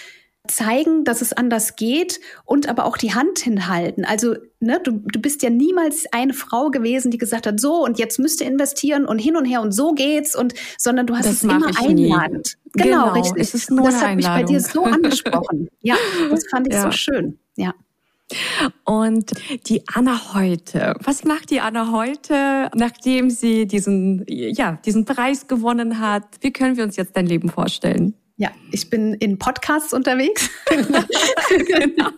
zeigen, 0.47 1.03
dass 1.03 1.21
es 1.21 1.33
anders 1.33 1.75
geht 1.75 2.19
und 2.45 2.69
aber 2.69 2.85
auch 2.85 2.97
die 2.97 3.13
Hand 3.13 3.39
hinhalten. 3.39 4.05
Also 4.05 4.35
ne, 4.59 4.79
du, 4.83 4.91
du 4.91 5.19
bist 5.19 5.41
ja 5.43 5.49
niemals 5.49 6.05
eine 6.11 6.33
Frau 6.33 6.69
gewesen, 6.69 7.11
die 7.11 7.17
gesagt 7.17 7.47
hat, 7.47 7.59
so 7.59 7.83
und 7.83 7.99
jetzt 7.99 8.19
müsst 8.19 8.41
ihr 8.41 8.47
investieren 8.47 9.05
und 9.05 9.19
hin 9.19 9.35
und 9.37 9.45
her 9.45 9.61
und 9.61 9.71
so 9.71 9.93
geht's 9.93 10.35
und 10.35 10.53
sondern 10.77 11.07
du 11.07 11.15
hast 11.15 11.25
das 11.25 11.35
es 11.35 11.43
immer 11.43 11.67
einladend. 11.79 12.57
Genau, 12.73 13.05
genau, 13.05 13.13
richtig. 13.13 13.41
Es 13.41 13.53
ist 13.53 13.71
nur 13.71 13.85
das 13.85 14.03
hat 14.03 14.15
mich 14.15 14.25
bei 14.25 14.43
dir 14.43 14.59
so 14.61 14.83
angesprochen. 14.83 15.69
ja, 15.81 15.95
das 16.29 16.43
fand 16.49 16.67
ich 16.67 16.73
ja. 16.75 16.81
so 16.81 16.91
schön. 16.91 17.39
Ja. 17.55 17.73
Und 18.85 19.31
die 19.67 19.81
Anna 19.91 20.35
heute, 20.35 20.95
was 21.03 21.23
macht 21.23 21.49
die 21.49 21.59
Anna 21.59 21.91
heute, 21.91 22.69
nachdem 22.75 23.31
sie 23.31 23.65
diesen, 23.65 24.23
ja, 24.27 24.77
diesen 24.85 25.05
Preis 25.05 25.47
gewonnen 25.47 25.99
hat? 25.99 26.23
Wie 26.41 26.53
können 26.53 26.77
wir 26.77 26.83
uns 26.83 26.95
jetzt 26.95 27.17
dein 27.17 27.25
Leben 27.25 27.49
vorstellen? 27.49 28.13
Ja, 28.37 28.51
ich 28.71 28.89
bin 28.89 29.13
in 29.13 29.39
Podcasts 29.39 29.93
unterwegs. 29.93 30.49
genau. 30.67 32.09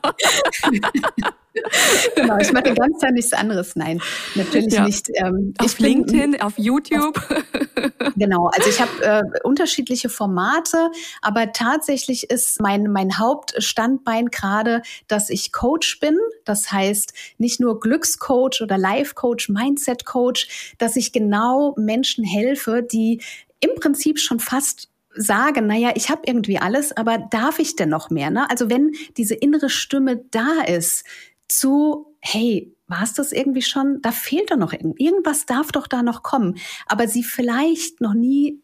genau, 2.15 2.38
ich 2.38 2.51
mache 2.51 2.73
ganzen 2.73 2.99
Tag 2.99 3.12
nichts 3.12 3.34
anderes. 3.34 3.75
Nein, 3.75 4.01
natürlich 4.34 4.73
ja. 4.73 4.86
nicht. 4.86 5.10
Ähm, 5.13 5.53
auf 5.60 5.77
LinkedIn, 5.77 6.32
bin, 6.32 6.41
auf 6.41 6.58
YouTube. 6.58 7.17
Auf, 7.17 8.13
genau, 8.15 8.47
also 8.47 8.67
ich 8.67 8.82
habe 8.82 9.03
äh, 9.03 9.21
unterschiedliche 9.43 10.10
Formate, 10.10 10.89
aber 11.21 11.51
tatsächlich 11.53 12.32
ist 12.32 12.60
mein, 12.62 12.91
mein 12.91 13.19
Hauptstandbein 13.19 14.27
gerade, 14.27 14.82
dass 15.08 15.30
ich 15.30 15.51
Coach 15.51 15.99
bin. 15.99 16.17
Das 16.45 16.71
heißt, 16.71 17.13
nicht 17.38 17.60
nur 17.60 17.80
Glückscoach 17.80 18.62
oder 18.63 18.80
Life-Coach, 18.80 19.49
Mindset-Coach, 19.49 20.75
dass 20.80 20.95
ich 20.95 21.12
genau 21.12 21.76
Menschen 21.78 22.24
helfe, 22.24 22.82
die 22.82 23.22
im 23.59 23.76
Prinzip 23.76 24.20
schon 24.20 24.39
fast 24.39 24.89
sagen, 25.18 25.68
naja, 25.68 25.91
ich 25.95 26.09
habe 26.09 26.22
irgendwie 26.26 26.59
alles, 26.59 26.95
aber 26.95 27.18
darf 27.18 27.59
ich 27.59 27.76
denn 27.76 27.89
noch 27.89 28.09
mehr? 28.09 28.30
Ne? 28.30 28.49
Also 28.49 28.70
wenn 28.70 28.93
diese 29.18 29.36
innere 29.36 29.70
Stimme 29.70 30.24
da 30.32 30.61
ist, 30.65 31.03
zu, 31.47 32.15
hey, 32.20 32.76
war 32.88 33.03
es 33.03 33.13
das 33.13 33.32
irgendwie 33.32 33.61
schon? 33.61 34.01
Da 34.01 34.11
fehlt 34.11 34.51
doch 34.51 34.57
noch 34.57 34.74
irgend 34.74 34.99
irgendwas 34.99 35.45
darf 35.45 35.72
doch 35.72 35.88
da 35.88 36.03
noch 36.03 36.24
kommen, 36.24 36.57
aber 36.86 37.07
sie 37.07 37.24
vielleicht 37.24 38.01
noch 38.01 38.13
nie 38.13 38.61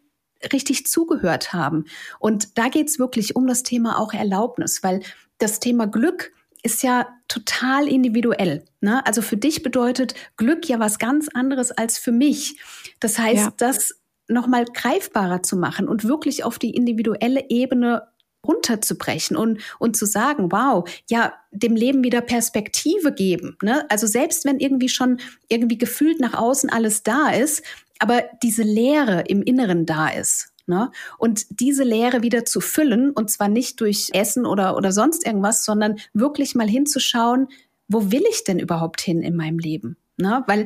richtig 0.51 0.85
zugehört 0.87 1.53
haben. 1.53 1.85
Und 2.19 2.57
da 2.57 2.69
geht's 2.69 2.99
wirklich 2.99 3.35
um 3.35 3.47
das 3.47 3.63
Thema 3.63 3.99
auch 3.99 4.13
Erlaubnis, 4.13 4.83
weil 4.83 5.01
das 5.37 5.59
Thema 5.59 5.87
Glück 5.87 6.31
ist 6.63 6.83
ja 6.83 7.07
total 7.27 7.87
individuell. 7.87 8.63
Ne? 8.79 9.05
Also 9.05 9.21
für 9.21 9.37
dich 9.37 9.63
bedeutet 9.63 10.15
Glück 10.37 10.67
ja 10.67 10.79
was 10.79 10.97
ganz 10.97 11.27
anderes 11.33 11.71
als 11.71 11.97
für 11.97 12.13
mich. 12.13 12.59
Das 12.99 13.19
heißt, 13.19 13.43
ja. 13.43 13.53
das 13.57 13.95
nochmal 14.27 14.65
greifbarer 14.65 15.43
zu 15.43 15.57
machen 15.57 15.87
und 15.87 16.05
wirklich 16.05 16.43
auf 16.43 16.59
die 16.59 16.71
individuelle 16.71 17.49
Ebene 17.49 18.07
runterzubrechen 18.45 19.37
und, 19.37 19.59
und 19.79 19.95
zu 19.95 20.05
sagen, 20.05 20.51
wow, 20.51 20.89
ja, 21.09 21.33
dem 21.51 21.75
Leben 21.75 22.03
wieder 22.03 22.21
Perspektive 22.21 23.13
geben. 23.13 23.57
Ne? 23.61 23.89
Also 23.89 24.05
selbst 24.05 24.45
wenn 24.45 24.59
irgendwie 24.59 24.89
schon 24.89 25.19
irgendwie 25.47 25.77
gefühlt 25.77 26.19
nach 26.19 26.33
außen 26.33 26.69
alles 26.69 27.03
da 27.03 27.29
ist, 27.29 27.63
aber 27.99 28.23
diese 28.41 28.63
Leere 28.63 29.21
im 29.27 29.41
Inneren 29.43 29.85
da 29.85 30.09
ist. 30.09 30.49
Ne? 30.65 30.91
Und 31.17 31.59
diese 31.61 31.83
Leere 31.83 32.21
wieder 32.21 32.45
zu 32.45 32.59
füllen, 32.59 33.11
und 33.11 33.29
zwar 33.29 33.47
nicht 33.47 33.79
durch 33.79 34.09
Essen 34.13 34.45
oder, 34.45 34.75
oder 34.75 34.91
sonst 34.91 35.25
irgendwas, 35.25 35.63
sondern 35.63 35.97
wirklich 36.13 36.55
mal 36.55 36.67
hinzuschauen, 36.67 37.47
wo 37.87 38.11
will 38.11 38.23
ich 38.29 38.43
denn 38.43 38.59
überhaupt 38.59 39.01
hin 39.01 39.21
in 39.21 39.35
meinem 39.35 39.59
Leben? 39.59 39.97
Ne? 40.17 40.43
Weil 40.47 40.65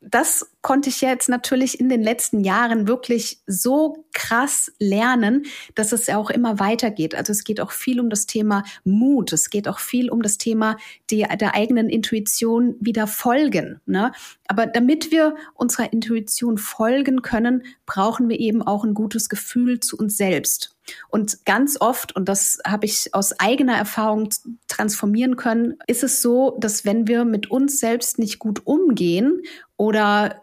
das 0.00 0.50
konnte 0.66 0.88
ich 0.88 1.00
jetzt 1.00 1.28
natürlich 1.28 1.78
in 1.78 1.88
den 1.88 2.02
letzten 2.02 2.40
Jahren 2.40 2.88
wirklich 2.88 3.38
so 3.46 4.04
krass 4.12 4.72
lernen, 4.80 5.46
dass 5.76 5.92
es 5.92 6.08
ja 6.08 6.16
auch 6.18 6.28
immer 6.28 6.58
weitergeht. 6.58 7.14
Also 7.14 7.30
es 7.30 7.44
geht 7.44 7.60
auch 7.60 7.70
viel 7.70 8.00
um 8.00 8.10
das 8.10 8.26
Thema 8.26 8.64
Mut. 8.82 9.32
Es 9.32 9.50
geht 9.50 9.68
auch 9.68 9.78
viel 9.78 10.10
um 10.10 10.22
das 10.22 10.38
Thema 10.38 10.76
die, 11.08 11.24
der 11.38 11.54
eigenen 11.54 11.88
Intuition 11.88 12.74
wieder 12.80 13.06
folgen. 13.06 13.80
Ne? 13.86 14.10
Aber 14.48 14.66
damit 14.66 15.12
wir 15.12 15.36
unserer 15.54 15.92
Intuition 15.92 16.58
folgen 16.58 17.22
können, 17.22 17.62
brauchen 17.86 18.28
wir 18.28 18.40
eben 18.40 18.60
auch 18.60 18.82
ein 18.82 18.94
gutes 18.94 19.28
Gefühl 19.28 19.78
zu 19.78 19.96
uns 19.96 20.16
selbst. 20.16 20.74
Und 21.08 21.46
ganz 21.46 21.80
oft, 21.80 22.16
und 22.16 22.28
das 22.28 22.58
habe 22.66 22.86
ich 22.86 23.14
aus 23.14 23.38
eigener 23.38 23.76
Erfahrung 23.76 24.30
transformieren 24.66 25.36
können, 25.36 25.76
ist 25.86 26.02
es 26.02 26.22
so, 26.22 26.56
dass 26.58 26.84
wenn 26.84 27.06
wir 27.06 27.24
mit 27.24 27.52
uns 27.52 27.78
selbst 27.78 28.18
nicht 28.18 28.40
gut 28.40 28.66
umgehen 28.66 29.42
oder 29.76 30.42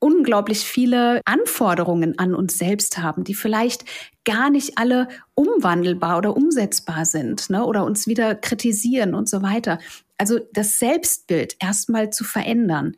unglaublich 0.00 0.64
viele 0.64 1.20
Anforderungen 1.24 2.18
an 2.18 2.34
uns 2.34 2.58
selbst 2.58 2.98
haben, 2.98 3.22
die 3.22 3.34
vielleicht 3.34 3.84
gar 4.24 4.50
nicht 4.50 4.76
alle 4.78 5.08
umwandelbar 5.34 6.18
oder 6.18 6.36
umsetzbar 6.36 7.04
sind 7.04 7.50
ne? 7.50 7.64
oder 7.64 7.84
uns 7.84 8.06
wieder 8.06 8.34
kritisieren 8.34 9.14
und 9.14 9.28
so 9.28 9.42
weiter. 9.42 9.78
Also 10.18 10.40
das 10.52 10.78
Selbstbild 10.78 11.56
erstmal 11.60 12.10
zu 12.10 12.24
verändern. 12.24 12.96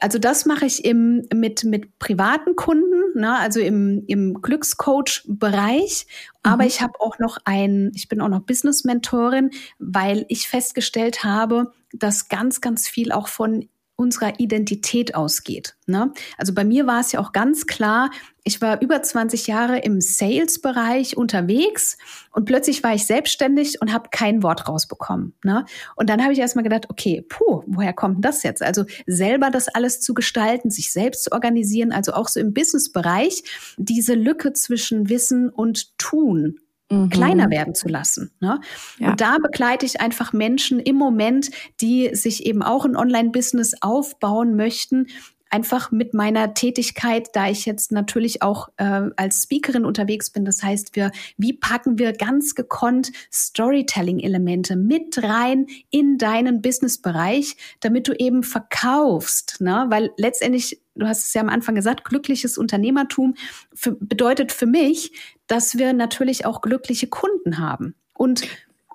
Also 0.00 0.18
das 0.18 0.46
mache 0.46 0.66
ich 0.66 0.84
im, 0.84 1.26
mit, 1.34 1.64
mit 1.64 1.98
privaten 1.98 2.56
Kunden, 2.56 3.18
ne, 3.18 3.38
also 3.38 3.60
im, 3.60 4.04
im 4.06 4.42
Glückscoach-Bereich. 4.42 6.06
Aber 6.42 6.64
mhm. 6.64 6.68
ich 6.68 6.82
habe 6.82 7.00
auch 7.00 7.18
noch 7.18 7.38
ein, 7.44 7.92
ich 7.94 8.08
bin 8.08 8.20
auch 8.20 8.28
noch 8.28 8.40
Business-Mentorin, 8.40 9.50
weil 9.78 10.26
ich 10.28 10.48
festgestellt 10.48 11.24
habe, 11.24 11.72
dass 11.92 12.28
ganz, 12.28 12.60
ganz 12.60 12.88
viel 12.88 13.12
auch 13.12 13.28
von 13.28 13.68
unserer 13.96 14.38
Identität 14.38 15.14
ausgeht. 15.14 15.74
Ne? 15.86 16.12
Also 16.36 16.54
bei 16.54 16.64
mir 16.64 16.86
war 16.86 17.00
es 17.00 17.12
ja 17.12 17.20
auch 17.20 17.32
ganz 17.32 17.66
klar, 17.66 18.10
ich 18.44 18.60
war 18.60 18.80
über 18.80 19.02
20 19.02 19.48
Jahre 19.48 19.78
im 19.78 20.00
Sales-Bereich 20.00 21.16
unterwegs 21.16 21.96
und 22.30 22.44
plötzlich 22.44 22.82
war 22.84 22.94
ich 22.94 23.04
selbstständig 23.04 23.80
und 23.80 23.92
habe 23.92 24.10
kein 24.12 24.42
Wort 24.42 24.68
rausbekommen. 24.68 25.34
Ne? 25.42 25.64
Und 25.96 26.10
dann 26.10 26.22
habe 26.22 26.32
ich 26.32 26.38
erstmal 26.38 26.62
gedacht, 26.62 26.88
okay, 26.88 27.24
puh, 27.28 27.64
woher 27.66 27.92
kommt 27.92 28.24
das 28.24 28.42
jetzt? 28.42 28.62
Also 28.62 28.84
selber 29.06 29.50
das 29.50 29.68
alles 29.68 30.00
zu 30.00 30.14
gestalten, 30.14 30.70
sich 30.70 30.92
selbst 30.92 31.24
zu 31.24 31.32
organisieren, 31.32 31.90
also 31.90 32.12
auch 32.12 32.28
so 32.28 32.38
im 32.38 32.54
Business-Bereich, 32.54 33.42
diese 33.78 34.14
Lücke 34.14 34.52
zwischen 34.52 35.08
Wissen 35.08 35.48
und 35.48 35.98
Tun 35.98 36.60
mhm. 36.90 37.10
kleiner 37.10 37.50
werden 37.50 37.74
zu 37.74 37.88
lassen. 37.88 38.30
Ne? 38.40 38.60
Ja. 38.98 39.10
Und 39.10 39.20
da 39.20 39.36
begleite 39.38 39.86
ich 39.86 40.00
einfach 40.00 40.32
Menschen 40.32 40.80
im 40.80 40.96
Moment, 40.96 41.50
die 41.80 42.10
sich 42.14 42.46
eben 42.46 42.62
auch 42.62 42.84
ein 42.84 42.96
Online-Business 42.96 43.74
aufbauen 43.80 44.56
möchten, 44.56 45.06
einfach 45.50 45.92
mit 45.92 46.12
meiner 46.12 46.54
Tätigkeit, 46.54 47.28
da 47.34 47.48
ich 47.48 47.66
jetzt 47.66 47.92
natürlich 47.92 48.42
auch 48.42 48.68
äh, 48.78 49.02
als 49.16 49.44
Speakerin 49.44 49.84
unterwegs 49.84 50.30
bin. 50.30 50.44
Das 50.44 50.62
heißt, 50.62 50.96
wir, 50.96 51.12
wie 51.36 51.52
packen 51.52 51.98
wir 51.98 52.12
ganz 52.12 52.54
gekonnt 52.54 53.12
Storytelling-Elemente 53.32 54.76
mit 54.76 55.22
rein 55.22 55.66
in 55.90 56.18
deinen 56.18 56.62
Business-Bereich, 56.62 57.56
damit 57.80 58.08
du 58.08 58.12
eben 58.12 58.42
verkaufst, 58.42 59.60
ne? 59.60 59.86
Weil 59.88 60.10
letztendlich 60.16 60.80
du 60.96 61.06
hast 61.06 61.26
es 61.26 61.34
ja 61.34 61.42
am 61.42 61.48
Anfang 61.48 61.74
gesagt, 61.74 62.04
glückliches 62.04 62.58
Unternehmertum 62.58 63.34
für, 63.74 63.92
bedeutet 63.92 64.52
für 64.52 64.66
mich, 64.66 65.12
dass 65.46 65.78
wir 65.78 65.92
natürlich 65.92 66.46
auch 66.46 66.60
glückliche 66.60 67.06
Kunden 67.06 67.58
haben. 67.58 67.94
Und 68.14 68.42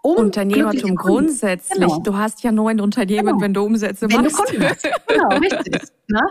um 0.01 0.17
Unternehmertum 0.17 0.95
grundsätzlich. 0.95 1.79
Genau. 1.79 1.99
Du 1.99 2.17
hast 2.17 2.43
ja 2.43 2.51
nur 2.51 2.69
ein 2.69 2.79
Unternehmen, 2.79 3.27
genau. 3.27 3.41
wenn 3.41 3.53
du 3.53 3.61
Umsätze 3.61 4.09
wenn 4.09 4.23
machst. 4.23 4.39
Du 4.39 4.43
Kunden 4.43 4.63
hast. 4.63 4.83
Genau, 5.07 5.27
richtig. 5.37 5.81
Ne? 6.07 6.21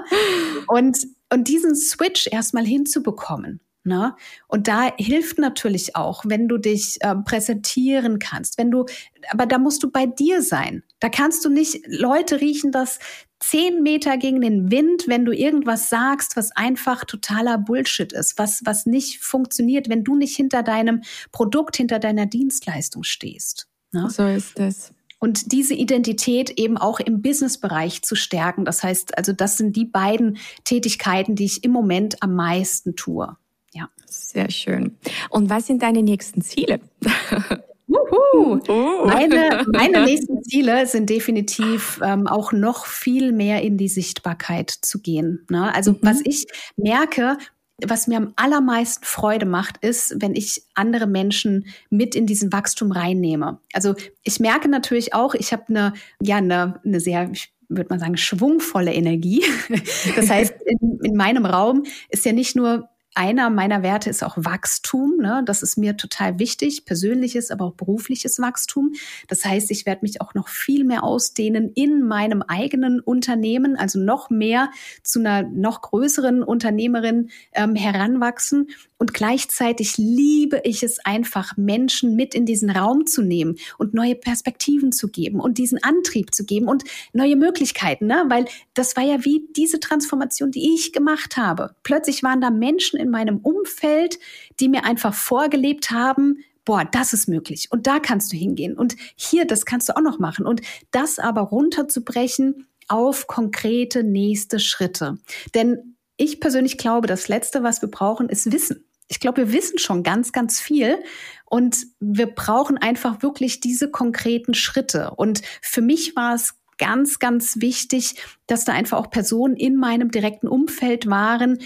Und, 0.66 1.06
und 1.32 1.48
diesen 1.48 1.76
Switch 1.76 2.26
erstmal 2.30 2.64
hinzubekommen. 2.64 3.60
Ne? 3.82 4.14
Und 4.46 4.68
da 4.68 4.92
hilft 4.98 5.38
natürlich 5.38 5.96
auch, 5.96 6.24
wenn 6.26 6.48
du 6.48 6.58
dich 6.58 6.98
äh, 7.00 7.14
präsentieren 7.14 8.18
kannst, 8.18 8.58
wenn 8.58 8.70
du, 8.70 8.84
aber 9.30 9.46
da 9.46 9.58
musst 9.58 9.82
du 9.82 9.90
bei 9.90 10.04
dir 10.04 10.42
sein. 10.42 10.82
Da 10.98 11.08
kannst 11.08 11.44
du 11.44 11.48
nicht 11.48 11.80
Leute 11.86 12.40
riechen, 12.40 12.72
dass 12.72 12.98
zehn 13.40 13.82
Meter 13.82 14.16
gegen 14.18 14.40
den 14.40 14.70
Wind, 14.70 15.08
wenn 15.08 15.24
du 15.24 15.32
irgendwas 15.32 15.88
sagst, 15.88 16.36
was 16.36 16.52
einfach 16.52 17.04
totaler 17.04 17.58
Bullshit 17.58 18.12
ist, 18.12 18.38
was, 18.38 18.62
was 18.64 18.86
nicht 18.86 19.20
funktioniert, 19.20 19.88
wenn 19.88 20.04
du 20.04 20.14
nicht 20.14 20.36
hinter 20.36 20.62
deinem 20.62 21.02
Produkt, 21.32 21.76
hinter 21.76 21.98
deiner 21.98 22.26
Dienstleistung 22.26 23.02
stehst. 23.02 23.66
Ne? 23.92 24.08
So 24.10 24.26
ist 24.26 24.58
es. 24.60 24.92
Und 25.18 25.52
diese 25.52 25.74
Identität 25.74 26.50
eben 26.58 26.78
auch 26.78 26.98
im 26.98 27.20
Businessbereich 27.20 28.02
zu 28.02 28.14
stärken. 28.14 28.64
Das 28.64 28.82
heißt, 28.82 29.18
also 29.18 29.32
das 29.32 29.58
sind 29.58 29.76
die 29.76 29.84
beiden 29.84 30.38
Tätigkeiten, 30.64 31.34
die 31.34 31.44
ich 31.44 31.62
im 31.62 31.72
Moment 31.72 32.22
am 32.22 32.34
meisten 32.34 32.96
tue. 32.96 33.36
Ja. 33.72 33.90
Sehr 34.06 34.50
schön. 34.50 34.96
Und 35.28 35.50
was 35.50 35.66
sind 35.66 35.82
deine 35.82 36.02
nächsten 36.02 36.40
Ziele? 36.40 36.80
Uhu. 37.90 38.60
Oh. 38.68 39.06
Meine, 39.06 39.66
meine 39.72 40.04
nächsten 40.04 40.42
Ziele 40.42 40.86
sind 40.86 41.10
definitiv 41.10 42.00
ähm, 42.04 42.26
auch 42.26 42.52
noch 42.52 42.86
viel 42.86 43.32
mehr 43.32 43.62
in 43.62 43.76
die 43.76 43.88
Sichtbarkeit 43.88 44.70
zu 44.70 45.00
gehen. 45.00 45.46
Ne? 45.50 45.74
Also 45.74 45.92
mhm. 45.92 45.98
was 46.02 46.20
ich 46.24 46.46
merke, 46.76 47.36
was 47.84 48.06
mir 48.06 48.18
am 48.18 48.32
allermeisten 48.36 49.04
Freude 49.04 49.46
macht, 49.46 49.78
ist, 49.78 50.14
wenn 50.18 50.34
ich 50.34 50.62
andere 50.74 51.06
Menschen 51.06 51.66
mit 51.88 52.14
in 52.14 52.26
diesen 52.26 52.52
Wachstum 52.52 52.92
reinnehme. 52.92 53.58
Also 53.72 53.94
ich 54.22 54.38
merke 54.38 54.68
natürlich 54.68 55.14
auch, 55.14 55.34
ich 55.34 55.52
habe 55.52 55.64
eine, 55.68 55.94
ja, 56.20 56.36
eine, 56.36 56.80
eine 56.84 57.00
sehr, 57.00 57.30
ich 57.32 57.52
würde 57.68 57.88
man 57.90 57.98
sagen, 57.98 58.16
schwungvolle 58.16 58.92
Energie. 58.92 59.44
Das 60.16 60.28
heißt, 60.28 60.54
in, 60.64 61.00
in 61.02 61.16
meinem 61.16 61.46
Raum 61.46 61.84
ist 62.08 62.24
ja 62.24 62.32
nicht 62.32 62.56
nur 62.56 62.88
einer 63.14 63.50
meiner 63.50 63.82
Werte 63.82 64.08
ist 64.08 64.22
auch 64.22 64.36
Wachstum. 64.36 65.16
Ne? 65.18 65.42
Das 65.44 65.62
ist 65.62 65.76
mir 65.76 65.96
total 65.96 66.38
wichtig, 66.38 66.84
persönliches, 66.84 67.50
aber 67.50 67.64
auch 67.66 67.74
berufliches 67.74 68.38
Wachstum. 68.38 68.92
Das 69.28 69.44
heißt, 69.44 69.70
ich 69.70 69.86
werde 69.86 70.02
mich 70.02 70.20
auch 70.20 70.34
noch 70.34 70.48
viel 70.48 70.84
mehr 70.84 71.02
ausdehnen 71.02 71.72
in 71.74 72.06
meinem 72.06 72.42
eigenen 72.42 73.00
Unternehmen, 73.00 73.76
also 73.76 73.98
noch 73.98 74.30
mehr 74.30 74.70
zu 75.02 75.20
einer 75.20 75.42
noch 75.42 75.82
größeren 75.82 76.42
Unternehmerin 76.42 77.30
ähm, 77.52 77.74
heranwachsen. 77.74 78.68
Und 79.00 79.14
gleichzeitig 79.14 79.96
liebe 79.96 80.60
ich 80.62 80.82
es 80.82 80.98
einfach, 81.04 81.56
Menschen 81.56 82.16
mit 82.16 82.34
in 82.34 82.44
diesen 82.44 82.68
Raum 82.68 83.06
zu 83.06 83.22
nehmen 83.22 83.56
und 83.78 83.94
neue 83.94 84.14
Perspektiven 84.14 84.92
zu 84.92 85.08
geben 85.08 85.40
und 85.40 85.56
diesen 85.56 85.82
Antrieb 85.82 86.34
zu 86.34 86.44
geben 86.44 86.68
und 86.68 86.84
neue 87.14 87.36
Möglichkeiten, 87.36 88.06
ne? 88.06 88.24
weil 88.28 88.44
das 88.74 88.96
war 88.96 89.04
ja 89.04 89.24
wie 89.24 89.48
diese 89.56 89.80
Transformation, 89.80 90.50
die 90.50 90.74
ich 90.74 90.92
gemacht 90.92 91.38
habe. 91.38 91.74
Plötzlich 91.82 92.22
waren 92.22 92.42
da 92.42 92.50
Menschen 92.50 92.99
in 93.00 93.10
meinem 93.10 93.38
Umfeld, 93.38 94.18
die 94.60 94.68
mir 94.68 94.84
einfach 94.84 95.14
vorgelebt 95.14 95.90
haben, 95.90 96.44
boah, 96.64 96.84
das 96.84 97.12
ist 97.12 97.28
möglich 97.28 97.68
und 97.70 97.86
da 97.86 97.98
kannst 97.98 98.32
du 98.32 98.36
hingehen 98.36 98.76
und 98.76 98.96
hier, 99.16 99.46
das 99.46 99.64
kannst 99.64 99.88
du 99.88 99.96
auch 99.96 100.02
noch 100.02 100.18
machen 100.18 100.46
und 100.46 100.60
das 100.90 101.18
aber 101.18 101.40
runterzubrechen 101.40 102.66
auf 102.88 103.26
konkrete 103.26 104.04
nächste 104.04 104.60
Schritte. 104.60 105.18
Denn 105.54 105.96
ich 106.16 106.40
persönlich 106.40 106.76
glaube, 106.76 107.06
das 107.06 107.28
Letzte, 107.28 107.62
was 107.62 107.80
wir 107.82 107.90
brauchen, 107.90 108.28
ist 108.28 108.52
Wissen. 108.52 108.84
Ich 109.08 109.20
glaube, 109.20 109.38
wir 109.38 109.52
wissen 109.52 109.78
schon 109.78 110.02
ganz, 110.02 110.32
ganz 110.32 110.60
viel 110.60 110.98
und 111.44 111.86
wir 111.98 112.26
brauchen 112.26 112.78
einfach 112.78 113.22
wirklich 113.22 113.58
diese 113.60 113.90
konkreten 113.90 114.54
Schritte. 114.54 115.10
Und 115.16 115.42
für 115.62 115.82
mich 115.82 116.14
war 116.14 116.34
es 116.34 116.54
ganz, 116.78 117.18
ganz 117.18 117.60
wichtig, 117.60 118.14
dass 118.46 118.64
da 118.64 118.72
einfach 118.72 118.98
auch 118.98 119.10
Personen 119.10 119.56
in 119.56 119.76
meinem 119.76 120.10
direkten 120.10 120.46
Umfeld 120.46 121.08
waren, 121.08 121.58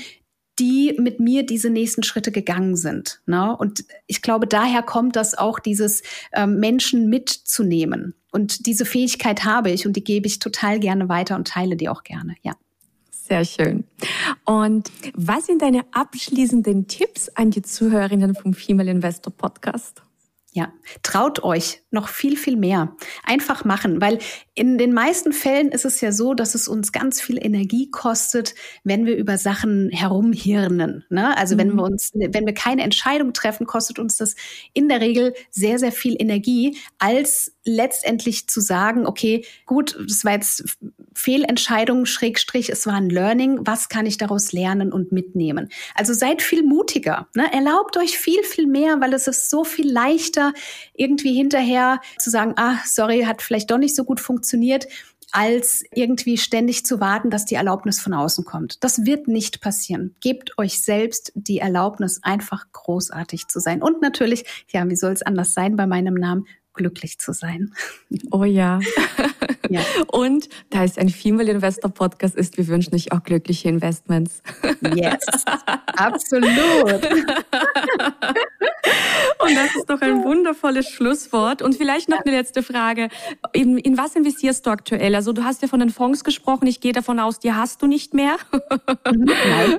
die 0.58 0.96
mit 0.98 1.20
mir 1.20 1.44
diese 1.44 1.70
nächsten 1.70 2.02
Schritte 2.02 2.32
gegangen 2.32 2.76
sind. 2.76 3.20
Ne? 3.26 3.56
Und 3.56 3.84
ich 4.06 4.22
glaube, 4.22 4.46
daher 4.46 4.82
kommt 4.82 5.16
das 5.16 5.36
auch, 5.36 5.58
dieses 5.58 6.02
ähm, 6.32 6.60
Menschen 6.60 7.08
mitzunehmen. 7.08 8.14
Und 8.30 8.66
diese 8.66 8.84
Fähigkeit 8.84 9.44
habe 9.44 9.70
ich 9.70 9.86
und 9.86 9.94
die 9.94 10.04
gebe 10.04 10.26
ich 10.26 10.38
total 10.38 10.80
gerne 10.80 11.08
weiter 11.08 11.36
und 11.36 11.48
teile 11.48 11.76
die 11.76 11.88
auch 11.88 12.02
gerne, 12.02 12.34
ja. 12.42 12.52
Sehr 13.10 13.44
schön. 13.46 13.84
Und 14.44 14.92
was 15.14 15.46
sind 15.46 15.62
deine 15.62 15.82
abschließenden 15.92 16.88
Tipps 16.88 17.30
an 17.30 17.50
die 17.50 17.62
Zuhörerinnen 17.62 18.34
vom 18.34 18.52
Female 18.52 18.90
Investor 18.90 19.32
Podcast? 19.32 20.03
Ja, 20.56 20.72
traut 21.02 21.42
euch 21.42 21.82
noch 21.90 22.06
viel, 22.06 22.36
viel 22.36 22.56
mehr. 22.56 22.94
Einfach 23.24 23.64
machen, 23.64 24.00
weil 24.00 24.20
in 24.54 24.78
den 24.78 24.92
meisten 24.92 25.32
Fällen 25.32 25.72
ist 25.72 25.84
es 25.84 26.00
ja 26.00 26.12
so, 26.12 26.32
dass 26.32 26.54
es 26.54 26.68
uns 26.68 26.92
ganz 26.92 27.20
viel 27.20 27.44
Energie 27.44 27.90
kostet, 27.90 28.54
wenn 28.84 29.04
wir 29.04 29.16
über 29.16 29.36
Sachen 29.36 29.90
herumhirnen. 29.90 31.04
Ne? 31.10 31.36
Also 31.36 31.56
mhm. 31.56 31.58
wenn 31.58 31.74
wir 31.74 31.82
uns, 31.82 32.12
wenn 32.14 32.46
wir 32.46 32.54
keine 32.54 32.82
Entscheidung 32.84 33.32
treffen, 33.32 33.66
kostet 33.66 33.98
uns 33.98 34.16
das 34.16 34.36
in 34.74 34.88
der 34.88 35.00
Regel 35.00 35.34
sehr, 35.50 35.80
sehr 35.80 35.90
viel 35.90 36.14
Energie, 36.20 36.78
als 37.00 37.56
letztendlich 37.64 38.46
zu 38.46 38.60
sagen, 38.60 39.08
okay, 39.08 39.44
gut, 39.66 39.98
das 40.06 40.24
war 40.24 40.34
jetzt 40.34 40.78
Fehlentscheidung, 41.14 42.06
Schrägstrich, 42.06 42.70
es 42.70 42.86
war 42.86 42.94
ein 42.94 43.10
Learning, 43.10 43.60
was 43.62 43.88
kann 43.88 44.06
ich 44.06 44.18
daraus 44.18 44.52
lernen 44.52 44.92
und 44.92 45.12
mitnehmen? 45.12 45.70
Also 45.94 46.12
seid 46.12 46.42
viel 46.42 46.62
mutiger, 46.62 47.28
ne? 47.34 47.52
erlaubt 47.52 47.96
euch 47.96 48.18
viel, 48.18 48.42
viel 48.42 48.66
mehr, 48.66 49.00
weil 49.00 49.12
es 49.14 49.26
ist 49.26 49.50
so 49.50 49.64
viel 49.64 49.90
leichter, 49.90 50.52
irgendwie 50.94 51.34
hinterher 51.34 52.00
zu 52.18 52.30
sagen, 52.30 52.54
ah, 52.56 52.76
sorry, 52.84 53.22
hat 53.22 53.42
vielleicht 53.42 53.70
doch 53.70 53.78
nicht 53.78 53.96
so 53.96 54.04
gut 54.04 54.20
funktioniert, 54.20 54.86
als 55.34 55.82
irgendwie 55.92 56.38
ständig 56.38 56.86
zu 56.86 57.00
warten, 57.00 57.28
dass 57.28 57.44
die 57.44 57.56
Erlaubnis 57.56 58.00
von 58.00 58.14
außen 58.14 58.44
kommt. 58.44 58.84
Das 58.84 59.04
wird 59.04 59.26
nicht 59.26 59.60
passieren. 59.60 60.14
Gebt 60.20 60.56
euch 60.58 60.80
selbst 60.80 61.32
die 61.34 61.58
Erlaubnis, 61.58 62.20
einfach 62.22 62.66
großartig 62.70 63.48
zu 63.48 63.58
sein. 63.58 63.82
Und 63.82 64.00
natürlich, 64.00 64.44
ja, 64.70 64.88
wie 64.88 64.94
soll 64.94 65.12
es 65.12 65.22
anders 65.22 65.52
sein 65.52 65.74
bei 65.74 65.86
meinem 65.86 66.14
Namen? 66.14 66.46
Glücklich 66.74 67.18
zu 67.18 67.32
sein. 67.32 67.72
Oh 68.30 68.44
ja. 68.44 68.80
ja. 69.70 69.80
Und 70.08 70.48
da 70.70 70.84
es 70.84 70.98
ein 70.98 71.08
Female 71.08 71.50
Investor 71.50 71.90
Podcast 71.90 72.34
ist, 72.36 72.58
wir 72.58 72.66
wünschen 72.68 72.94
euch 72.94 73.12
auch 73.12 73.22
glückliche 73.22 73.68
Investments. 73.68 74.42
Yes, 74.94 75.24
absolut. 75.96 77.08
Und 79.44 79.56
das 79.56 79.76
ist 79.76 79.90
doch 79.90 80.00
ein 80.00 80.24
wundervolles 80.24 80.88
Schlusswort. 80.88 81.62
Und 81.62 81.76
vielleicht 81.76 82.08
noch 82.08 82.24
eine 82.24 82.36
letzte 82.36 82.62
Frage. 82.62 83.08
In, 83.52 83.78
in 83.78 83.98
was 83.98 84.16
investierst 84.16 84.66
du 84.66 84.70
aktuell? 84.70 85.14
Also 85.14 85.32
du 85.32 85.44
hast 85.44 85.62
ja 85.62 85.68
von 85.68 85.80
den 85.80 85.90
Fonds 85.90 86.24
gesprochen. 86.24 86.66
Ich 86.66 86.80
gehe 86.80 86.92
davon 86.92 87.20
aus, 87.20 87.38
die 87.38 87.52
hast 87.52 87.82
du 87.82 87.86
nicht 87.86 88.14
mehr. 88.14 88.36
Nein. 89.04 89.78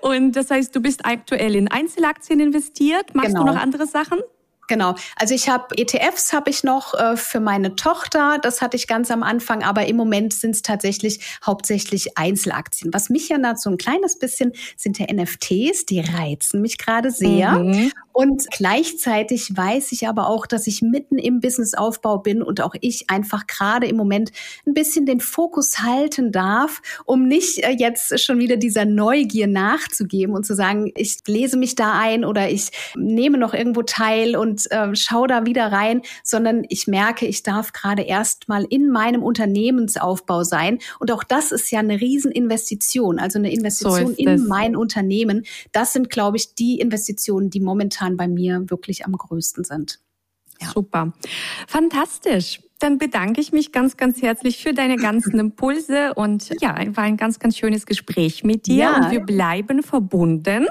Und 0.00 0.32
das 0.32 0.50
heißt, 0.50 0.74
du 0.74 0.80
bist 0.80 1.04
aktuell 1.04 1.54
in 1.54 1.68
Einzelaktien 1.68 2.40
investiert. 2.40 3.14
Machst 3.14 3.30
genau. 3.30 3.44
du 3.44 3.52
noch 3.52 3.60
andere 3.60 3.86
Sachen? 3.86 4.18
Genau. 4.68 4.94
Also 5.16 5.34
ich 5.34 5.48
habe 5.48 5.76
ETFs 5.76 6.32
habe 6.32 6.50
ich 6.50 6.62
noch 6.62 6.94
äh, 6.94 7.16
für 7.16 7.40
meine 7.40 7.74
Tochter. 7.74 8.38
Das 8.40 8.62
hatte 8.62 8.76
ich 8.76 8.86
ganz 8.86 9.10
am 9.10 9.22
Anfang, 9.22 9.64
aber 9.64 9.86
im 9.86 9.96
Moment 9.96 10.32
sind 10.32 10.52
es 10.52 10.62
tatsächlich 10.62 11.20
hauptsächlich 11.44 12.16
Einzelaktien. 12.16 12.92
Was 12.92 13.08
mich 13.08 13.28
ja 13.28 13.38
so 13.56 13.70
ein 13.70 13.78
kleines 13.78 14.18
bisschen 14.18 14.52
sind 14.76 14.98
ja 14.98 15.06
NFTs, 15.12 15.86
die 15.86 16.00
reizen 16.00 16.60
mich 16.60 16.78
gerade 16.78 17.10
sehr. 17.10 17.52
Mhm. 17.52 17.90
Und 18.20 18.50
gleichzeitig 18.50 19.56
weiß 19.56 19.92
ich 19.92 20.08
aber 20.08 20.26
auch, 20.26 20.48
dass 20.48 20.66
ich 20.66 20.82
mitten 20.82 21.18
im 21.18 21.38
Businessaufbau 21.38 22.18
bin 22.18 22.42
und 22.42 22.60
auch 22.60 22.74
ich 22.80 23.08
einfach 23.10 23.46
gerade 23.46 23.86
im 23.86 23.94
Moment 23.94 24.32
ein 24.66 24.74
bisschen 24.74 25.06
den 25.06 25.20
Fokus 25.20 25.78
halten 25.84 26.32
darf, 26.32 26.82
um 27.04 27.28
nicht 27.28 27.58
äh, 27.58 27.76
jetzt 27.78 28.18
schon 28.18 28.40
wieder 28.40 28.56
dieser 28.56 28.86
Neugier 28.86 29.46
nachzugeben 29.46 30.34
und 30.34 30.44
zu 30.44 30.56
sagen, 30.56 30.90
ich 30.96 31.18
lese 31.28 31.56
mich 31.56 31.76
da 31.76 31.96
ein 31.96 32.24
oder 32.24 32.50
ich 32.50 32.70
nehme 32.96 33.38
noch 33.38 33.54
irgendwo 33.54 33.82
teil 33.82 34.34
und 34.34 34.68
äh, 34.72 34.96
schaue 34.96 35.28
da 35.28 35.46
wieder 35.46 35.70
rein, 35.70 36.02
sondern 36.24 36.64
ich 36.68 36.88
merke, 36.88 37.24
ich 37.24 37.44
darf 37.44 37.72
gerade 37.72 38.02
erst 38.02 38.48
mal 38.48 38.66
in 38.68 38.90
meinem 38.90 39.22
Unternehmensaufbau 39.22 40.42
sein. 40.42 40.80
Und 40.98 41.12
auch 41.12 41.22
das 41.22 41.52
ist 41.52 41.70
ja 41.70 41.78
eine 41.78 42.00
Rieseninvestition, 42.00 43.20
also 43.20 43.38
eine 43.38 43.52
Investition 43.52 44.08
so 44.08 44.14
in 44.14 44.48
mein 44.48 44.74
Unternehmen. 44.74 45.44
Das 45.70 45.92
sind, 45.92 46.10
glaube 46.10 46.36
ich, 46.36 46.56
die 46.56 46.80
Investitionen, 46.80 47.50
die 47.50 47.60
momentan 47.60 48.07
momentan 48.08 48.16
bei 48.16 48.28
mir 48.28 48.70
wirklich 48.70 49.04
am 49.04 49.12
größten 49.12 49.64
sind. 49.64 50.00
Ja. 50.60 50.70
Super. 50.72 51.12
Fantastisch. 51.66 52.60
Dann 52.80 52.98
bedanke 52.98 53.40
ich 53.40 53.50
mich 53.50 53.72
ganz, 53.72 53.96
ganz 53.96 54.22
herzlich 54.22 54.62
für 54.62 54.72
deine 54.72 54.96
ganzen 54.96 55.38
Impulse 55.40 56.14
und 56.14 56.48
ja, 56.60 56.76
war 56.94 57.04
ein 57.04 57.16
ganz, 57.16 57.40
ganz 57.40 57.56
schönes 57.56 57.86
Gespräch 57.86 58.44
mit 58.44 58.66
dir 58.66 58.76
ja. 58.76 58.96
und 58.96 59.10
wir 59.10 59.20
bleiben 59.20 59.82
verbunden. 59.82 60.68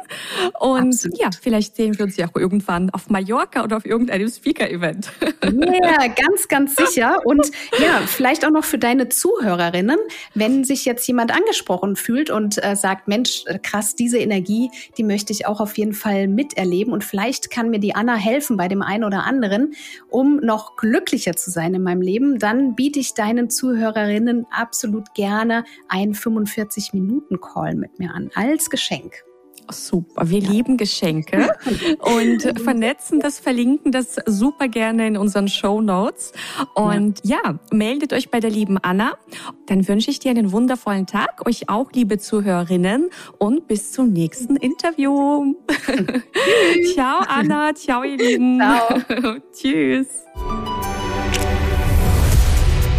Und 0.60 0.94
Absolut. 0.94 1.20
ja, 1.20 1.30
vielleicht 1.42 1.76
sehen 1.76 1.98
wir 1.98 2.06
uns 2.06 2.16
ja 2.16 2.28
auch 2.28 2.36
irgendwann 2.36 2.90
auf 2.92 3.10
Mallorca 3.10 3.62
oder 3.64 3.76
auf 3.76 3.86
irgendeinem 3.86 4.30
Speaker-Event. 4.30 5.12
Ja, 5.44 6.08
ganz, 6.16 6.48
ganz 6.48 6.76
sicher. 6.76 7.20
Und 7.26 7.46
ja, 7.78 8.02
vielleicht 8.06 8.46
auch 8.46 8.52
noch 8.52 8.64
für 8.64 8.78
deine 8.78 9.10
Zuhörerinnen, 9.10 9.98
wenn 10.34 10.64
sich 10.64 10.86
jetzt 10.86 11.06
jemand 11.08 11.36
angesprochen 11.36 11.98
fühlt 11.98 12.30
und 12.30 12.64
äh, 12.64 12.78
sagt, 12.78 13.10
Mensch, 13.10 13.44
äh, 13.48 13.60
krass, 13.60 13.96
diese 13.96 14.18
Energie, 14.18 14.72
die 14.98 15.04
möchte 15.04 15.34
ich 15.34 15.46
auch 15.46 15.60
auf 15.60 15.78
jeden 15.78 15.94
Fall 15.94 16.30
miterleben 16.30 16.94
und 16.94 17.04
vielleicht 17.04 17.52
kann 17.52 17.70
mir 17.70 17.80
die 17.80 17.96
Anna 17.96 18.16
helfen 18.16 18.56
bei 18.56 18.70
dem 18.70 18.82
einen 18.82 19.04
oder 19.04 19.26
anderen, 19.26 19.74
um 20.10 20.38
noch 20.38 20.78
glücklicher 20.78 21.36
zu 21.36 21.52
sein 21.52 21.74
in 21.74 21.84
meinem 21.84 21.97
meinem 21.98 22.02
Leben, 22.02 22.40
dann 22.40 22.76
biete 22.76 23.00
ich 23.00 23.14
deinen 23.14 23.50
Zuhörerinnen 23.50 24.46
absolut 24.52 25.14
gerne 25.14 25.64
einen 25.88 26.14
45-Minuten-Call 26.14 27.76
mit 27.76 28.00
mir 28.00 28.14
an 28.14 28.30
als 28.36 28.70
Geschenk. 28.70 29.24
Super, 29.70 30.30
wir 30.30 30.40
ja. 30.40 30.50
lieben 30.50 30.78
Geschenke 30.78 31.50
und 32.00 32.42
vernetzen 32.62 33.20
das, 33.20 33.38
verlinken 33.38 33.92
das 33.92 34.16
super 34.26 34.70
gerne 34.70 35.08
in 35.08 35.18
unseren 35.18 35.50
Show 35.50 35.82
Notes. 35.82 36.32
Und 36.74 37.20
ja. 37.24 37.38
ja, 37.44 37.60
meldet 37.74 38.14
euch 38.14 38.30
bei 38.30 38.40
der 38.40 38.50
lieben 38.50 38.78
Anna. 38.78 39.18
Dann 39.66 39.86
wünsche 39.86 40.10
ich 40.10 40.20
dir 40.20 40.32
einen 40.32 40.54
wundervollen 40.54 41.06
Tag, 41.06 41.46
euch 41.46 41.68
auch, 41.68 41.92
liebe 41.92 42.18
Zuhörerinnen, 42.18 43.10
und 43.40 43.68
bis 43.68 43.92
zum 43.92 44.14
nächsten 44.14 44.56
Interview. 44.56 45.56
ciao, 46.94 47.20
Anna. 47.28 47.76
Ciao, 47.76 48.04
ihr 48.04 48.16
Lieben. 48.16 48.60
Ciao. 48.60 49.36
Tschüss. 49.52 50.08